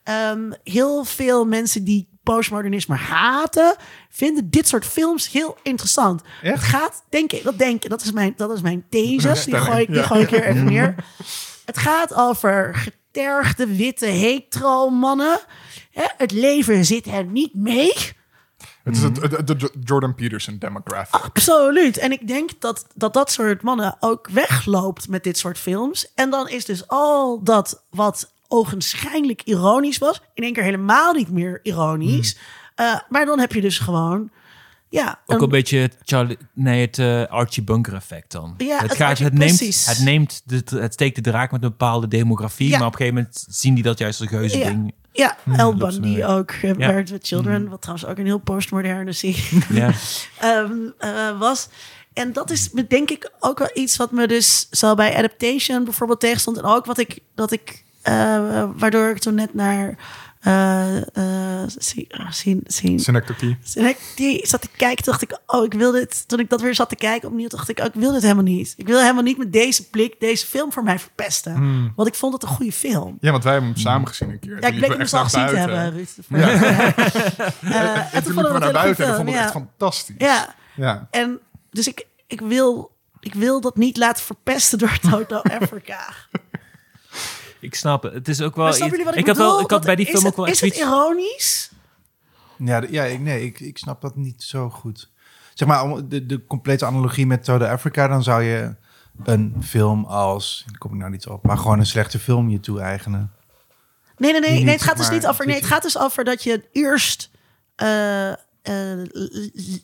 [0.05, 3.77] Ehm, heel veel mensen die postmodernisme haten,
[4.11, 6.22] vinden dit soort films heel interessant.
[6.43, 6.55] Echt?
[6.55, 9.45] Het gaat, denk ik, dat denk ik, dat is mijn, dat is mijn these.
[9.45, 10.95] Die gooi ik, die gooi ik hier even neer.
[11.64, 15.39] Het gaat over getergde witte hetero mannen.
[15.91, 17.93] Hè, Het leven zit hen niet mee.
[18.85, 21.20] Het is het, het- de Jordan Peterson demographic.
[21.20, 21.97] Absoluut.
[21.99, 26.12] En ik denk dat, dat dat soort mannen ook wegloopt met dit soort films.
[26.14, 31.30] En dan is dus al dat wat ogenschijnlijk ironisch was, in één keer helemaal niet
[31.30, 32.36] meer ironisch.
[32.76, 32.86] Hmm.
[32.86, 34.30] Eh, maar dan heb je dus gewoon,
[34.88, 38.55] ja, Ook een- een beetje het, Charlie, nee, het eh, Archie Bunker effect dan.
[38.59, 42.09] Ja, het, gaat, het, neemt, het neemt, de, het steekt de draak met een bepaalde
[42.09, 42.78] demografie, Ja.
[42.78, 44.68] maar op een gegeven moment zien die dat juist als geuze Ja.
[44.68, 44.92] ding.
[45.12, 46.74] ja, El loopt ze Bundy ook, uh.
[46.76, 49.90] Married with Children, wat trouwens ook een heel postmoderne serie Ja.
[50.40, 51.68] ehm, eh, was.
[52.12, 56.20] En dat is denk ik ook wel iets wat me dus zo bij Adaptation bijvoorbeeld
[56.20, 56.57] tegenstond.
[56.57, 59.94] En ook wat ik, dat ik, eh, waardoor ik toen net naar
[60.40, 63.57] eh, eh, zien, zien, Synecdoche.
[64.42, 66.28] zat te kijken, dacht ik, oh, ik wil dit.
[66.28, 68.42] Toen ik dat weer zat te kijken opnieuw, dacht ik, oh, ik wil dit helemaal
[68.44, 68.74] niet.
[68.76, 71.92] Ik wil helemaal niet met deze blik deze film voor mij verpesten.
[71.96, 73.18] Want ik vond het een goede film.
[73.20, 74.61] Ja, want wij hebben hem samen gezien een keer.
[74.61, 75.90] Ja, ik bleek hem we dus al gezien te hebben.
[75.90, 76.09] Ruud.
[76.28, 76.48] Ja.
[77.62, 80.14] Eh, En toen liepen we naar buiten en we vonden het echt fantastisch.
[80.18, 81.09] Ja, Ja.
[81.11, 81.38] en
[81.70, 85.98] dus ik, ik, wil, ik wil dat niet laten verpesten door Toto Africa.
[87.61, 88.12] Ik snap het.
[88.12, 88.68] Het is ook wel.
[89.14, 90.78] Ik, had wel, ik had bij die film het, ook wel Is het zoiets.
[90.78, 91.70] ironisch?
[92.59, 95.11] Ja, ja ik, nee, ik, ik snap dat niet zo goed.
[95.54, 98.74] Zeg maar, de, de complete analogie met Todo Africa, dan zou je
[99.24, 102.61] een film als, daar kom ik nou niet op, maar gewoon een slechte film je
[102.61, 103.32] toe-eigenen.
[104.16, 104.62] Nee, nee, nee.
[104.64, 105.46] Nee het gaat dus maar niet over.
[105.46, 107.30] Nee, het gaat dus over dat je eerst.
[107.76, 108.36] eh, eh,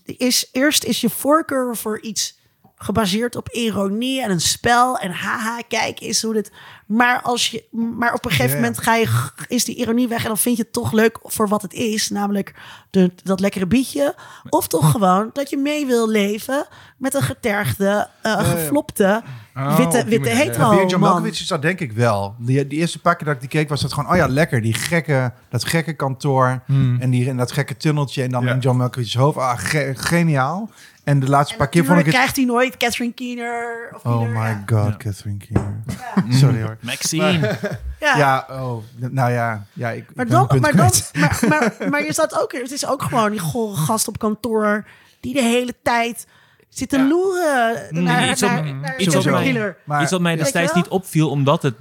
[0.05, 2.41] is, eerst is je voorkeur voor iets
[2.77, 4.99] gebaseerd op ironie en een spel.
[4.99, 6.53] En haha, kijk eens hoe dit.
[6.97, 8.63] Maar, als je, maar op een gegeven Ja.
[8.63, 9.09] moment ga je,
[9.49, 10.21] is die ironie weg.
[10.23, 12.09] En dan vind je het toch leuk voor wat het is.
[12.11, 12.55] Namelijk
[12.91, 14.15] de, dat lekkere bietje.
[14.49, 16.67] Of toch gewoon dat je mee wil leven
[16.97, 19.23] met een getergde, eh, geflopte,
[19.57, 20.35] Oh, witte, witte ja.
[20.37, 21.01] hetero man.
[21.01, 22.35] Malkovich is dat denk ik wel.
[22.39, 24.11] Die, die eerste paar keer dat ik die keek was dat gewoon...
[24.11, 26.63] oh ja, lekker, die gekke, dat gekke kantoor...
[26.99, 28.49] en, die, en dat gekke tunneltje en dan Hmm.
[28.49, 28.55] Ja.
[28.55, 29.37] in John Malkovich's hoofd.
[29.39, 30.71] Ah, ge- geniaal.
[31.05, 32.15] En de laatste En paar keer vond ik het...
[32.15, 33.91] krijgt hij nooit Catherine Keener.
[33.95, 34.63] Of Oh Keener, my ja.
[34.67, 35.83] god, Catherine Keener.
[36.29, 36.77] Sorry hoor.
[36.83, 37.59] Maxine.
[38.01, 38.17] Ja.
[38.17, 39.67] Ja, oh, nou ja.
[39.73, 43.03] ja ik, Maar, dan, maar, dan, maar, maar, maar je staat ook, het is ook
[43.03, 44.85] gewoon die gore gast op kantoor
[45.21, 46.27] die de hele tijd
[46.69, 50.03] zit te loeren naar, iets op- naar, naar iets op Catherine mij.
[50.03, 51.75] Iets wat mij destijds niet opviel, omdat het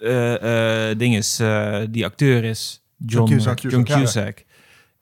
[0.00, 3.58] eh, eh, ding is, eh, die acteur is, John, John Cusack.
[3.58, 3.96] John Ja.
[3.98, 4.44] Cusack,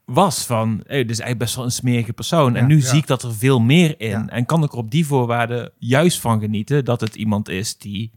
[0.04, 2.54] was van, hey, dit is eigenlijk best wel een smerige persoon.
[2.56, 2.86] en Ja, nu ja.
[2.86, 4.08] zie ik dat er veel meer in.
[4.08, 4.24] Ja.
[4.28, 8.10] En kan ik er op die voorwaarden juist van genieten dat het iemand is die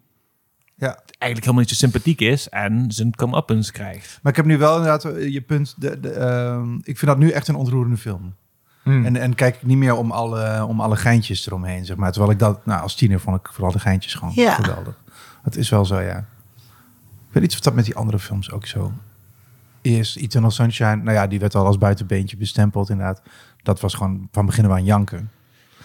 [0.85, 0.99] Ja.
[1.07, 4.19] eigenlijk helemaal niet zo sympathiek is en zijn come-uppens krijgt.
[4.21, 5.73] Maar ik heb nu wel inderdaad eh, je punt.
[5.77, 8.33] De, de, ehm, ik vind dat nu echt een ontroerende film.
[8.83, 9.05] Hmm.
[9.05, 12.11] En, en kijk ik niet meer om alle, om alle geintjes eromheen, zeg maar.
[12.11, 14.53] Terwijl ik dat, nou, als tiener vond ik vooral de geintjes gewoon Ja.
[14.53, 14.95] geweldig.
[15.43, 16.17] Dat is wel zo, ja.
[17.27, 18.91] Ik weet niet of dat met die andere films ook zo
[19.81, 20.15] is.
[20.15, 23.21] Eternal Sunshine, nou ja, die werd al als buitenbeentje bestempeld, inderdaad.
[23.63, 25.29] Dat was gewoon van begin af aan janken.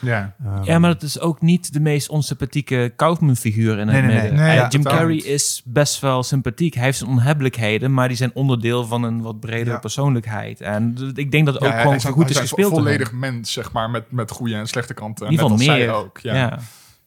[0.00, 0.34] Ja.
[0.44, 4.10] Ehm, Ja, maar dat is ook niet de meest onsympathieke Kaufman-figuur in het Nee, nee,
[4.12, 4.20] nee.
[4.20, 4.40] midden.
[4.40, 6.74] Nee, Eh, ja, Jim Carrey is best wel sympathiek.
[6.74, 9.78] Hij heeft zijn onhebbelijkheden, maar die zijn onderdeel van een wat bredere Ja.
[9.78, 10.60] persoonlijkheid.
[10.60, 12.68] En ik denk dat het ook Ja, gewoon hij is- goed hij is is gespeeld.
[12.70, 12.86] door hem.
[12.86, 15.26] volledig mens, zeg maar, met, met goede en slechte kanten.
[15.26, 15.76] In ieder geval meer.
[15.84, 16.18] zij ook.
[16.18, 16.34] Ja.
[16.34, 16.58] Ja.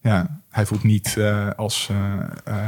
[0.01, 1.89] Ja, hij voelt niet eh, als...
[1.91, 2.67] eh eh,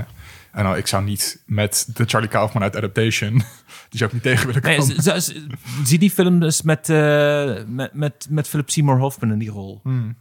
[0.56, 3.32] en nou, ik zou niet met de Charlie Kaufman uit Adaptation...
[3.90, 5.04] die zou ik niet tegen willen Nee, komen.
[5.04, 5.42] z- z-
[5.84, 9.80] zie die film dus met, eh, met, met, met Philip Seymour Hoffman in die rol.
[9.84, 10.16] Hmm.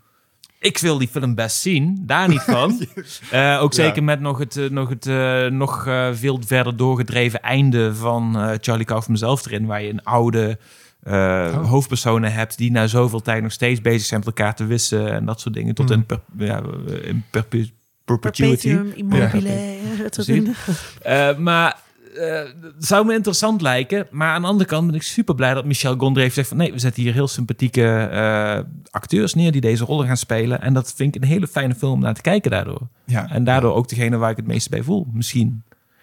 [0.58, 2.80] Ik wil die film best zien, daar niet van.
[3.30, 4.02] Eh, ook zeker Ja.
[4.02, 5.04] met nog het eh, nog, het,
[5.52, 5.82] nog
[6.12, 10.58] veel verder doorgedreven einde van Charlie Kaufman zelf erin, waar je een oude
[11.06, 11.68] Oh.
[11.70, 15.24] hoofdpersonen hebt die na zoveel tijd nog steeds bezig zijn met elkaar te wissen en
[15.24, 15.98] dat soort dingen, tot Hmm.
[15.98, 16.62] in, per, ja,
[17.02, 17.70] in perpe-
[18.04, 18.68] perpetuity.
[18.74, 19.76] Perpetuum immobile.
[20.02, 20.26] dat soort Precies.
[20.26, 20.54] dingen.
[21.02, 21.76] Eh, maar
[22.14, 24.06] eh, het zou me interessant lijken.
[24.10, 26.56] Maar aan de andere kant ben ik super blij dat Michel Gondry heeft gezegd van
[26.56, 28.58] nee, we zetten hier heel sympathieke eh,
[28.90, 30.60] acteurs neer die deze rollen gaan spelen.
[30.60, 32.80] En dat vind ik een hele fijne film om naar te kijken daardoor.
[33.04, 33.30] Ja.
[33.30, 35.62] En daardoor ook degene waar ik het meeste bij voel, misschien.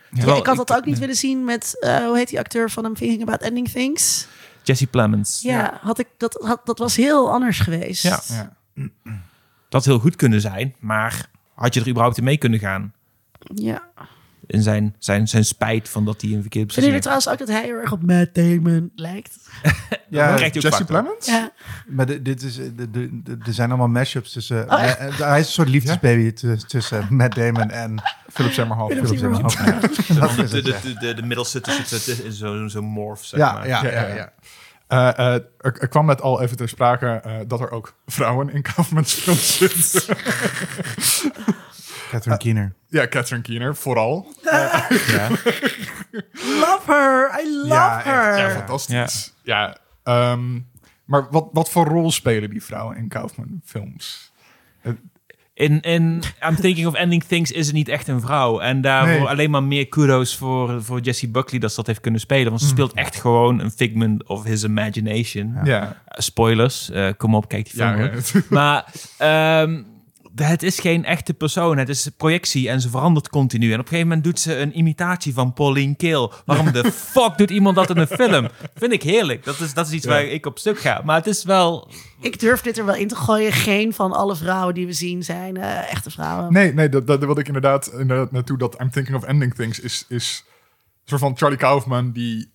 [0.10, 2.70] Ja, Terwijl ik had dat ook niet willen zien met, eh, hoe heet die acteur
[2.70, 4.28] van I'm Thinking About Ending Things?
[4.64, 5.42] Jesse Plemons.
[5.42, 8.04] Ja, Had ik, dat, had, dat was heel anders geweest.
[8.04, 8.22] Ja.
[8.28, 8.52] Ja.
[9.70, 11.30] Dat heel goed kunnen zijn, maar
[11.62, 12.94] had je er überhaupt in mee kunnen gaan?
[13.56, 13.90] ja.
[14.48, 17.38] In zijn, zijn, zijn spijt van dat hij een verkeerde Vinden beslissing jullie trouwens ook
[17.38, 19.36] dat hij heel erg op Matt Damon lijkt?
[20.10, 20.86] ja, Jesse.
[20.86, 21.26] Plemons?
[21.26, 21.52] Ja.
[21.88, 22.90] maar de- dit is, de, de,
[23.24, 24.72] de- er zijn allemaal mashups tussen...
[24.72, 26.32] Oh, eh, eh, hij is een soort liefdesbaby
[26.68, 29.06] tussen Matt Damon en Philip Seymour Hoffman.
[29.06, 29.20] Philip
[30.06, 30.80] Seymour De, het, de, ja.
[30.82, 33.68] de, de, de middelste tussen in zo'n zo morph, zeg Ja, maar.
[33.68, 34.34] ja, Ja, ja,
[34.92, 38.50] Eh, eh, er, er kwam net al even ter sprake eh, dat er ook vrouwen
[38.54, 40.16] in Kaufman's films zitten.
[42.10, 42.74] Catherine Keener.
[42.88, 44.28] ja, Catherine Keener vooral.
[44.42, 45.30] Ja.
[46.62, 47.40] Love her.
[47.44, 48.06] I love Ja, echt.
[48.06, 48.38] her.
[48.38, 49.34] Ja, fantastisch.
[49.44, 49.78] Ja.
[50.04, 50.60] ehm,
[51.06, 54.32] maar wat, wat voor rol spelen die vrouwen in Kaufman films?
[55.54, 58.60] In, in I'm Thinking of Ending Things is het niet echt een vrouw.
[58.60, 59.28] En daarvoor Nee.
[59.28, 62.50] alleen maar meer kudos voor, voor Jessie Buckley dat ze dat heeft kunnen spelen.
[62.50, 65.56] Want ze speelt echt gewoon een figment of his imagination.
[65.64, 67.98] Ja, Uh, spoilers, eh, kom op, kijk die film.
[68.02, 68.12] ja.
[68.50, 68.86] Maar
[69.18, 69.82] ehm,
[70.36, 71.78] het is geen echte persoon.
[71.78, 73.68] Het is projectie en ze verandert continu.
[73.68, 76.34] En op een gegeven moment doet ze een imitatie van Pauline Kael.
[76.46, 78.48] Waarom de fuck doet iemand dat in een film?
[78.76, 79.44] Vind ik heerlijk.
[79.44, 80.12] Dat is, dat is iets Ja.
[80.12, 81.02] waar ik op stuk ga.
[81.06, 81.90] Maar het is wel...
[82.22, 83.52] Ik durf dit er wel in te gooien.
[83.52, 86.54] Geen van alle vrouwen die we zien zijn eh, echte vrouwen.
[86.54, 88.58] Nee, nee, dat, dat wilde ik inderdaad, inderdaad naartoe.
[88.58, 92.52] Dat I'm Thinking of Ending Things is, is een soort van Charlie Kaufman die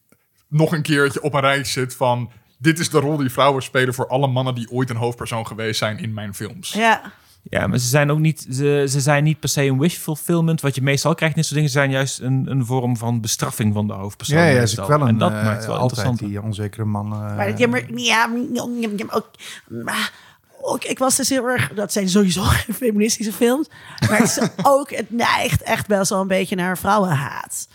[0.48, 2.30] nog een keertje op een rij zit van...
[2.58, 5.78] Dit is de rol die vrouwen spelen voor alle mannen die ooit een hoofdpersoon geweest
[5.78, 6.72] zijn in mijn films.
[6.72, 7.12] Ja.
[7.50, 10.60] Ja, maar ze zijn ook niet, ze, ze zijn niet per se een wish fulfillment.
[10.60, 13.74] Wat je meestal krijgt in dit soort dingen, zijn juist een, een vorm van bestraffing
[13.74, 14.38] van de hoofdpersoon.
[14.38, 16.32] Ja, ja, is wel een, en dat eh, maakt het wel altijd interessant.
[16.32, 17.12] die onzekere man.
[17.12, 18.66] eh, Maar, ja, maar, ja, ja,
[18.96, 19.30] ja, ook,
[19.68, 20.12] maar
[20.60, 21.72] ook, ik was dus heel erg...
[21.74, 23.68] Dat zijn sowieso geen feministische films.
[24.08, 27.68] Maar het, is ook, het neigt echt best wel een beetje naar vrouwenhaat.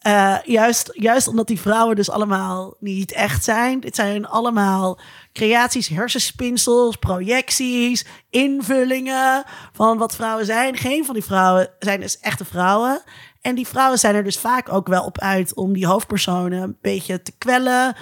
[0.00, 3.80] Eh, juist, juist omdat die vrouwen dus allemaal niet echt zijn.
[3.80, 4.98] Dit zijn allemaal
[5.32, 10.76] creaties, hersenspinsels, projecties, invullingen van wat vrouwen zijn.
[10.76, 13.02] Geen van die vrouwen zijn dus echte vrouwen.
[13.40, 16.78] En die vrouwen zijn er dus vaak ook wel op uit om die hoofdpersonen een
[16.80, 17.96] beetje te kwellen.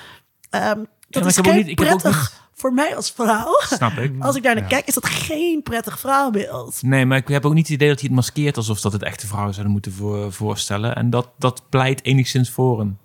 [0.50, 3.60] Ehm, dat is ik heb ook niet- ik heb ook prettig voor mij als vrouw.
[3.60, 4.12] Snap ik.
[4.18, 6.82] Als ik daar naar kijk, is dat geen prettig vrouwbeeld.
[6.82, 9.02] Nee, maar ik heb ook niet het idee dat hij het maskeert alsof dat het
[9.02, 10.94] echte vrouwen zouden moeten voor, voorstellen.
[10.96, 12.98] En dat, dat pleit enigszins voor hem.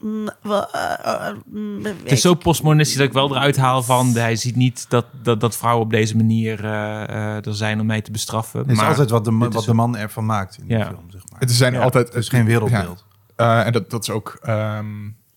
[0.00, 0.62] mm, eh,
[1.02, 4.06] eh, mm, Het is zo ik- postmodernistisch dat ik wel eruit haal van...
[4.14, 7.86] hij ziet niet dat, dat, dat vrouwen op deze manier eh, eh, er zijn om
[7.86, 8.60] mij te bestraffen.
[8.60, 10.86] Het is maar altijd wat de, wat de man ervan maakt in de Ja.
[10.86, 11.40] film, zeg maar.
[11.40, 12.06] Het zijn Ja, altijd...
[12.06, 13.04] Het is geen wereldbeeld.
[13.36, 14.86] Ja, eh, en dat, dat is ook ehm,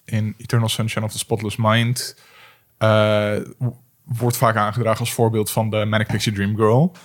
[0.05, 2.15] in Eternal Sunshine of the Spotless Mind...
[2.79, 3.35] eh,
[4.03, 6.95] wordt vaak aangedragen als voorbeeld van de Manic Pixie Dream Girl.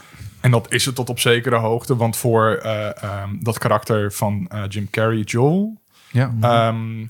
[0.41, 1.97] En dat is het tot op zekere hoogte.
[1.97, 5.83] Want voor eh, ehm, dat karakter van eh, Jim Carrey, Joel...
[6.11, 6.35] Ja.
[6.41, 7.07] ehm,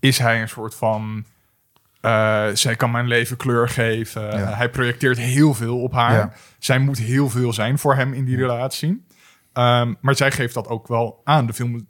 [0.00, 1.24] is hij een soort van...
[2.52, 4.22] zij kan mijn leven kleur geven.
[4.22, 4.54] Ja.
[4.54, 6.12] hij projecteert heel veel op haar.
[6.12, 6.32] Ja.
[6.58, 9.06] Zij moet heel veel zijn voor hem in die relatie.
[9.52, 11.46] Ehm, maar zij geeft dat ook wel aan.
[11.46, 11.88] De film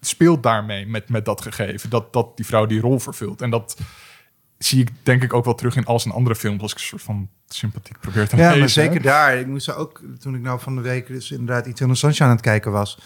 [0.00, 1.90] speelt daarmee met, met dat gegeven.
[1.90, 3.42] Dat, dat die vrouw die rol vervult.
[3.42, 3.76] En dat
[4.64, 6.62] zie ik denk ik ook wel terug in al zijn andere films.
[6.62, 8.58] Als ik een soort van sympathiek probeer te Ja, lezen.
[8.58, 9.38] maar zeker daar.
[9.38, 12.34] Ik moest er ook, toen ik nou van de week dus inderdaad Eternal Sunshine aan
[12.34, 12.98] het kijken was.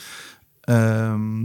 [0.60, 1.44] ehm,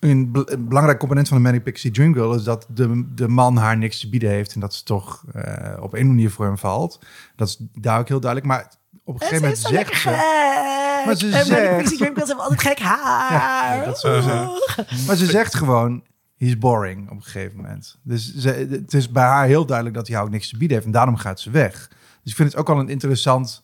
[0.00, 3.28] een, bel- een belangrijk component van de Manic Pixie Dream Girl is dat de, de
[3.28, 4.54] man haar niks te bieden heeft.
[4.54, 6.98] En dat ze toch eh, op een manier voor hem valt.
[7.36, 8.50] Dat is daar ook heel duidelijk.
[8.52, 8.72] Maar
[9.04, 10.10] op een Het gegeven moment zegt ze...
[11.06, 13.32] Maar ze de zegt- Pixie Dream Girls hebben altijd gek haar.
[13.32, 14.02] Ja, dat.
[15.06, 16.02] Maar ze zegt gewoon,
[16.36, 17.98] he's boring op een gegeven moment.
[18.02, 20.76] Dus ze, het is bij haar heel duidelijk dat hij haar ook niks te bieden
[20.76, 20.86] heeft.
[20.88, 21.88] En daarom gaat ze weg.
[22.22, 23.62] Dus ik vind het ook al een interessant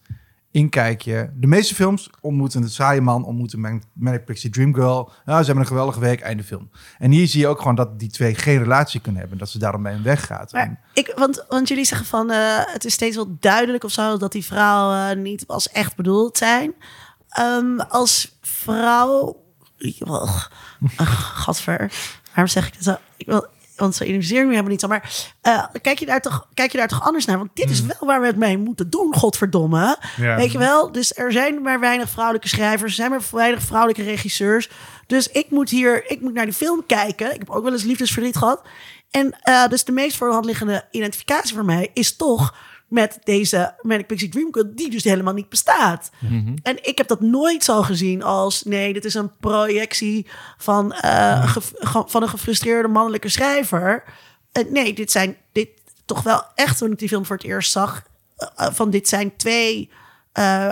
[0.52, 1.30] inkijkje.
[1.34, 5.12] De meeste films ontmoeten het saaie man, ontmoeten Man- Manic Pixie Dream Girl.
[5.24, 6.70] Ja, ze hebben een geweldige week, einde film.
[6.98, 9.38] En hier zie je ook gewoon dat die twee geen relatie kunnen hebben.
[9.38, 10.52] Dat ze daarom bij hem weggaat.
[10.52, 14.16] En- ik, want, want jullie zeggen van eh, het is steeds wel duidelijk of zo
[14.16, 16.74] dat die vrouwen niet als echt bedoeld zijn.
[17.28, 19.42] Ehm, als vrouw.
[20.00, 20.44] Oh,
[21.44, 21.92] gadver.
[22.34, 22.96] Waarom zeg ik zo?
[23.16, 23.46] Ik wil,
[23.80, 24.88] want zo identificeer ik me helemaal niet zo.
[24.88, 27.38] Maar eh, kijk, je daar toch, kijk je daar toch anders naar?
[27.38, 29.98] Want dit is wel waar we het mee moeten doen, godverdomme.
[30.16, 30.36] Ja.
[30.36, 30.92] Weet je wel?
[30.92, 32.90] Dus er zijn maar weinig vrouwelijke schrijvers.
[32.90, 34.70] Er zijn maar weinig vrouwelijke regisseurs.
[35.06, 37.32] Dus ik moet hier, ik moet naar die film kijken.
[37.32, 38.62] Ik heb ook wel eens liefdesverdriet gehad.
[39.10, 42.54] En eh, dus de meest voor de hand liggende identificatie voor mij is toch
[42.90, 46.10] met deze Manic Pixie Dream Girl, die dus helemaal niet bestaat.
[46.62, 50.26] En ik heb dat nooit zo gezien als, nee, dit is een projectie
[50.58, 54.04] van, eh, ge- van een gefrustreerde mannelijke schrijver.
[54.68, 55.68] Nee, dit zijn dit
[56.04, 58.02] toch wel echt, toen ik die film voor het eerst zag,
[58.36, 59.90] eh, eh, van dit zijn twee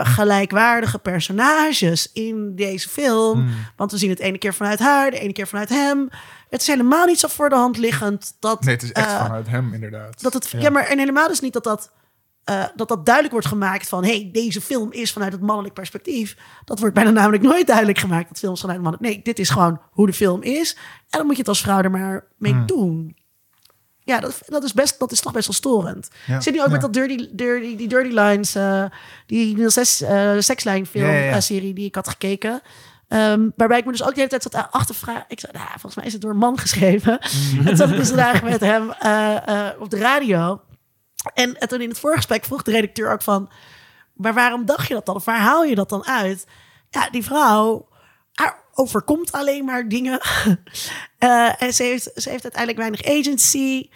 [0.03, 3.49] gelijkwaardige personages in deze film.
[3.77, 6.09] Want we zien het ene keer vanuit haar, de ene keer vanuit hem.
[6.51, 8.65] Het is helemaal niet zo voor de hand liggend dat...
[8.65, 10.23] Nee, het is echt vanuit hem inderdaad.
[10.23, 10.71] dat het, ja.
[10.71, 11.91] maar en helemaal dus niet dat dat,
[12.49, 14.05] eh, dat dat duidelijk wordt gemaakt van...
[14.05, 16.37] hey, deze film is vanuit het mannelijk perspectief.
[16.65, 19.13] Dat wordt bijna namelijk nooit duidelijk gemaakt, dat films vanuit mannelijk...
[19.13, 20.77] Nee, dit is gewoon hoe de film is.
[21.11, 23.17] En dan moet je het als vrouw er maar mee doen.
[23.99, 26.09] Ja, dat, dat, is best, dat is toch best wel storend.
[26.27, 26.41] Ja.
[26.41, 28.85] Zit nu ook met dat dirty, dirty, die Dirty Lines, eh,
[29.27, 31.33] die 06 eh sekslijn film Ja, ja, ja.
[31.33, 32.61] eh, serie die ik had gekeken.
[33.09, 35.25] Ehm, waarbij ik me dus ook de hele tijd zat achtervragen.
[35.29, 37.19] Ik zei, nou, volgens mij is het door een man geschreven.
[37.59, 38.89] en toen zat ik dus vandaag met hem
[39.79, 40.61] op de radio.
[41.35, 43.51] En, en toen in het voorgesprek vroeg de redacteur ook van...
[44.15, 45.15] maar waarom dacht je dat dan?
[45.15, 46.47] Of waar haal je dat dan uit?
[46.91, 47.89] Ja, die vrouw,
[48.33, 50.21] haar overkomt alleen maar dingen.
[51.19, 53.89] Eh, en ze heeft, ze heeft uiteindelijk weinig agency.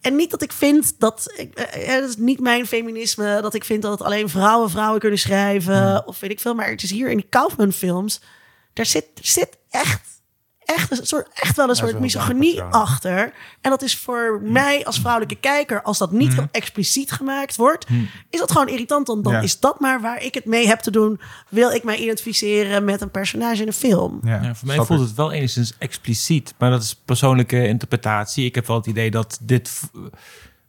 [0.00, 1.32] En niet dat ik vind dat...
[1.36, 3.40] Ik, eh, eh, dat is niet mijn feminisme.
[3.40, 6.06] Dat ik vind dat alleen vrouwen vrouwen kunnen schrijven.
[6.06, 6.54] Of weet ik veel.
[6.54, 8.20] Maar het is hier in die Kaufman films...
[8.72, 10.13] Daar zit, er zit echt...
[10.64, 13.32] Echt, een soort, echt wel een soort misogynie achter.
[13.60, 17.86] En dat is voor mij als vrouwelijke kijker, als dat niet heel expliciet gemaakt wordt,
[18.30, 19.06] is dat gewoon irritant.
[19.06, 19.40] Want dan Ja.
[19.40, 21.20] is dat maar waar ik het mee heb te doen.
[21.48, 24.20] Wil ik mij identificeren met een personage in een film?
[24.24, 25.06] Ja, Ja, voor mij voelt ik.
[25.06, 28.44] het wel enigszins expliciet, maar dat is persoonlijke interpretatie.
[28.44, 29.80] Ik heb wel het idee dat dit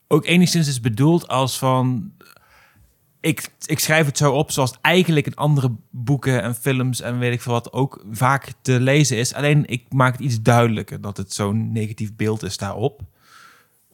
[0.07, 2.11] ook enigszins is bedoeld als van...
[3.25, 7.19] Ik, ik schrijf het zo op zoals het eigenlijk in andere boeken en films en
[7.19, 9.33] weet ik veel wat ook vaak te lezen is.
[9.33, 13.01] Alleen ik maak het iets duidelijker dat het zo'n negatief beeld is daarop.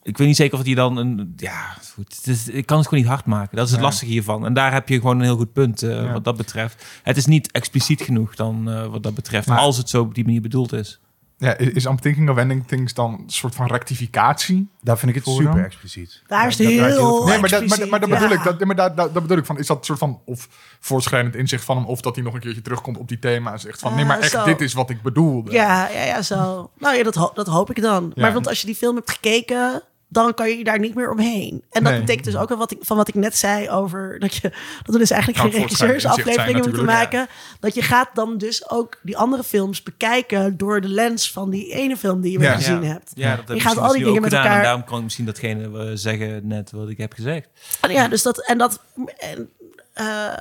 [0.04, 1.34] Ik weet niet zeker of die dan een...
[1.38, 3.56] Ja, goed, het is, ik kan het gewoon niet hard maken.
[3.56, 3.86] Dat is het Ja.
[3.86, 4.46] lastige hiervan.
[4.46, 6.12] En daar heb je gewoon een heel goed punt eh, Ja.
[6.12, 6.86] wat dat betreft.
[7.04, 9.48] Het is niet expliciet genoeg dan eh, wat dat betreft.
[9.48, 11.00] Maar- als het zo op die manier bedoeld is.
[11.42, 14.70] Ja, is I'm Thinking of Ending Things dan een soort van rectificatie?
[14.82, 15.64] Daar vind ik het super dan?
[15.64, 16.22] expliciet.
[16.28, 17.26] Daar is Ja, het draait heel.
[17.26, 18.34] Nee, maar dat, maar, maar dat bedoel ja.
[18.36, 18.44] ik.
[18.44, 19.58] Dat, maar dat, dat, dat bedoel ik van.
[19.58, 20.48] Is dat een soort van of
[20.80, 23.60] voortschrijdend inzicht van hem, of dat hij nog een keertje terugkomt op die thema en
[23.60, 24.44] zegt van nee, maar Ah, echt zo.
[24.44, 25.52] dit is wat ik bedoelde.
[25.52, 26.72] Ja, ja, ja, zo.
[26.78, 28.12] Nou ja, dat, ho- dat hoop ik dan.
[28.16, 28.22] Ja.
[28.22, 29.84] Maar want als je die film hebt gekeken,
[30.14, 31.64] dan kan je daar niet meer omheen.
[31.70, 32.00] En dat Nee.
[32.02, 34.42] betekent dus ook wel wat ik, van wat ik net zei over dat, je,
[34.84, 37.28] dat we dus eigenlijk Nou, geen regisseursafleveringen moeten maken.
[37.60, 41.74] Dat je gaat dan dus ook die andere films bekijken door de lens van die
[41.74, 42.44] ene film die je Ja.
[42.48, 42.88] weer gezien Ja.
[42.92, 43.12] hebt.
[43.16, 45.26] Ja, dat heb Je gaat al die dingen met elkaar- En daarom kan ik misschien
[45.26, 47.48] datgene eh, zeggen net wat ik heb gezegd.
[47.82, 48.82] En Ja, dus dat en dat
[49.18, 49.50] en,
[49.94, 50.34] eh,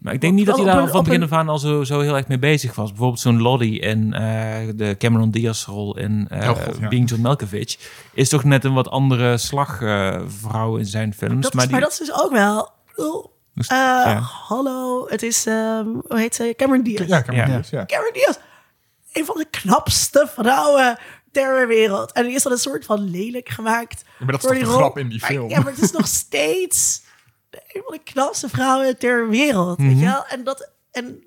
[0.00, 1.84] Maar ik denk niet dat hij daar een- van begin een- af aan al zo,
[1.84, 2.88] zo heel erg mee bezig was.
[2.88, 6.88] Bijvoorbeeld zo'n Lottie en eh, de Cameron Diaz rol in eh Oh God, ja.
[6.88, 7.78] Being John Malkovich...
[8.14, 11.42] is toch net een wat andere slagvrouw in zijn films.
[11.42, 12.70] Dat maar, is, maar die, dat is dus ook wel...
[13.54, 14.20] Dus- eh, ja.
[14.48, 15.46] Hallo, het is...
[15.46, 16.54] ehm, hoe heet ze?
[16.56, 17.08] Cameron Diaz.
[17.08, 17.46] Ja, kan Ja.
[17.46, 17.60] ja.
[17.70, 17.84] ja.
[17.86, 18.36] Cameron Diaz.
[19.12, 20.98] Een van de knapste vrouwen
[21.32, 22.12] ter wereld.
[22.12, 24.04] En die is dan een soort van lelijk gemaakt.
[24.18, 24.76] maar dat is toch de rol.
[24.76, 25.48] grap in die Maar- film?
[25.48, 27.02] ja, maar het is nog steeds
[27.50, 29.78] een van de knapste vrouwen ter wereld.
[29.78, 30.26] Weet je wel?
[30.26, 30.70] En dat...
[30.90, 31.22] En,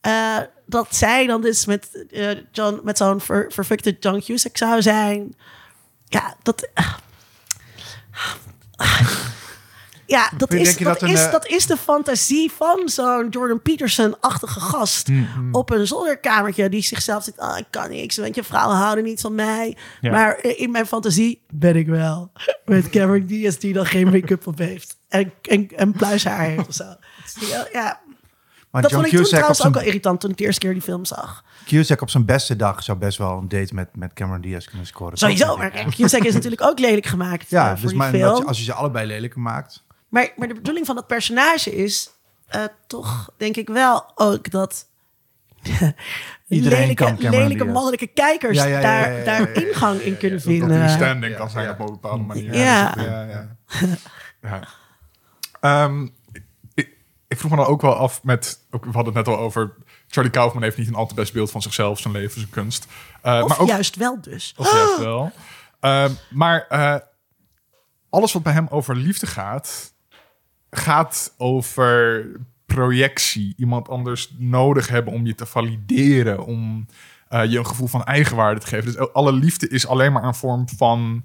[0.00, 4.82] eh, dat zij dan dus met, eh, John, met zo'n ver, verfuckte John Cusack zou
[4.82, 5.34] zijn.
[6.04, 6.68] Ja, dat...
[10.06, 15.08] Ja, dat, is, dat, is, eh, dat is de fantasie van zo'n Jordan Peterson-achtige gast.
[15.52, 17.38] Op een zolderkamertje die zichzelf zegt...
[17.38, 19.76] Ah, ik kan niks, want je vrouwen houden niet van mij.
[20.00, 20.10] Ja.
[20.10, 22.32] Maar eh, in mijn fantasie ben ik wel.
[22.64, 24.93] Met Cameron Diaz die dan geen make-up op heeft.
[25.20, 26.84] En, en, en pluishaar heeft of zo.
[27.50, 28.00] Ja, ja.
[28.70, 30.60] Maar Dat John vond ik toen Cusack trouwens ook wel irritant toen ik de eerste
[30.60, 31.44] keer die film zag.
[31.66, 34.86] Cusack op zijn beste dag zou best wel een date met, met Cameron Diaz kunnen
[34.86, 35.18] scoren.
[35.18, 38.24] Sowieso, maar Cusack is natuurlijk ook lelijk gemaakt Ja, eh, voor dus die maar film.
[38.30, 39.84] als je, als je ze allebei lelijker maakt.
[40.08, 42.10] Maar, maar de bedoeling van dat personage is
[42.46, 44.86] eh, toch, denk ik wel ook dat
[46.48, 47.72] Iedereen lelijke, kan Cameron lelijke Diaz.
[47.74, 50.46] mannelijke kijkers Ja, ja, ja, daar, ja, ja, daar ja, ja, ingang in kunnen Dat
[50.48, 50.90] er een vinden.
[50.90, 52.54] standing kan zijn op een bepaalde manier.
[52.54, 52.94] Ja.
[52.98, 53.48] ja,
[55.64, 56.06] Ehm,
[56.74, 56.88] ik,
[57.28, 58.66] ik vroeg me dan ook wel af met...
[58.70, 59.74] Ook, we hadden het net al over...
[60.08, 62.86] Charlie Kaufman heeft niet een al te best beeld van zichzelf, zijn leven, zijn kunst.
[63.24, 64.54] Uh, Of maar ook, juist wel dus.
[64.56, 65.32] Of juist wel.
[65.80, 66.96] Ehm, maar eh,
[68.10, 69.94] alles wat bij hem over liefde gaat...
[70.70, 72.26] gaat over
[72.66, 73.54] projectie.
[73.56, 76.44] Iemand anders nodig hebben om je te valideren.
[76.44, 76.86] Om
[77.28, 78.84] eh, je een gevoel van eigenwaarde te geven.
[78.84, 81.24] Dus alle liefde is alleen maar een vorm van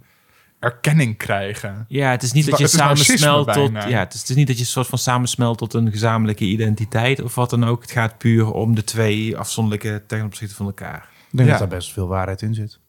[0.60, 1.86] erkenning krijgen.
[1.88, 3.72] Ja, het is niet Het dat je samensmelt tot.
[3.74, 3.88] bijna.
[3.90, 6.44] Ja, het is, het is niet dat je een soort van samensmelt tot een gezamenlijke
[6.46, 7.82] identiteit of wat dan ook.
[7.82, 11.10] Het gaat puur om de twee afzonderlijke ten opzichte van elkaar.
[11.32, 11.58] Ik denk Ja.
[11.58, 12.80] dat daar best veel waarheid in zit.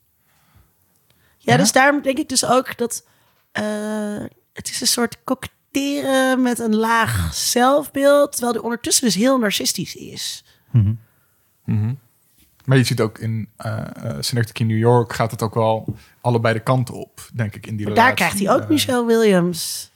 [1.38, 3.06] Ja, dus daarom denk ik dus ook dat
[3.52, 3.64] eh,
[4.52, 9.94] het is een soort koketteren met een laag zelfbeeld, terwijl die ondertussen dus heel narcistisch
[9.96, 10.44] is.
[12.64, 15.96] Maar je ziet ook in uh, uh, Synecdoche in New York gaat het ook wel
[16.20, 19.06] allebei de kanten op, denk ik, in die Maar daar krijgt hij ook Eh, Michelle
[19.06, 19.90] Williams.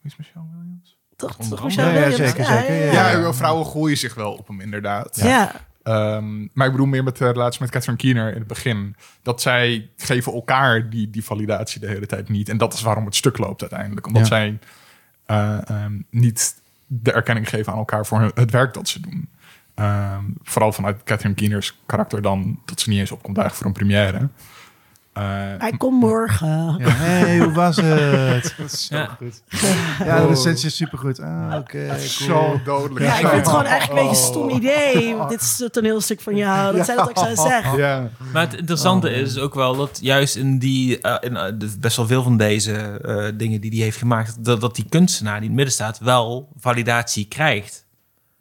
[0.00, 0.96] Wie is Michelle Williams?
[1.16, 1.38] Toch.
[1.64, 2.16] Michelle Ja, ja, Williams?
[2.30, 3.32] zeker, zeker, ja, Ja, ja.
[3.34, 5.16] vrouwen gooien zich wel op hem, inderdaad.
[5.22, 5.52] Ja.
[5.82, 8.96] Ehm, maar ik bedoel meer met de relatie met Catherine Keener in het begin.
[9.22, 12.48] Dat zij geven elkaar die, die validatie de hele tijd niet.
[12.48, 14.06] En dat is waarom het stuk loopt uiteindelijk.
[14.06, 14.28] Omdat Ja.
[14.28, 14.58] zij
[15.26, 19.28] eh, ehm, niet de erkenning geven aan elkaar voor hun- het werk dat ze doen.
[19.74, 23.72] Ehm, vooral vanuit Catherine Keeners karakter dan dat ze niet eens opkomt dagen voor een
[23.72, 24.28] première.
[25.12, 25.22] Eh,
[25.58, 26.76] Hij komt morgen.
[26.78, 28.54] Ja, hey, hoe was het?
[28.58, 29.06] Dat is zo Ja.
[29.18, 29.42] goed.
[30.04, 31.20] Ja, de recensie is supergoed.
[31.20, 31.98] Ah, oké, cool.
[31.98, 33.04] Zo dodelijk.
[33.06, 34.54] Ja, ik vind het gewoon eigenlijk een beetje een stom Oh.
[34.56, 35.16] idee.
[35.28, 36.76] Dit is het toneelstuk van jou.
[36.76, 37.78] Dat zij dat ook zou zeggen.
[37.78, 38.08] Ja.
[38.32, 39.12] Maar het interessante Oh.
[39.14, 42.72] is ook wel dat juist in die, eh, in, eh, best wel veel van deze
[42.72, 45.98] eh, dingen die hij heeft gemaakt, dat, dat die kunstenaar die in het midden staat
[45.98, 47.83] wel validatie krijgt.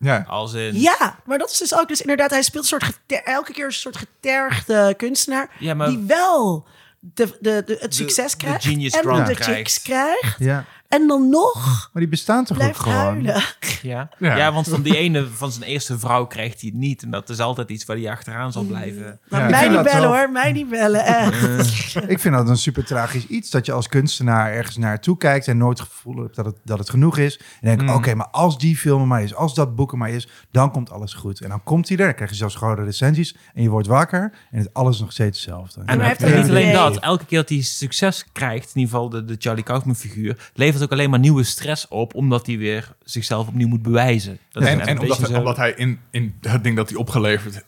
[0.04, 0.26] Ja.
[0.28, 2.30] Als in, Ja, maar dat is dus ook dus inderdaad.
[2.30, 5.50] Hij speelt een soort geter- elke keer een soort getergde kunstenaar.
[5.60, 6.66] Ja, maar- die wel
[7.00, 8.64] de, de, de, het succes de krijgt.
[8.66, 9.44] genius en de krijgt.
[9.44, 10.36] chicks krijgt.
[10.40, 12.96] Ja, En dan nog maar die bestaan toch ook blijft gewoon?
[12.98, 13.44] huilen.
[13.82, 14.10] Ja.
[14.20, 14.36] Ja.
[14.38, 14.54] Ja.
[14.54, 17.04] want van die ene, van zijn eerste vrouw krijgt hij het niet.
[17.04, 19.20] En dat is altijd iets waar hij achteraan zal blijven.
[19.30, 19.46] Ja.
[19.46, 21.06] Ik mij niet bellen wel- hoor, mij niet bellen.
[21.06, 21.96] echt.
[22.08, 23.50] Ik vind dat een super tragisch iets.
[23.50, 26.80] Dat je als kunstenaar ergens naartoe kijkt en nooit het gevoel hebt dat het, dat
[26.80, 27.40] het genoeg is.
[27.62, 30.10] En denk, oké, maar als die film er maar is, als dat boek er maar
[30.10, 31.42] is, dan komt alles goed.
[31.42, 34.34] En dan komt hij er, dan krijg je zelfs de recensies en je wordt wakker
[34.52, 35.82] en het alles is nog steeds hetzelfde.
[35.86, 36.98] En hij hij heeft niet een alleen dat.
[37.00, 40.83] Elke keer dat hij succes krijgt, in ieder geval de, de Charlie Kaufman figuur, levert
[40.84, 44.40] ook alleen maar nieuwe stress op, omdat hij weer zichzelf opnieuw moet bewijzen.
[44.52, 47.64] Dat is En, en hij, omdat hij in, in het ding dat hij opgeleverd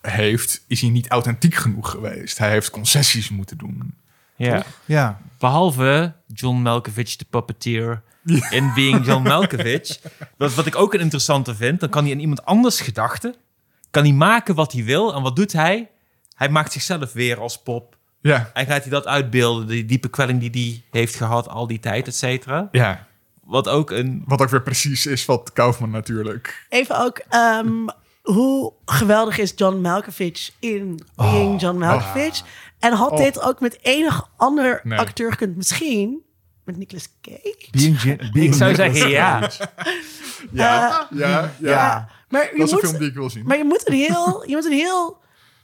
[0.00, 2.38] heeft, is hij niet authentiek genoeg geweest.
[2.38, 3.94] Hij heeft concessies moeten doen.
[4.36, 4.64] Ja.
[4.84, 8.02] Ja, Behalve John Malkovich, de puppeteer,
[8.50, 9.98] in Being John Malkovich.
[10.36, 13.34] Wat, wat ik ook een interessante vind, dan kan hij in iemand anders gedachten,
[13.90, 15.14] kan hij maken wat hij wil.
[15.14, 15.90] En wat doet hij?
[16.34, 17.96] Hij maakt zichzelf weer als pop.
[18.20, 21.80] Ja, En gaat hij dat uitbeelden, die diepe kwelling die hij heeft gehad al die
[21.80, 22.68] tijd, et cetera.
[22.72, 23.06] ja.
[23.44, 24.22] Wat ook een...
[24.26, 26.66] Wat ook weer precies is wat Kaufman natuurlijk.
[26.68, 27.86] Even ook, ehm,
[28.22, 32.42] hoe geweldig is John Malkovich in Being John Malkovich?
[32.78, 33.16] En had Oh.
[33.18, 34.98] dit ook met enig ander Nee.
[34.98, 35.56] acteur gekund?
[35.56, 36.22] Misschien
[36.64, 37.68] met Nicolas Cage?
[37.70, 39.50] being, Jin- Ik being zou zeggen ja.
[40.52, 41.50] Ja, ja, ja.
[41.60, 42.08] Ja.
[42.28, 43.44] Maar je, Dat is een moet, film die ik wil zien.
[43.46, 45.18] maar je moet een heel, je moet een heel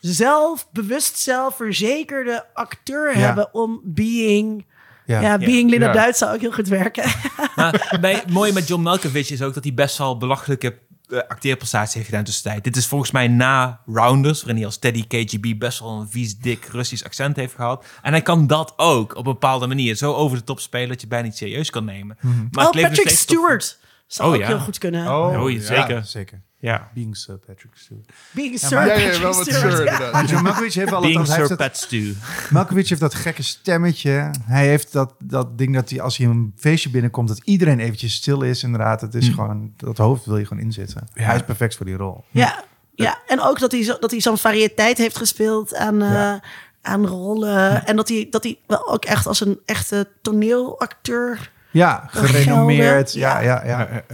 [0.04, 3.18] zelfbewust, zelfverzekerde acteur Ja.
[3.24, 4.66] hebben om Being
[5.06, 5.20] Ja.
[5.20, 5.92] Ja, Being Linda Ja.
[5.92, 7.04] Duits zou ook heel goed werken.
[7.56, 10.78] Maar bij, het mooie met John Malkovich is ook dat hij best wel belachelijke
[11.08, 12.64] eh, acteerprestatie heeft gedaan tussentijd.
[12.64, 16.38] Dit is volgens mij na Rounders, waarin hij als Teddy KGB best wel een vies,
[16.38, 17.84] dik Russisch accent heeft gehad.
[18.02, 19.94] En hij kan dat ook op een bepaalde manier.
[19.96, 22.18] Zo over de top spelen dat je bijna niet serieus kan nemen.
[22.50, 24.46] Maar oh, Patrick Stewart zou Oh, ook ja.
[24.46, 25.06] heel goed kunnen.
[25.08, 25.60] Oh, Oh, ja.
[25.60, 26.04] zeker.
[26.04, 26.42] Zeker.
[26.64, 26.90] Ja.
[26.94, 28.10] Being Sir Patrick Stewart.
[28.30, 29.60] Being Ja, Sir maar- Ja, ja, Patrick wel wat Stewart.
[29.74, 29.92] sir, ja.
[29.92, 30.12] inderdaad.
[30.12, 32.12] Maar John Malkovich heeft wel dat, Being heeft Sir dat, Pat Stew.
[32.50, 34.30] Malkovich heeft dat gekke stemmetje.
[34.44, 38.14] Hij heeft dat, dat ding dat hij als hij een feestje binnenkomt, dat iedereen eventjes
[38.14, 38.62] stil is.
[38.62, 41.06] Inderdaad, het is gewoon, dat hoofd wil je gewoon inzetten.
[41.14, 41.22] Ja.
[41.24, 42.24] Hij is perfect voor die rol.
[42.30, 43.18] Ja, ja.
[43.26, 46.34] en ook dat hij, zo, dat hij zo'n variëteit heeft gespeeld aan, eh,
[46.82, 47.86] aan rollen.
[47.86, 51.52] En dat hij, dat hij wel ook echt als een echte toneelacteur...
[51.70, 53.12] Ja, gerenommeerd.
[53.12, 53.64] Ja, ja.
[53.64, 54.04] Ja, ja,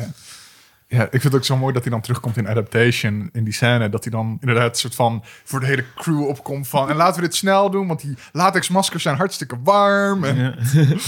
[0.91, 1.03] ja.
[1.05, 3.89] Ik vind het ook zo mooi dat hij dan terugkomt in Adaptation, in die scène.
[3.89, 6.89] Dat hij dan inderdaad een soort van voor de hele crew opkomt van...
[6.91, 10.25] En laten we dit snel doen, want die latexmaskers zijn hartstikke warm.
[10.25, 10.55] En,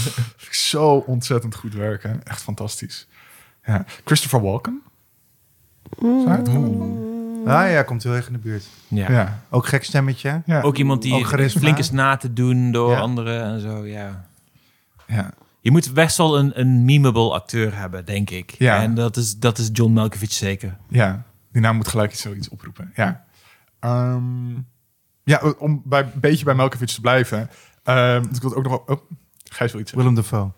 [0.50, 2.20] zo ontzettend goed werken.
[2.24, 3.06] Echt fantastisch.
[3.64, 3.84] Ja.
[4.04, 4.82] Christopher Walken.
[6.26, 6.48] Het?
[7.46, 8.64] Ah ja, komt heel erg in de buurt.
[8.88, 9.10] Ja.
[9.10, 9.42] Ja.
[9.50, 10.42] Ook gek stemmetje.
[10.46, 10.60] Ja.
[10.60, 12.98] Ook iemand die flink is na te doen door Ja.
[12.98, 14.24] anderen en zo, ja.
[15.06, 15.30] ja.
[15.64, 18.54] Je moet best wel een, een memeable acteur hebben, denk ik.
[18.58, 18.82] Ja.
[18.82, 20.76] En dat is, dat is John Malkovich zeker.
[20.88, 22.92] Ja, die naam moet gelijk iets zoiets oproepen.
[22.94, 23.24] Ja,
[23.80, 24.52] Ehm,
[25.24, 27.50] ja om bij, een beetje bij Melkovich te blijven.
[27.82, 28.96] ehm, dus ik wil ook nog wel...
[28.96, 29.02] Oh,
[29.44, 30.08] Gijs wil iets zeggen.
[30.10, 30.50] Willem Dafoe.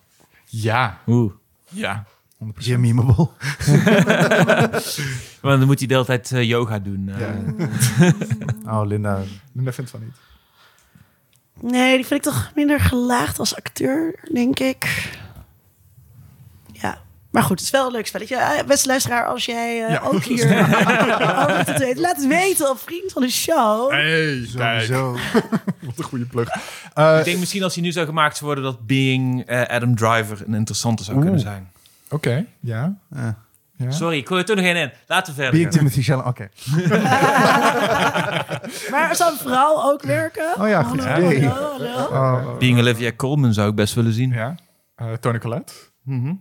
[0.45, 1.33] Ja, Oeh.
[1.69, 2.05] ja.
[2.45, 2.47] 100%.
[2.59, 3.29] Jim Memeable.
[5.43, 7.09] Maar dan moet hij de hele tijd eh, yoga doen.
[7.09, 7.21] eh.
[7.21, 7.35] Ja.
[8.81, 9.23] Oh, Linda.
[9.53, 10.15] Linda vindt van niet.
[11.67, 15.11] Nee, die vind ik toch minder gelaagd als acteur, denk ik.
[16.73, 16.99] Ja.
[17.31, 18.37] Maar goed, het is wel een leuk spelletje.
[18.37, 20.01] Eh, Beste luisteraar, als jij eh, Ja.
[20.01, 20.45] ook hier
[21.43, 23.91] over het weet, laat het weten op vriend van de show.
[23.91, 24.45] Hey.
[24.47, 25.13] Sowieso.
[25.87, 26.49] Wat een goede plug.
[26.95, 30.43] Eh, Ik denk misschien als hij nu zou gemaakt worden dat Being eh, Adam Driver
[30.47, 31.71] een interessante zou kunnen zijn.
[32.11, 32.97] Oké, ja.
[33.15, 33.29] Eh,
[33.77, 33.91] ja.
[33.91, 34.93] Sorry, ik gooi er toch nog één in.
[35.07, 35.73] Laten we verder Being.
[35.73, 36.29] Timothy Chalamet.
[36.29, 36.49] Oké.
[38.91, 40.55] Maar zou een vrouw ook werken?
[40.61, 41.49] Oh ja, goed Hallo, idee.
[41.49, 42.51] hallo, hallo.
[42.51, 44.33] Oh, Being Olivia Colman zou ik best willen zien.
[44.33, 44.55] Ja.
[44.95, 45.73] Eh, Tony Collette.
[46.03, 46.33] Mhm.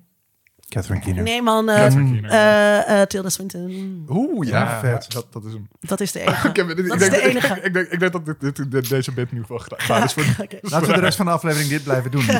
[0.74, 1.24] Catherine Keener.
[1.24, 2.30] Nee man, eh, Keener.
[2.30, 4.05] eh, eh, Tilda Swinton.
[4.09, 4.59] Oeh, ja.
[4.59, 5.11] Ja, vet.
[5.11, 5.67] Dat, dat is hem.
[5.80, 6.47] Dat is de enige.
[6.47, 7.59] Ik, heb, ik, Dat denk, is de ik, enige.
[7.61, 10.13] ik, denk, ik denk dat dit, dit- dit- deze bit nu wel klaar is.
[10.24, 10.24] Voor.
[10.61, 12.26] Laten we de rest van de aflevering dit blijven doen.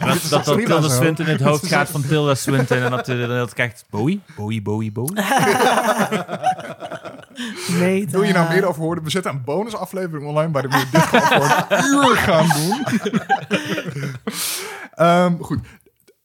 [0.00, 0.88] Dat, dat, dat Tilda.
[0.88, 4.92] Swinton in het hoofd gaat van Tilda Swinton en dat, dat krijgt Bowie, Bowie, Bowie,
[4.92, 5.22] Bowie.
[7.78, 9.02] Nee, Wil je nou meer over horen?
[9.02, 12.84] We zetten een bonusaflevering online waarin we dit gewoon voor een uur gaan doen.
[14.94, 15.58] Ehm, goed.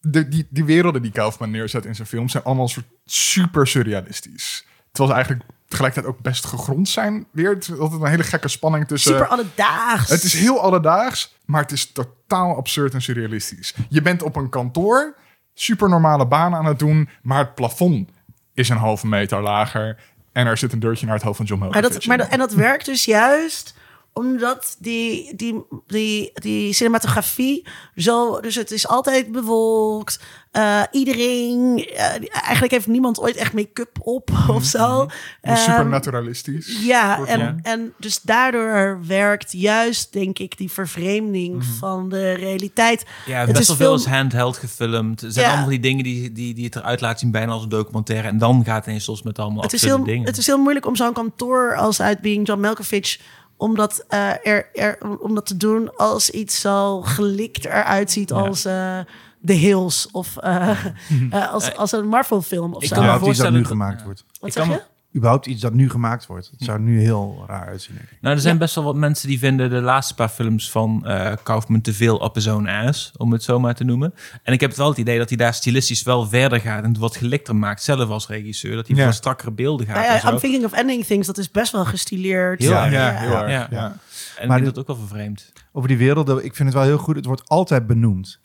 [0.08, 4.66] De, die, die werelden die Kaufman neerzet in zijn film zijn allemaal soort super surrealistisch.
[4.92, 7.28] Terwijl ze eigenlijk tegelijkertijd ook best gegrond zijn.
[7.32, 9.12] Weer, het is altijd een hele gekke spanning tussen...
[9.12, 10.10] Super alledaags.
[10.10, 13.76] Het is heel alledaags, maar het is totaal absurd en surrealistisch.
[13.90, 15.16] Je bent op een kantoor,
[15.54, 18.10] super normale baan aan het doen, maar het plafond
[18.54, 20.00] is een halve meter lager.
[20.32, 21.98] En er zit een deurtje naar het hoofd van John Maar Malkovich.
[21.98, 23.76] dat, maar dat, en dat werkt dus juist
[24.16, 28.40] omdat die, die, die, die cinematografie zo...
[28.40, 30.20] Dus het is altijd bewolkt.
[30.52, 31.86] Eh, iedereen...
[31.96, 35.08] eh, eigenlijk heeft niemand ooit echt make-up op of zo.
[35.42, 36.80] Het is super Ehm, naturalistisch.
[36.86, 43.06] Ja, en, en dus daardoor werkt juist, denk ik, die vervreemding van de realiteit.
[43.26, 45.22] Ja, Het best is wel veel film- is handheld gefilmd.
[45.22, 45.52] Er zijn Ja.
[45.52, 48.28] allemaal die dingen die, die, die het eruit laat zien, bijna als een documentaire.
[48.28, 50.26] En dan gaat het ineens los met allemaal Het is, heel, dingen.
[50.28, 53.20] het is heel moeilijk om zo'n kantoor als uit Being John Malkovich...
[53.58, 58.32] om dat, eh, er, er, om dat te doen als iets zo gelikt eruit ziet
[58.32, 59.00] als eh
[59.46, 60.08] The Hills...
[60.12, 60.70] of eh,
[61.32, 62.96] eh, als, als een Marvel-film of Ik zo.
[62.96, 64.24] kan me iets dat nu gemaakt wordt.
[64.40, 64.82] Wat ik zeg kan je?
[65.16, 66.50] Überhaupt iets dat nu gemaakt wordt.
[66.52, 67.96] Het zou nu heel raar uitzien.
[67.96, 68.18] denk ik.
[68.22, 71.34] Nou, er zijn best wel wat mensen die vinden de laatste paar films van eh
[71.44, 74.14] Kaufman te veel op his own ass, om het zo maar te noemen.
[74.44, 76.98] En ik heb wel het idee dat hij daar stilistisch wel verder gaat en het
[76.98, 78.76] wat gelikter maakt, zelf als regisseur.
[78.76, 79.04] Dat hij Ja.
[79.04, 80.30] voor strakkere beelden gaat Nou en ja, zo.
[80.30, 82.60] I'm thinking of ending things, dat is best wel gestileerd.
[82.60, 82.94] Heel ja, erg.
[82.94, 83.52] ja, heel erg.
[83.52, 83.68] Ja.
[83.72, 83.86] Ja.
[83.86, 85.52] En ik Maar vind dit- dat ook wel vervreemd.
[85.72, 87.16] Over die werelden, ik vind het wel heel goed.
[87.16, 88.40] Het wordt altijd benoemd.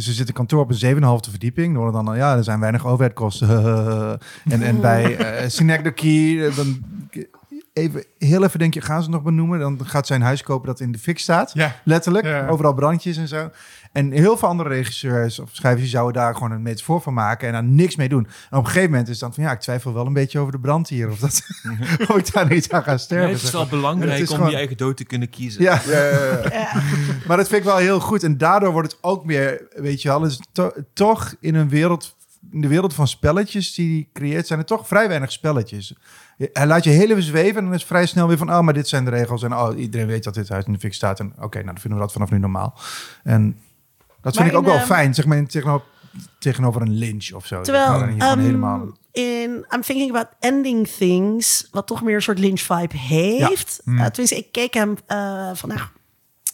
[0.00, 0.94] Dus er zit een kantoor op een
[1.24, 1.74] 7,5 verdieping.
[1.74, 3.48] Dan worden dan, ja, er zijn weinig overheidkosten.
[4.54, 6.84] en, en bij eh Synecdoche, dan
[7.72, 9.58] even, heel even denk je, gaan ze het nog benoemen?
[9.58, 11.50] Dan gaat zijn huis kopen dat in de fik staat.
[11.54, 11.76] Ja.
[11.84, 12.24] Letterlijk.
[12.24, 12.46] Ja.
[12.48, 13.50] Overal brandjes en zo.
[13.92, 17.46] En heel veel andere regisseurs of schrijvers die zouden daar gewoon een metafoor van maken
[17.46, 18.26] en daar niks mee doen.
[18.50, 20.38] En op een gegeven moment is het dan van ja, ik twijfel wel een beetje
[20.38, 21.10] over de brand hier.
[21.10, 21.42] Of, dat,
[22.16, 23.26] ik daar niet aan ga sterven.
[23.26, 23.70] Nee, het is zeg wel maar.
[23.70, 25.62] belangrijk is om gewoon- je eigen dood te kunnen kiezen.
[25.62, 26.42] Ja, Ja, ja, ja.
[26.52, 26.82] Ja.
[27.26, 28.22] maar dat vind ik wel heel goed.
[28.22, 32.16] En daardoor wordt het ook meer, weet je wel, is to- toch in een wereld,
[32.52, 35.94] in de wereld van spelletjes die hij creëert, zijn er toch vrij weinig spelletjes.
[36.52, 38.74] Hij laat je heel even zweven en dan is vrij snel weer van, oh, maar
[38.74, 39.42] dit zijn de regels.
[39.42, 41.20] En oh, iedereen weet dat dit huis in de fik staat.
[41.20, 42.74] En oké, nou, dan vinden we dat vanaf nu normaal.
[43.22, 43.58] En
[44.20, 45.86] Dat vind ik ook wel ehm, fijn, zeg maar in tegenover,
[46.38, 47.60] tegenover een lynch of zo.
[47.60, 48.98] Terwijl ehm, helemaal...
[49.12, 53.80] in I'm Thinking About Ending Things, wat toch meer een soort Lynch vibe heeft.
[53.84, 53.98] Mm.
[53.98, 55.92] Eh, tenminste, ik keek hem eh, vandaag,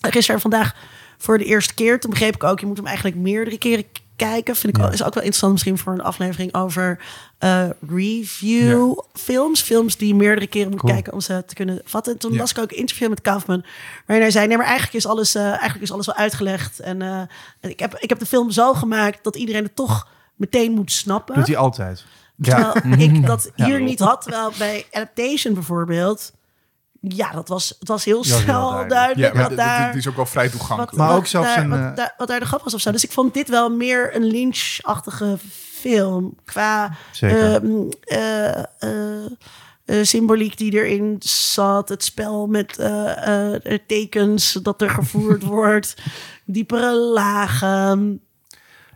[0.01, 0.75] gisteren vandaag
[1.19, 2.01] voor de eerste keer.
[2.01, 3.85] Toen begreep ik ook, je moet hem eigenlijk meerdere keren
[4.17, 4.57] kijken.
[4.57, 4.87] Vind ik Ja.
[4.87, 6.99] ook, is ook wel interessant misschien voor een aflevering over
[7.39, 9.61] eh, review films.
[9.63, 10.93] Films die meerdere keren moet Cool.
[10.93, 12.13] kijken om ze te kunnen vatten.
[12.13, 12.39] En toen Ja.
[12.39, 13.65] las ik ook een interview met Kaufman.
[14.07, 16.81] Waarin hij zei, nee, maar eigenlijk is alles, eh, eigenlijk is alles wel uitgelegd.
[16.81, 17.21] En eh,
[17.61, 21.35] ik, heb, ik heb de film zo gemaakt dat iedereen het toch meteen moet snappen.
[21.35, 22.05] Doet hij altijd.
[22.37, 22.73] Ja.
[22.73, 24.23] Terwijl ik dat hier niet had.
[24.23, 26.33] Terwijl bij Adaptation bijvoorbeeld...
[27.01, 28.89] Ja, dat was, het was heel Ja, snel duidelijk.
[28.91, 29.33] duidelijk.
[29.35, 30.93] Ja, maar wat daar, die is ook wel vrij wat, toegankelijk.
[30.97, 32.81] Maar wat ook zelfs daar, een, wat, eh, daar, wat daar de grap was of
[32.81, 32.91] zo.
[32.93, 35.37] Dus ik vond dit wel meer een Lynch-achtige
[35.81, 36.35] film.
[36.45, 37.55] Qua Zeker.
[37.55, 37.67] ehm,
[38.01, 39.25] eh, eh,
[39.85, 41.89] eh, symboliek die erin zat.
[41.89, 45.95] Het spel met eh, eh, tekens dat er gevoerd wordt.
[46.45, 48.21] Diepere lagen.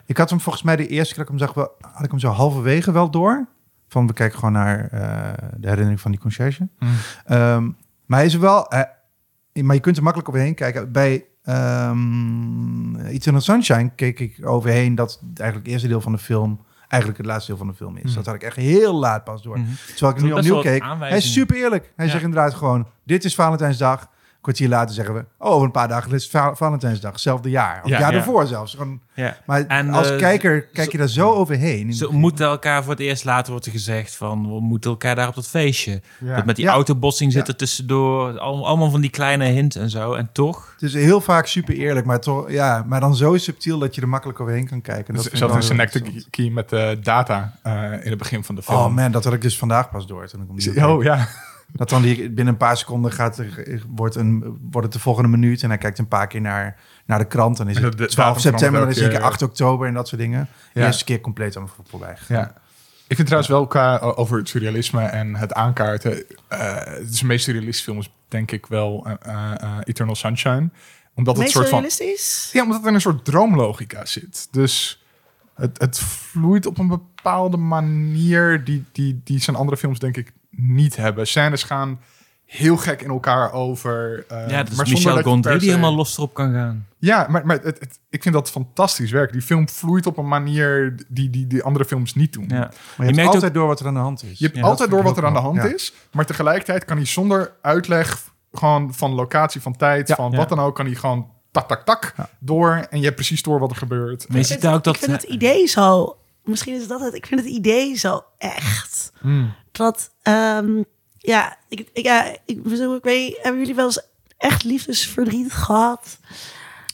[0.06, 2.10] Ik had hem volgens mij de eerste keer dat ik hem zag, wel, had ik
[2.10, 3.48] hem zo halverwege wel door.
[3.88, 6.68] Van we kijken gewoon naar eh, de herinnering van die conciërge.
[6.78, 6.88] Mm.
[7.24, 7.68] Ehm,
[8.10, 8.82] maar hij is wel, eh,
[9.62, 10.92] maar je kunt er makkelijk overheen kijken.
[10.92, 16.60] Bij ehm Eternal Sunshine keek ik overheen dat eigenlijk het eerste deel van de film
[16.88, 18.10] eigenlijk het laatste deel van de film is.
[18.10, 18.14] Mm.
[18.14, 19.58] Dat had ik echt heel laat pas door.
[19.58, 19.68] Mhm.
[19.96, 20.82] Terwijl ik nu opnieuw keek.
[20.98, 21.92] Hij is super eerlijk.
[21.96, 22.10] Hij Ja.
[22.12, 24.08] zegt inderdaad gewoon, dit is Valentijnsdag.
[24.40, 27.80] Kwartier later zeggen we, oh, over een paar dagen is Valentijnsdag, hetzelfde jaar.
[27.82, 27.94] Of Ja.
[27.94, 28.18] ja, jaar Ja.
[28.18, 28.72] ervoor zelfs.
[28.72, 29.36] Gewoon, Ja.
[29.46, 31.92] maar En, als eh, kijker kijk je daar zo overheen.
[31.92, 33.24] Ze het ontmoeten elkaar voor het eerst.
[33.24, 36.02] Later wordt er gezegd van, we moeten elkaar daar op dat feestje.
[36.20, 36.36] Ja.
[36.36, 36.70] Dat met die Ja.
[36.72, 37.52] autobotsing zit Ja.
[37.52, 38.38] er tussendoor.
[38.38, 40.12] Al- Allemaal van die kleine hints en zo.
[40.12, 40.72] En toch...
[40.72, 44.00] Het is heel vaak super eerlijk, maar, toch, ja, maar dan zo subtiel dat je
[44.00, 45.14] er makkelijk overheen kan kijken.
[45.14, 46.30] Dat Dus ik een interessant.
[46.30, 48.78] key met eh, data eh, in het begin van de film.
[48.78, 50.26] Oh man, dat had ik dus vandaag pas door.
[50.26, 50.84] Toen ik.
[50.84, 51.28] Oh ja.
[51.72, 55.28] Dat dan die, binnen een paar seconden gaat er, wordt, een, wordt het de volgende
[55.28, 55.62] minuut.
[55.62, 56.76] En hij kijkt een paar keer naar,
[57.06, 57.60] naar de krant.
[57.60, 59.86] En is het de 12 datum september, dan is het elke een keer 8 oktober
[59.88, 60.48] en dat soort dingen.
[60.72, 62.36] De eerste keer compleet aan voorbij gegaan.
[62.36, 62.54] Ja.
[63.06, 66.24] Ik vind trouwens wel qua over het surrealisme en het aankaarten.
[66.48, 70.70] eh het is de meest surrealistische film is denk ik wel eh, eh, Eternal Sunshine.
[71.14, 72.50] Omdat het soort van realistisch?
[72.52, 74.48] ja, omdat er een soort droomlogica zit.
[74.50, 75.04] Dus
[75.54, 80.32] het, het vloeit op een bepaalde manier die, die, die zijn andere films denk ik
[80.50, 81.26] niet hebben.
[81.26, 82.00] Scènes gaan
[82.44, 84.24] heel gek in elkaar over.
[84.28, 86.52] eh, ja, dat is maar zonder Michel dat je Gondry die helemaal los erop kan
[86.52, 86.86] gaan.
[86.98, 89.32] Ja, maar, maar het, het- ik vind dat fantastisch werk.
[89.32, 92.44] Die film vloeit op een manier die die, die andere films niet doen.
[92.48, 92.56] Ja.
[92.58, 94.38] Maar je, Je hebt merkt altijd door wat er aan de hand is.
[94.38, 95.64] Je hebt Ja, altijd door wat er aan de hand ja.
[95.74, 95.92] is.
[96.12, 98.22] Maar tegelijkertijd kan hij zonder uitleg
[98.52, 100.14] gewoon van locatie, van tijd, Ja.
[100.14, 100.36] van Ja.
[100.36, 102.28] wat dan ook, kan hij gewoon tak, tak, tak Ja.
[102.38, 102.86] door.
[102.90, 104.28] En je hebt precies door wat er gebeurt.
[104.28, 104.94] Maar je Ik ziet vind, daar ook het, dat...
[104.94, 106.14] ik vind het idee zo...
[106.44, 107.14] Misschien is dat het.
[107.14, 108.89] Ik vind het idee zo echt.
[109.18, 109.54] Hmm.
[109.72, 110.82] Dat, ehm,
[111.18, 114.02] ja, ik, ik, ja, ik, bedoel, ik weet, hebben jullie wel eens
[114.38, 116.18] echt liefdesverdriet gehad?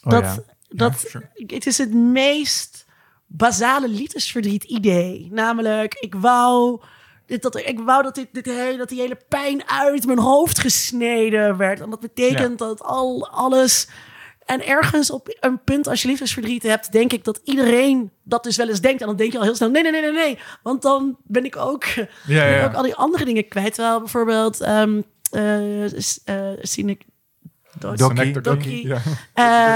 [0.02, 0.36] Oh, dat, ja.
[0.68, 1.28] dat, Ja, sure.
[1.34, 2.86] Het is het meest
[3.26, 5.28] basale liefdesverdriet idee.
[5.30, 6.80] Namelijk, ik wou...
[7.26, 10.58] Dit, dat, ik wou dat, dit, dit hele, dat die hele pijn uit mijn hoofd
[10.58, 11.80] gesneden werd.
[11.80, 13.88] En dat betekent dat al, alles...
[14.46, 18.56] En ergens op een punt, als je liefdesverdriet hebt, denk ik dat iedereen dat dus
[18.56, 19.00] wel eens denkt.
[19.00, 20.38] En dan denk je al heel snel: nee, nee, nee, nee, nee.
[20.62, 23.74] Want dan ben ik ook, Ja, ben ik ook al die andere dingen kwijt.
[23.74, 24.60] Terwijl bijvoorbeeld,
[26.60, 27.04] Sinek-
[27.78, 28.06] Doc- Dokkie.
[28.16, 28.86] Connector Dokkie.
[28.86, 29.00] Ja.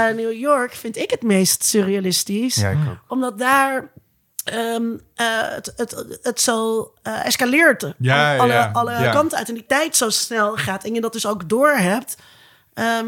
[0.09, 2.55] eh, New York vind ik het meest surrealistisch.
[2.55, 2.97] Ja, ik ook.
[3.07, 3.91] Omdat daar
[4.43, 4.83] ehm,
[5.15, 7.93] eh, het, het, het zo eh, escaleert.
[7.97, 9.47] Ja, alle ja, alle kanten uit.
[9.47, 10.83] En die tijd zo snel gaat.
[10.83, 12.17] En je dat dus ook door hebt.
[12.73, 13.07] Ehm,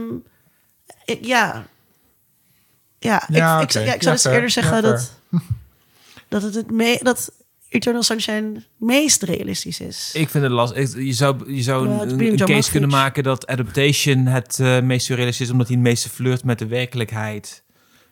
[1.05, 1.65] ik- ja.
[2.99, 3.79] Ja, Ja, ik, ik, oké.
[3.79, 5.11] ja, ik Ja, zou dus eerder zeggen Ja, dat,
[6.27, 7.31] dat het het me, dat
[7.69, 10.09] Eternal Sunshine het meest realistisch is.
[10.13, 10.95] Ik vind het lastig.
[10.95, 15.45] Je zou, je zou Ja, een, case kunnen maken dat Adaptation het eh, meest surrealistisch
[15.45, 15.51] is...
[15.51, 17.63] omdat hij het meeste flirt met de werkelijkheid.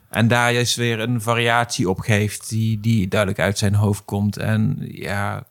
[0.10, 2.50] En daar juist weer een variatie op geeft...
[2.50, 4.38] die, die duidelijk uit zijn hoofd komt.
[4.38, 5.48] En ja...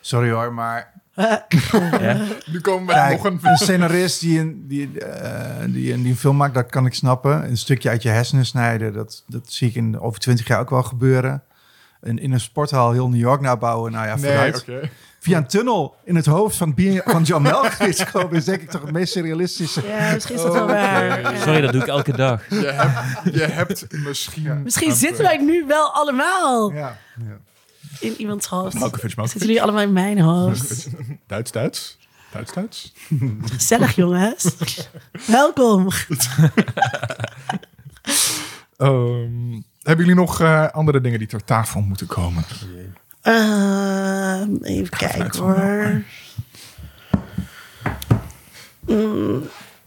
[0.00, 1.46] Sorry hoor, maar ja.
[2.52, 3.38] Nu komen we Kijk, nog een...
[3.42, 6.94] een scenarist die een, die, eh, die, een, die een film maakt, dat kan ik
[6.94, 7.48] snappen.
[7.48, 10.70] Een stukje uit je hersenen snijden, dat, dat zie ik in, over twintig jaar ook
[10.70, 11.42] wel gebeuren.
[12.00, 14.64] En in een sporthal heel New York nabouwen, nou ja, Nee, vooruit.
[15.24, 17.48] Via een tunnel in het hoofd van, Bien- van John
[18.12, 19.86] komen is denk ik toch het meest surrealistische.
[19.86, 21.20] Ja, misschien is dat wel waar.
[21.20, 21.38] Ja.
[21.40, 22.48] Sorry, dat doe ik elke dag.
[22.48, 24.62] Je hebt, je hebt misschien...
[24.62, 27.38] Misschien zitten wij nu wel allemaal Ja, ja.
[28.04, 28.74] In iemands hoofd.
[28.74, 30.88] Malkovich, Zitten jullie allemaal in mijn hoofd?
[31.26, 31.98] Duits, Duits.
[32.32, 32.92] Duits, Duits.
[33.52, 34.56] Gezellig, jongens.
[35.26, 35.88] Welkom.
[38.76, 42.44] Ehm, hebben jullie nog eh, andere dingen die ter tafel moeten komen?
[43.22, 46.02] Ehm, even kijken hoor.
[48.86, 49.42] Mm,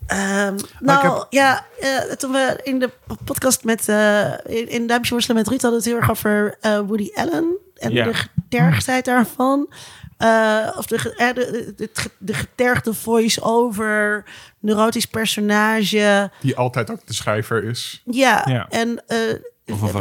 [0.08, 2.90] Ehm, nou heb- ja, eh, toen we in de
[3.24, 6.80] podcast met uh, in, in Duimpje Worstelen met Ruud hadden het heel erg over eh,
[6.80, 8.04] Woody Allen en Ja.
[8.04, 9.74] de getergdheid daarvan.
[10.18, 14.26] Eh, of de, eh, de, de, de, de getergde voice-over,
[14.60, 16.32] neurotisch personage.
[16.42, 18.02] Die altijd ook de schrijver is.
[18.06, 18.68] Ja, Ja.
[18.70, 19.04] en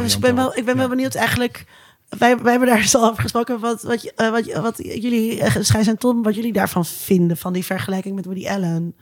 [0.01, 0.89] dus ik ben, wel, ik ben wel Ja.
[0.89, 1.65] benieuwd eigenlijk.
[2.09, 3.59] Wij, wij hebben daar dus al over gesproken.
[3.59, 7.37] Wat, wat, je- wat, je- wat jullie, uh, Schijs en Tom, wat jullie daarvan vinden.
[7.37, 8.95] Van die vergelijking met Woody Allen.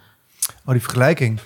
[0.66, 1.40] Oh, die vergelijking.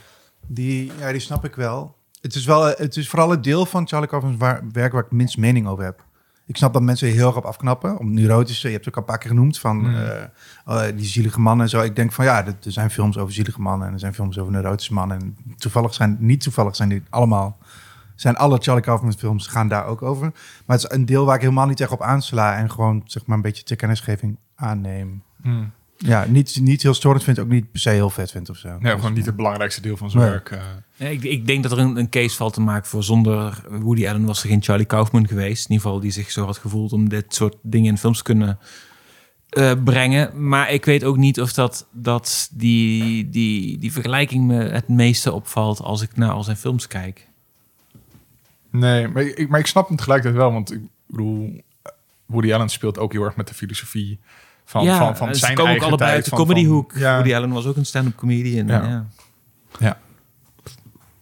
[0.48, 1.96] Die, ja, die snap ik wel.
[2.22, 5.38] Het is, wel, het is vooral het deel van Charlie Kaufman's werk waar ik minst
[5.38, 6.04] mening over heb.
[6.50, 7.98] Ik snap dat mensen heel op afknappen.
[7.98, 9.96] Om neurotische, je hebt het ook al een paar keer genoemd, van Mm.
[9.96, 10.24] eh,
[10.66, 11.82] oh, die zielige mannen en zo.
[11.82, 14.52] Ik denk van ja, er zijn films over zielige mannen en er zijn films over
[14.52, 15.20] neurotische mannen.
[15.20, 17.58] En toevallig zijn, niet toevallig zijn die allemaal,
[18.16, 20.32] zijn alle Charlie Kaufman films gaan daar ook over.
[20.66, 23.26] Maar het is een deel waar ik helemaal niet echt op aansla en gewoon zeg
[23.26, 25.24] maar een beetje ter kennisgeving aanneem.
[25.42, 25.72] Hmm.
[26.06, 28.70] Ja, niet, niet heel storend vind, ook niet per se heel vet vind of zo.
[28.70, 30.32] Nee, Dus, gewoon niet het belangrijkste deel van zijn Nee.
[30.32, 30.52] werk.
[30.52, 30.62] eh.
[30.96, 34.08] Ja, ik, ik denk dat er een, een case valt te maken voor zonder Woody
[34.08, 35.66] Allen was er geen Charlie Kaufman geweest.
[35.66, 38.24] In ieder geval die zich zo had gevoeld om dit soort dingen in films te
[38.24, 38.60] kunnen
[39.50, 40.48] eh, brengen.
[40.48, 45.32] Maar ik weet ook niet of dat, dat die, die, die vergelijking me het meeste
[45.34, 47.28] opvalt als ik naar al zijn films kijk.
[48.72, 50.52] Nee, maar ik, maar ik snap hem tegelijkertijd wel.
[50.52, 51.62] Want ik bedoel,
[52.26, 54.20] Woody Allen speelt ook heel erg met de filosofie
[54.70, 56.14] van, van, van ze zijn komen ook allebei tijd.
[56.14, 56.92] uit de van- comedyhoek.
[56.92, 58.68] van- Ja, Woody Allen was ook een stand-up comedian.
[58.68, 58.84] Ja.
[58.88, 59.06] Ja.
[59.80, 59.98] ja.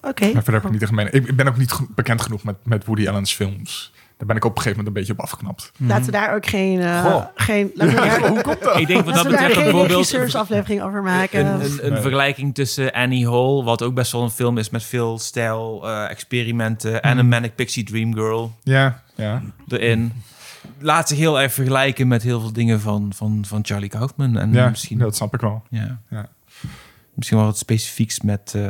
[0.01, 0.23] Oké.
[0.23, 1.07] Maar verder heb ik niet gemeen.
[1.13, 3.93] Ik, ik ben ook niet bekend genoeg met, met Woody Allen's films.
[4.17, 5.71] Daar ben ik op een gegeven moment een beetje op afgeknapt.
[5.77, 6.77] Laten we daar ook geen...
[7.01, 7.23] Goh.
[7.35, 8.77] geen laten we daar, Hoe komt dat?
[8.79, 11.45] Ik denk wat dat daar betreft dat geen regisseursaflevering over maken.
[11.45, 12.01] een, een, een Nee.
[12.01, 16.09] vergelijking tussen Annie Hall, wat ook best wel een film is met veel stijl, eh,
[16.09, 19.41] experimenten, en een Manic Pixie Dream Girl Ja, ja.
[19.67, 20.13] erin.
[20.79, 24.37] Laat zich heel erg vergelijken met heel veel dingen van, van, van Charlie Kaufman.
[24.37, 25.63] En ja misschien, dat snap ik wel.
[25.69, 25.99] ja.
[26.09, 26.29] Ja.
[27.13, 28.65] misschien wel wat specifieks met eh,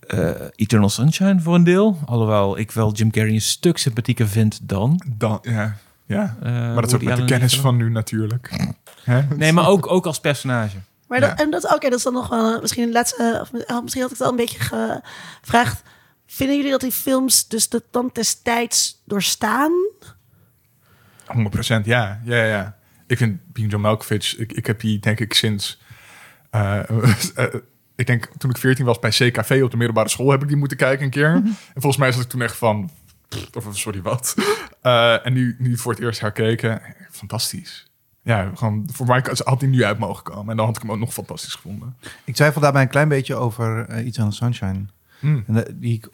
[0.00, 1.98] eh, Eternal Sunshine voor een deel.
[2.06, 5.02] Alhoewel ik wel Jim Carrey een stuk sympathieker vind dan.
[5.16, 5.76] Dan, ja,
[6.06, 6.36] ja.
[6.42, 8.50] eh, Maar dat is ook met de kennis van nu natuurlijk.
[9.04, 9.22] Hè?
[9.36, 10.76] Nee, maar ook, ook als personage.
[11.08, 11.28] Maar Ja.
[11.28, 14.02] dat, en dat, oké, dat is dan nog wel misschien een laatste, of oh, misschien
[14.02, 14.58] had ik het al een beetje
[15.40, 15.82] gevraagd.
[16.26, 19.72] Vinden jullie dat die films dus de tand des tijds doorstaan?
[21.32, 22.20] 100 ja.
[22.24, 22.76] ja, ja.
[23.06, 25.82] Ik vind Being John Malkovich, ik, ik heb die denk ik sinds...
[26.50, 26.90] eh,
[27.34, 27.54] eh,
[27.96, 30.56] ik denk toen ik 14 was bij CKV op de middelbare school heb ik die
[30.56, 31.32] moeten kijken een keer.
[31.34, 32.90] En volgens mij zat ik toen echt van,
[33.52, 34.34] of sorry wat.
[34.80, 37.90] Eh, en nu, nu voor het eerst herkeken, fantastisch.
[38.22, 40.50] Ja, gewoon voor mij had hij nu uit mogen komen.
[40.50, 41.96] En dan had ik hem ook nog fantastisch gevonden.
[42.24, 44.84] Ik twijfel daarbij een klein beetje over uh, Eternal Sunshine.
[45.18, 45.44] Hmm.
[45.46, 46.08] En, die ik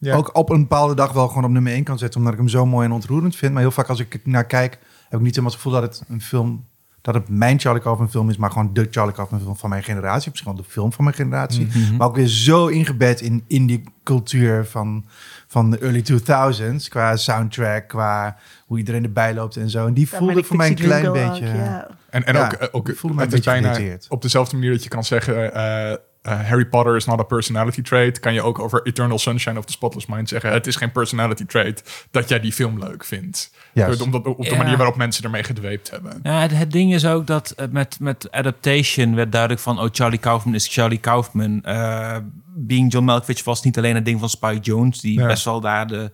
[0.00, 0.16] Ja.
[0.16, 2.48] ook op een bepaalde dag wel gewoon op nummer 1 kan zetten, omdat ik hem
[2.48, 3.52] zo mooi en ontroerend vind.
[3.52, 4.78] Maar heel vaak als ik er naar kijk,
[5.08, 6.64] heb ik niet helemaal het gevoel dat het een film,
[7.00, 9.82] dat het mijn Charlie Kaufman film is, maar gewoon de Charlie Kaufman film van mijn
[9.82, 10.30] generatie.
[10.30, 11.66] Misschien wel de film van mijn generatie.
[11.66, 11.96] Mhm.
[11.96, 15.04] Maar ook weer zo ingebed in, in die cultuur van,
[15.46, 16.88] van de early 2000s.
[16.88, 18.36] Qua soundtrack, qua
[18.66, 19.86] hoe iedereen erbij loopt en zo.
[19.86, 21.48] En die Ja, voelde voor mij een klein beetje...
[21.48, 21.88] ook, ja.
[22.10, 23.78] En, en Ja, ook, ook ik voelde me het is bijna
[24.08, 25.54] op dezelfde manier dat je kan zeggen...
[25.54, 28.20] eh, eh, Harry Potter is not a personality trait.
[28.20, 30.52] Kan je ook over Eternal Sunshine of the Spotless Mind zeggen...
[30.52, 33.50] het is geen personality trait dat jij die film leuk vindt.
[33.72, 34.00] Juist.
[34.00, 34.56] Omdat, op de Ja.
[34.56, 36.20] manier waarop mensen ermee gedweept hebben.
[36.22, 39.80] Ja, het, het ding is ook dat eh, met, met Adaptation werd duidelijk van...
[39.80, 41.62] oh, Charlie Kaufman is Charlie Kaufman.
[41.64, 42.16] Eh,
[42.54, 45.00] Being John Malkovich was niet alleen een ding van Spike Jones...
[45.00, 45.26] die Ja.
[45.26, 46.10] best wel daar de,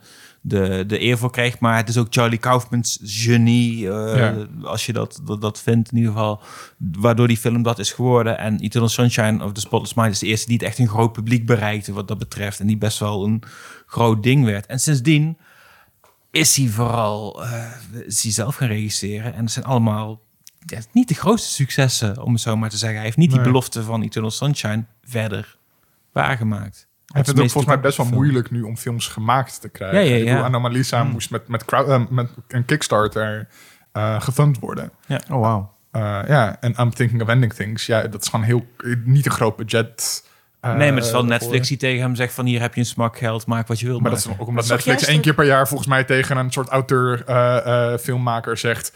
[0.48, 1.58] de, de eer voor kreeg...
[1.58, 3.90] maar het is ook Charlie Kaufmans genie...
[3.90, 4.46] eh, Ja.
[4.62, 6.40] als je dat, dat, dat vindt in ieder geval...
[6.78, 8.38] waardoor die film dat is geworden.
[8.38, 10.12] En Eternal Sunshine of the Spotless Mind...
[10.12, 12.60] is de eerste die het echt een groot publiek bereikte wat dat betreft...
[12.60, 13.42] en die best wel een
[13.86, 14.66] groot ding werd.
[14.66, 15.38] En sindsdien
[16.30, 17.64] is hij vooral eh,
[18.06, 19.34] is hij zelf gaan regisseren.
[19.34, 20.20] En het zijn allemaal
[20.66, 22.96] ja, niet de grootste successen, om het zo maar te zeggen.
[22.96, 25.58] Hij heeft niet die belofte van Eternal Sunshine verder
[26.12, 26.88] waargemaakt.
[27.16, 28.18] Het is is ook volgens mij best wel film.
[28.18, 29.98] moeilijk nu om films gemaakt te krijgen.
[29.98, 30.44] Ja, ja, Ik bedoel, ja.
[30.44, 31.10] Anomalisa Mm.
[31.10, 33.48] moest met, met, crowd, eh, met een Kickstarter
[33.92, 34.90] eh gefund worden.
[35.30, 35.74] Oh, wauw.
[35.90, 37.86] Eh, ja, en I'm Thinking of Ending Things.
[37.86, 38.66] Ja, dat is gewoon heel...
[39.04, 40.24] Niet een groot budget.
[40.60, 41.24] eh, nee, maar het is wel.
[41.24, 43.86] Netflix die tegen hem zegt van hier heb je een smak geld, maak wat je
[43.86, 46.36] wilt Maar dat is ook omdat Netflix één het- keer per jaar volgens mij tegen
[46.36, 48.92] een soort auteur, eh, eh, filmmaker zegt...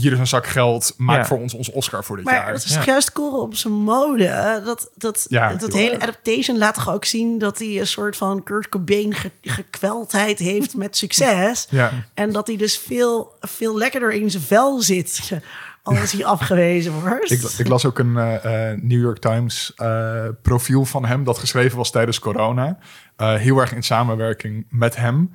[0.00, 1.24] Hier is een zak geld, maak Ja.
[1.26, 2.52] voor ons ons Oscar voor dit Maar jaar.
[2.52, 2.76] het is Ja.
[2.76, 4.60] toch juist koren op zijn mode.
[4.64, 8.42] Dat, dat, Ja, dat hele adaptation laat toch ook zien dat hij een soort van
[8.42, 11.66] Kurt Cobain ge- gekweldheid heeft met succes.
[11.70, 11.90] Ja.
[12.14, 15.32] En dat hij dus veel, veel lekkerder in zijn vel zit
[15.82, 17.30] als hij afgewezen wordt.
[17.36, 21.38] Ik, ik las ook een eh, eh, New York Times eh, profiel van hem dat
[21.38, 22.78] geschreven was tijdens corona.
[23.16, 25.30] Eh, heel erg in samenwerking met hem.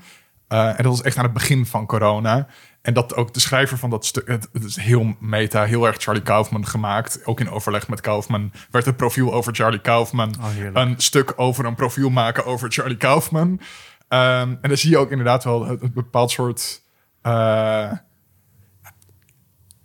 [0.48, 2.48] Eh, en dat was echt aan het begin van corona.
[2.84, 5.96] En dat ook de schrijver van dat stuk, het, het is heel meta, heel erg
[5.98, 7.26] Charlie Kaufman gemaakt.
[7.26, 10.36] Ook in overleg met Kaufman werd het profiel over Charlie Kaufman.
[10.40, 13.60] Oh, een stuk over een profiel maken over Charlie Kaufman.
[14.08, 16.84] Ehm, en dan zie je ook inderdaad wel een, bepaald soort.
[17.22, 17.92] eh,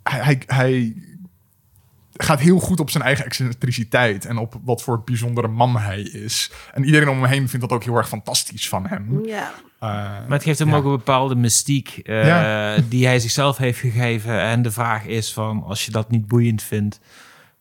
[0.03, 0.95] hij, hij
[2.23, 6.51] gaat heel goed op zijn eigen excentriciteit en op wat voor bijzondere man hij is.
[6.73, 9.25] En iedereen om hem heen vindt dat ook heel erg fantastisch van hem.
[9.25, 9.51] Ja.
[9.79, 10.75] Eh, Maar het geeft hem Ja.
[10.75, 12.77] ook een bepaalde mystiek eh, Ja.
[12.89, 14.39] die hij zichzelf heeft gegeven.
[14.41, 16.99] En de vraag is van, als je dat niet boeiend vindt,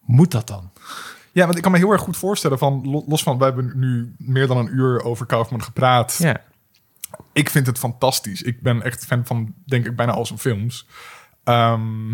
[0.04, 0.70] moet dat dan?
[1.32, 3.72] ja, want ik kan me heel erg goed voorstellen van lo- los van we hebben
[3.74, 6.16] nu meer dan een uur over Kaufman gepraat.
[6.18, 6.40] Ja.
[7.32, 8.42] Ik vind het fantastisch.
[8.42, 10.86] Ik ben echt fan van denk ik bijna al zijn films.
[11.44, 12.08] Ehm,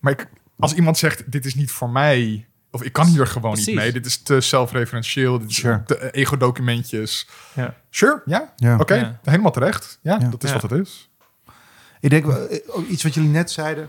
[0.00, 3.50] maar ik, als iemand zegt dit is niet voor mij of ik kan hier gewoon
[3.50, 3.66] Precies.
[3.68, 3.92] niet mee.
[3.92, 5.38] Dit is te zelfreferentieel.
[5.38, 5.82] Dit is Sure.
[5.86, 7.28] te ego-documentjes.
[7.54, 7.74] Ja.
[7.90, 8.52] Sure, ja.
[8.56, 8.76] Ja.
[8.78, 9.18] Oké, Ja.
[9.22, 9.98] helemaal terecht.
[10.02, 10.28] Ja, Ja.
[10.28, 10.58] dat is Ja.
[10.60, 11.10] wat het is.
[12.00, 13.88] Ik denk eh, ook iets wat jullie net zeiden.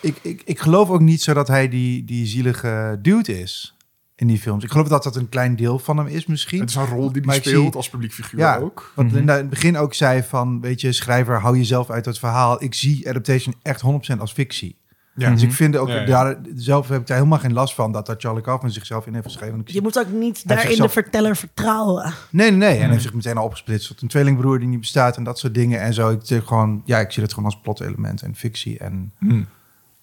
[0.00, 3.76] Ik, ik, ik geloof ook niet zo dat hij die, die zielige dude is
[4.16, 4.64] in die films.
[4.64, 6.60] Ik geloof dat dat een klein deel van hem is misschien.
[6.60, 8.56] Het is een rol die hij speelt zie- als publiek figuur Ja.
[8.56, 8.92] ook.
[8.94, 9.14] Wat Mhm.
[9.14, 12.62] Linda in het begin ook zei van, weet je, schrijver, hou jezelf uit het verhaal.
[12.62, 14.78] Ik zie adaptation echt 100% als fictie.
[15.14, 15.30] Ja.
[15.30, 16.06] Dus ik vind ook, Ja, ja.
[16.06, 19.12] Daar, zelf heb ik daar helemaal geen last van dat, dat Charlie Kaufman zichzelf in
[19.14, 19.62] heeft geschreven.
[19.64, 22.14] Je moet ook niet daarin zichzelf- de verteller vertrouwen.
[22.30, 22.74] Nee, nee, nee.
[22.74, 25.38] En hij heeft zich meteen al opgesplitst tot een tweelingbroer die niet bestaat en dat
[25.38, 25.80] soort dingen.
[25.80, 28.78] En zo, ik, gewoon, ja, ik zie het gewoon als plotelement en fictie.
[28.78, 29.42] En, Hm.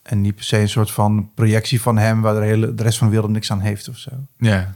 [0.02, 2.98] en niet per se een soort van projectie van hem waar de, hele, de rest
[2.98, 4.12] van de wereld niks aan heeft of zo.
[4.38, 4.76] Ja,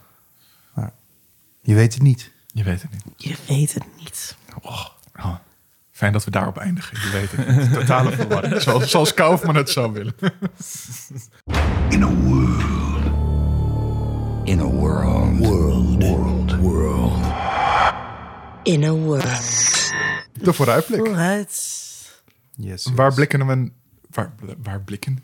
[1.62, 2.32] Je weet het niet.
[2.54, 3.04] je weet het niet.
[3.18, 4.36] Je weet het niet.
[4.62, 4.86] Oh.
[6.02, 6.98] Fijn dat we daarop eindigen.
[7.02, 7.74] Je weet het.
[7.80, 8.62] Totale verwarring.
[8.62, 10.14] Zoals, zoals Kaufman het zou willen.
[11.90, 12.64] In a world.
[14.44, 15.38] In a world.
[15.38, 16.04] World.
[16.04, 16.56] World.
[16.56, 17.26] World.
[18.64, 19.92] In a world.
[20.34, 21.06] De vooruitblik.
[21.06, 21.82] Vooruit.
[22.56, 22.92] Yes.
[22.96, 23.72] Waar blikken we...
[24.10, 24.34] Waar,
[24.64, 25.24] waar blikken?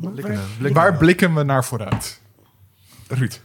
[0.00, 0.40] Blikken,
[0.72, 2.20] Waar blikken we naar vooruit?
[3.08, 3.40] Ruud.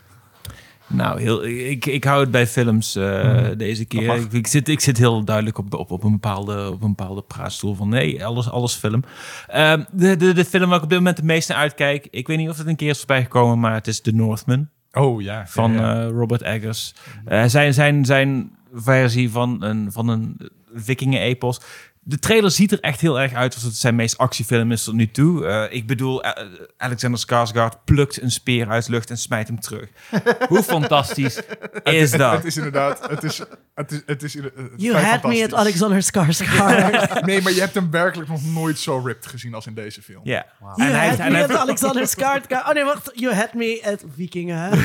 [0.88, 4.16] Nou, heel, ik, ik hou het bij films eh, deze keer.
[4.16, 7.22] Ik, ik zit, ik zit heel duidelijk op, op, op, een, bepaalde, op een bepaalde
[7.22, 9.04] praatstoel van nee, alles, alles film.
[9.48, 12.28] Ehm, de, de, de film waar ik op dit moment het meest naar uitkijk, ik
[12.28, 15.22] weet niet of het een keer is voorbij gekomen, maar het is The Northman Oh
[15.22, 15.48] ja.
[15.48, 16.02] van ja, ja.
[16.02, 16.94] eh, Robert Eggers.
[17.26, 20.38] Eh, zijn, zijn, zijn versie van een, van een
[20.74, 21.62] vikingen-epos.
[22.10, 24.94] De trailer ziet er echt heel erg uit alsof het zijn meest actiefilm is tot
[24.94, 25.46] nu toe.
[25.46, 26.46] Eh, ik bedoel, eh,
[26.78, 29.90] Alexander Skarsgård plukt een speer uit de lucht en smijt hem terug.
[30.50, 31.42] Hoe fantastisch
[31.84, 32.34] is dat?
[32.34, 33.10] Het is inderdaad...
[33.10, 33.38] Het is,
[33.76, 35.54] het is, het is, het is You had me at.
[35.54, 37.26] Alexander Skarsgård.
[37.26, 40.22] Nee, maar je hebt hem werkelijk nog nooit zo ripped gezien als in deze film.
[40.24, 40.46] Ja.
[40.60, 42.68] You En hij, had en me hij, at Alexander Skarsgård.
[42.68, 43.12] Oh nee, wacht.
[43.14, 44.70] You had me at Vikingen.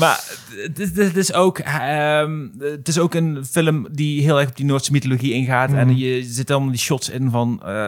[0.00, 4.48] maar het is, het, is ook, ehm, het is ook een film die heel erg
[4.48, 5.72] op die Noordse mythologie ingaat.
[5.72, 7.62] En je zit allemaal die shots in van...
[7.64, 7.86] eh,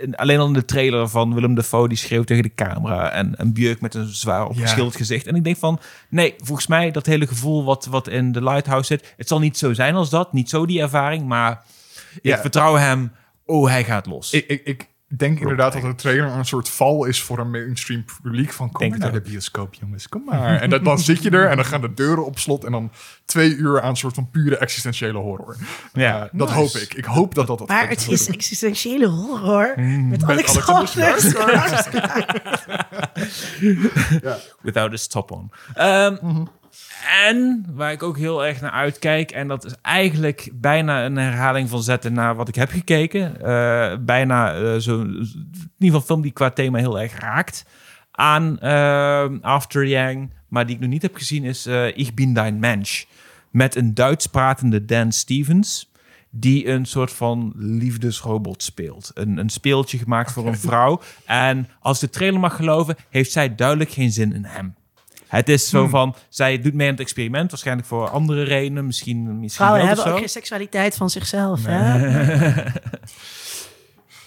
[0.00, 3.10] in- alleen al in de trailer van Willem Dafoe, die schreeuwt tegen de camera.
[3.10, 5.26] En een Björk met een zwaar opgeschilderd gezicht.
[5.26, 5.78] En ik denk van,
[6.10, 9.14] nee, volgens mij dat hele gevoel wat, wat in The Lighthouse zit...
[9.16, 11.26] Het zal niet zo zijn als dat, niet zo die ervaring.
[11.26, 11.62] Maar
[12.22, 12.34] Ja.
[12.34, 13.12] ik vertrouw hem,
[13.44, 14.32] oh, hij gaat los.
[14.32, 18.04] Ik, ik, ik denk inderdaad dat de trailer een soort val is voor een mainstream
[18.22, 18.52] publiek.
[18.52, 20.60] Van kom Denk maar naar de bioscoop, jongens, kom maar.
[20.60, 22.64] En dat, dan zit je er en dan gaan de deuren op slot.
[22.64, 22.90] En dan
[23.24, 25.56] twee uur aan een soort van pure existentiële horror.
[25.92, 26.22] Ja.
[26.22, 26.94] Eh, dat hoop ik.
[26.94, 27.58] Ik hoop dat dat...
[27.58, 28.34] dat Maar het is doen.
[28.34, 29.80] existentiële horror.
[29.80, 32.04] Met Alexander Alexander.
[34.62, 35.50] Without a stop on.
[35.74, 36.44] Ehm,
[37.26, 41.68] En waar ik ook heel erg naar uitkijk, en dat is eigenlijk bijna een herhaling
[41.68, 43.40] van zetten naar wat ik heb gekeken.
[43.40, 47.64] Eh, bijna zo, in ieder geval een film die qua thema heel erg raakt
[48.10, 52.58] aan eh, After Yang, maar die ik nog niet heb gezien, is Ich bin dein
[52.58, 53.04] Mensch.
[53.50, 55.90] Met een Duits pratende Dan Stevens,
[56.30, 59.10] die een soort van liefdesrobot speelt.
[59.14, 61.00] Een, een speeltje gemaakt voor een vrouw.
[61.24, 64.74] En als de trailer mag geloven, heeft zij duidelijk geen zin in hem.
[65.26, 69.40] Het is zo van, zij doet mee aan het experiment, waarschijnlijk voor andere redenen, misschien,
[69.40, 71.60] misschien Vrouwen hebben ook geen seksualiteit van zichzelf.
[71.64, 72.62] Hè?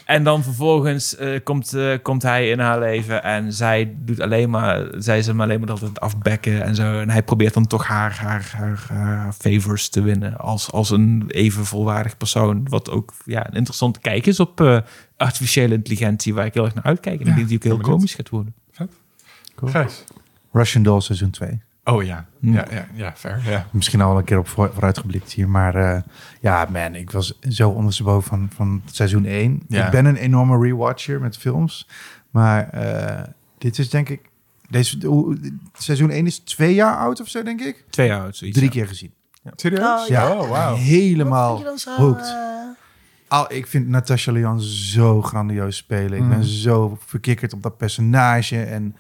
[0.10, 4.50] En dan vervolgens eh, komt, eh, komt hij in haar leven en zij doet alleen
[4.50, 7.00] maar, zij is hem alleen maar altijd afbekken en zo.
[7.00, 11.24] En hij probeert dan toch haar, haar, haar, haar favors te winnen als, als een
[11.28, 12.70] even volwaardig persoon.
[12.70, 14.78] Wat ook ja, een interessante kijk is op eh,
[15.18, 17.22] artificiële intelligentie, waar ik heel erg naar uitkijk.
[17.22, 18.54] En ik denk die ook heel komisch gaat worden.
[19.66, 20.04] Gijs.
[20.52, 21.62] Russian Doll seizoen 2.
[21.84, 22.26] Oh ja.
[22.40, 23.42] Ja, ja, ja, fair.
[23.50, 23.66] Ja.
[23.72, 25.50] Misschien al wel een keer op voor- vooruitgeblikt hier.
[25.50, 26.02] Maar eh,
[26.42, 29.62] ja, man, ik was zo ondersteboven van, van seizoen 1.
[29.68, 29.86] Ja.
[29.86, 31.88] Ik ben een enorme rewatcher met films.
[32.30, 33.24] Maar eh,
[33.58, 34.22] dit is denk ik...
[34.70, 34.98] Deze,
[35.78, 37.84] seizoen 1 is twee jaar oud of zo, denk ik.
[37.90, 38.58] Twee jaar oud, zoiets.
[38.58, 38.76] Drie ja.
[38.76, 39.14] keer gezien.
[39.56, 40.02] Serieus?
[40.02, 40.32] Oh, ja.
[40.32, 40.76] Oh, wauw.
[40.76, 41.64] Helemaal
[41.98, 42.26] hooked.
[42.28, 42.38] eh,
[43.28, 46.18] Al, ik vind Natasha Lyon zo grandioos spelen.
[46.20, 48.64] Ik ben zo verkikkerd op dat personage.
[48.64, 48.96] En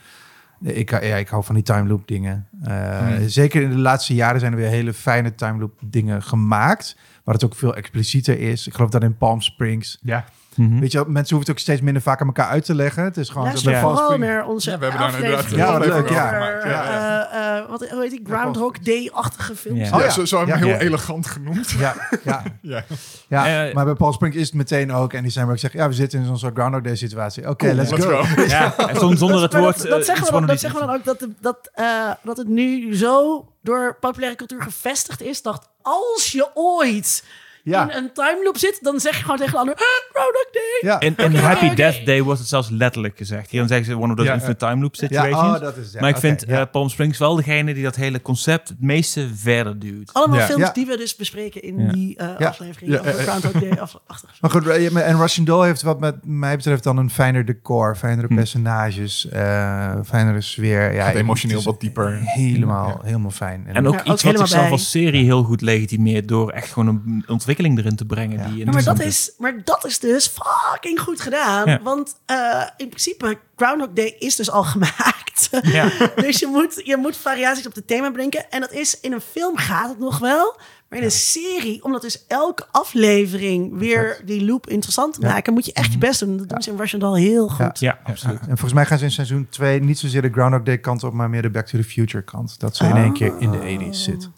[0.61, 2.48] ik, ja, ik hou van die time loop dingen.
[2.64, 6.98] Eh, Zeker in de laatste jaren zijn er weer hele fijne time loop dingen gemaakt.
[7.23, 8.68] Waar het ook veel explicieter is.
[8.68, 9.98] Ik geloof dat in Palm Springs.
[10.02, 10.26] Ja.
[10.60, 10.80] Mhm.
[10.80, 13.03] Weet je mensen hoeven het ook steeds minder vaak aan elkaar uit te leggen.
[13.03, 13.44] Het is gewoon...
[13.48, 13.80] Luister Ja.
[13.81, 16.34] vooral naar onze Ja, we hebben daar inderdaad aflevering Ja, wat leuk, over, ja.
[16.69, 18.22] ja, eh, eh, wat, hoe heet die?
[18.23, 19.80] Groundhog Day-achtige films.
[19.80, 19.94] Ja.
[19.95, 20.11] Oh, Ja, ja.
[20.11, 20.68] Zo, zo hebben we Ja.
[20.68, 20.90] hem heel Ja.
[20.90, 21.69] elegant genoemd.
[21.69, 22.84] Ja, ja, Ja.
[23.27, 23.68] ja.
[23.68, 25.14] Eh, maar bij Paul Springs is het meteen ook.
[25.14, 27.49] En die zijn waar ik zeg, ja, we zitten in zo'n soort Groundhog Day situatie.
[27.49, 28.23] Oké, let's, Let's go.
[28.23, 28.41] go.
[28.41, 29.76] Ja, en zon- zonder het woord...
[29.77, 31.34] dat, eh, dat, zeggen we dan, van dat een- zeggen we dan ook dat, de-
[31.41, 35.41] dat, eh, dat het nu zo door populaire cultuur gevestigd is.
[35.41, 37.23] Dat als je ooit
[37.64, 37.90] Ja.
[37.91, 39.81] in een time loop zit, dan zeg je gewoon tegen de ander: "Ah,
[40.11, 40.90] Groundhog Day.
[40.91, 41.73] Ja, In, in Oké, Happy.
[41.73, 43.49] Death Day wordt het zelfs letterlijk gezegd.
[43.49, 45.56] Hier dan zeggen ze one of those Ja, infinite time loop ja situations.
[45.57, 48.22] oh, dat is ja, maar ik vind eh, Palm Springs wel degene die dat hele
[48.22, 50.14] concept het meeste verder duwt.
[50.14, 50.45] Allemaal Ja.
[50.45, 50.72] films Ja.
[50.72, 51.91] die we dus bespreken in Ja.
[51.91, 52.48] die eh, Ja.
[52.48, 53.23] aflevering Ja, over eh, eh.
[53.27, 53.77] Groundhog Day.
[53.80, 53.95] Af.
[54.41, 57.95] Maar goed, eh, en Russian Doll heeft wat met mij betreft dan een fijner decor,
[57.95, 58.36] fijnere Hm.
[58.36, 60.94] personages, eh, fijnere sfeer.
[60.94, 62.19] Ja, Gaat emotioneel wat dieper.
[62.22, 63.65] Helemaal, helemaal fijn.
[63.68, 66.88] En ook Ja, ook iets wat zichzelf als serie heel goed legitimeert door echt gewoon
[66.88, 68.38] een ontwikkeling erin te brengen.
[68.38, 68.48] Ja.
[68.50, 71.70] Die maar, dat is, maar dat is dus fucking goed gedaan.
[71.70, 71.80] Ja.
[71.82, 75.50] Want eh, in principe, Groundhog Day is dus al gemaakt.
[75.62, 75.90] Ja.
[76.16, 78.52] dus je moet, je moet variaties op het thema bedenken.
[78.52, 80.60] En dat is, in een film gaat het nog wel.
[80.90, 85.54] Maar in een serie, omdat dus elke aflevering weer die loop interessant te maken...
[85.54, 86.38] moet je echt je best doen.
[86.38, 87.80] Dat doen ze in Russian Doll heel goed.
[87.80, 87.90] Ja.
[87.90, 88.40] Ja, absoluut.
[88.40, 91.14] En volgens mij gaan ze in seizoen 2 niet zozeer de Groundhog Day kant op,
[91.14, 92.60] maar meer de Back to the Future kant.
[92.60, 94.30] Dat ze in één keer in de 80s zit.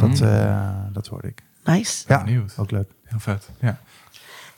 [0.00, 1.42] Dat, eh, dat hoorde ik.
[1.66, 2.04] Nice.
[2.08, 2.52] Ja, Benieuwd.
[2.56, 2.90] ook leuk.
[3.04, 3.48] Heel vet.
[3.60, 3.80] Ja.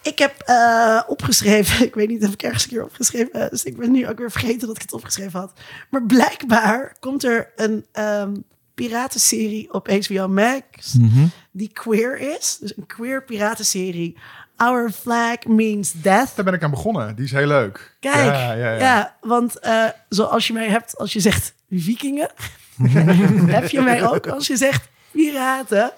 [0.02, 3.64] Ik heb eh, opgeschreven, ik weet niet of ik ergens een keer opgeschreven heb, dus
[3.64, 5.52] ik ben nu ook weer vergeten dat ik het opgeschreven had.
[5.90, 8.34] Maar blijkbaar komt er een ehm,
[8.74, 11.26] piratenserie op HBO Max Mhm.
[11.50, 12.56] die queer is.
[12.60, 14.16] Dus een queer piratenserie.
[14.56, 16.32] Our flag means death.
[16.36, 17.14] Daar ben ik aan begonnen.
[17.16, 17.96] Die is heel leuk.
[18.00, 19.16] Kijk, Ja, ja, ja, ja.
[19.20, 22.30] want eh, zoals je mij hebt als je zegt vikingen,
[23.58, 25.92] heb je mij ook als je zegt piraten.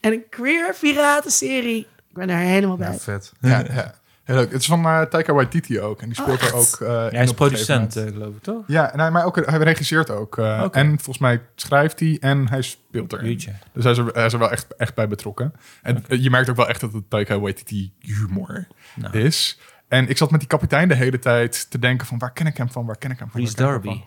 [0.00, 2.94] En een queer piratenserie, ik ben er helemaal bij.
[2.98, 3.32] vet.
[3.40, 3.94] Ja, ja.
[4.24, 4.52] Heel leuk.
[4.52, 6.00] Het is van eh Taika Waititi ook.
[6.02, 8.62] En die speelt er ook eh, Ja, hij is producent, eh, geloof ik, toch?
[8.66, 10.38] Ja, en hij, maar ook, hij regisseert ook.
[10.38, 10.66] eh.
[10.70, 13.22] En volgens mij schrijft hij en hij speelt er.
[13.22, 13.44] Dus
[13.84, 15.52] hij is, er, hij is er wel echt, echt bij betrokken.
[15.82, 19.18] En je merkt ook wel echt dat het Taika Waititi humor Nou.
[19.18, 19.58] is.
[19.88, 22.18] En ik zat met die kapitein de hele tijd te denken van...
[22.18, 23.40] waar ken ik hem van, waar ken ik hem van?
[23.40, 23.86] Reese hem Darby.
[23.88, 24.04] van?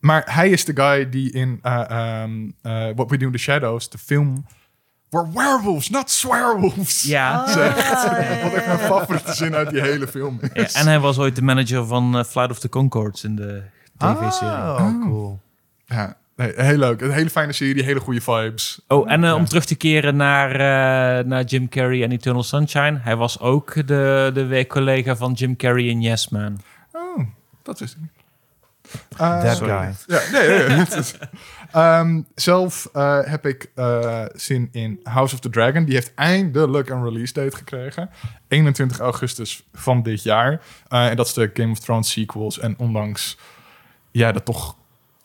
[0.00, 3.38] Maar hij is de guy die in eh, ehm, eh, What We Do in the
[3.38, 4.44] Shadows, de film...
[5.10, 7.02] We're werewolves, not swearwolves.
[7.02, 7.46] Ja.
[7.52, 8.42] Zegt.
[8.42, 10.72] Wat echt mijn favoriete zin uit die hele film is.
[10.72, 10.80] ja.
[10.80, 13.62] En hij was ooit de manager van eh, Flight of the Concords in de
[13.96, 14.54] tv-serie.
[14.54, 15.40] Oh, cool.
[15.86, 17.00] Ja, nee, heel leuk.
[17.00, 18.80] Een hele fijne serie, hele goede vibes.
[18.88, 22.98] Oh, en om terug te keren naar, eh, naar Jim Carrey en Eternal Sunshine.
[23.02, 26.60] Hij was ook de, de week-collega van Jim Carrey in Yes Man.
[26.92, 27.26] Oh,
[27.62, 28.19] dat is niet.
[29.18, 29.94] Eh, That guy.
[30.06, 30.76] Ja, nee, nee, nee.
[30.76, 31.14] Het is-
[31.72, 35.84] Ehm, zelf eh, heb ik eh, zin in House of the Dragon.
[35.84, 38.10] Die heeft eindelijk een release date gekregen.
[38.48, 40.60] 21 augustus van dit jaar.
[40.88, 42.58] En dat is de Game of Thrones sequels.
[42.58, 43.38] En ondanks
[44.10, 44.76] ja, dat toch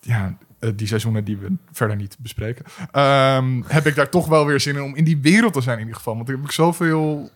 [0.01, 0.37] ja,
[0.75, 4.75] die seizoenen die we verder niet bespreken, ehm, heb ik daar toch wel weer zin
[4.75, 6.15] in om in die wereld te zijn in ieder geval.
[6.15, 7.29] Want ik heb ik zoveel,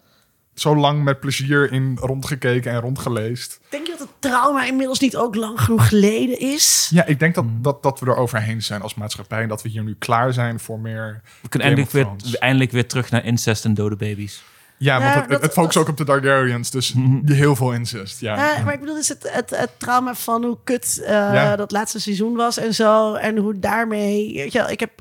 [0.53, 3.59] zo lang met plezier in rondgekeken en rondgeleest.
[3.69, 6.89] Denk je dat het trauma inmiddels niet ook lang genoeg geleden is?
[6.93, 9.41] Ja, ik denk dat, dat, dat we er overheen zijn als maatschappij.
[9.41, 11.21] En dat we hier nu klaar zijn voor meer...
[11.41, 14.43] We kunnen eindelijk weer, eindelijk weer terug naar incest en dode baby's.
[14.77, 16.71] Ja, Ja, want het, dat- het focust dat- ook op de Targaryens.
[16.71, 18.19] Dus die heel veel incest.
[18.19, 18.35] Ja.
[18.35, 21.55] Ja, maar ik bedoel, is het, het, het trauma van hoe kut eh, Ja.
[21.55, 23.13] dat laatste seizoen was en zo.
[23.13, 24.33] En hoe daarmee...
[24.35, 24.91] Weet je, wel, ik heb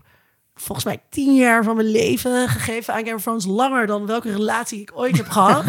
[0.61, 3.47] volgens mij tien jaar van mijn leven gegeven aan Game of Thrones.
[3.47, 5.65] Langer dan welke relatie ik ooit heb gehad.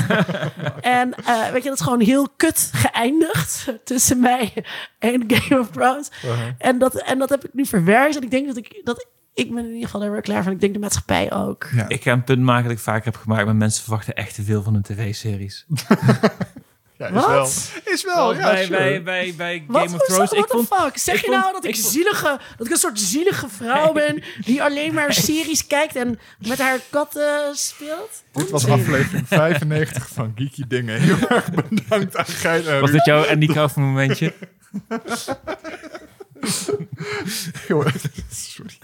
[0.81, 4.53] en eh, weet je, dat is gewoon heel kut geëindigd tussen mij
[4.99, 6.11] en Game of Thrones.
[6.57, 8.15] en, dat, en dat heb ik nu verwerkt.
[8.15, 8.81] En ik denk dat ik...
[8.83, 10.51] Dat ik ben in ieder geval er wel klaar van.
[10.51, 11.67] Ik denk de maatschappij ook.
[11.75, 11.87] Ja.
[11.87, 14.43] Ik ga een punt maken dat ik vaak heb gemaakt, maar mensen verwachten echt te
[14.43, 15.65] veel van hun tv-series.
[16.99, 17.27] Ja, is Wat?
[17.27, 17.43] wel.
[17.93, 18.77] Is wel, ja, bij, sure.
[18.79, 20.29] bij, bij, bij Wat Game of Thrones.
[20.31, 20.97] What Ik vond, fuck?
[20.97, 23.49] Zeg ik je vond- nou dat ik, ik vond- zielige, dat ik een soort zielige
[23.49, 28.23] vrouw ben die alleen maar series kijkt en met haar katten speelt?
[28.31, 30.99] Dit was aflevering 95 van Geeky Dingen.
[31.01, 34.33] Heel erg bedankt aan Geit en was dit jouw Andy Kaufman momentje?
[38.29, 38.77] Sorry.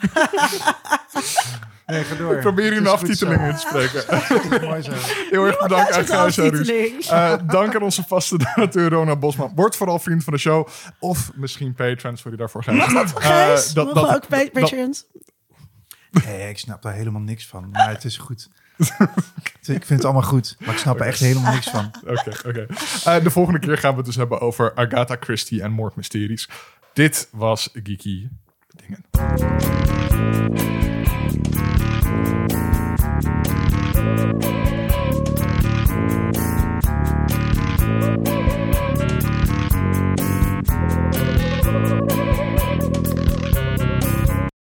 [1.86, 2.34] Nee, ga door.
[2.36, 4.04] Ik probeer hier een aftiteling in te spreken.
[4.70, 4.92] Mooi zo.
[5.30, 7.04] Heel erg bedankt Gijs aftiteling.
[7.06, 9.52] Eh, dank aan onze vaste donateur Rona Bosman.
[9.56, 10.68] Word vooral vriend van de show.
[11.00, 12.76] Of misschien patrons voor die daarvoor gaan.
[12.76, 13.68] Mag dat, Gijs?
[13.70, 15.06] Eh, dat- Mogen we dat- ook dat- Patreons?
[16.26, 17.70] Nee, ik snap daar helemaal niks van.
[17.72, 18.50] Maar het is goed.
[19.62, 20.56] ik vind het allemaal goed.
[20.60, 21.92] Maar ik snap er echt helemaal niks van.
[22.06, 22.66] Oké, oké.
[23.06, 26.50] Eh, de volgende keer gaan we het dus hebben over Agatha Christie en moordmysteries.
[26.96, 28.30] Dit was Geeky
[28.76, 29.06] Dingen.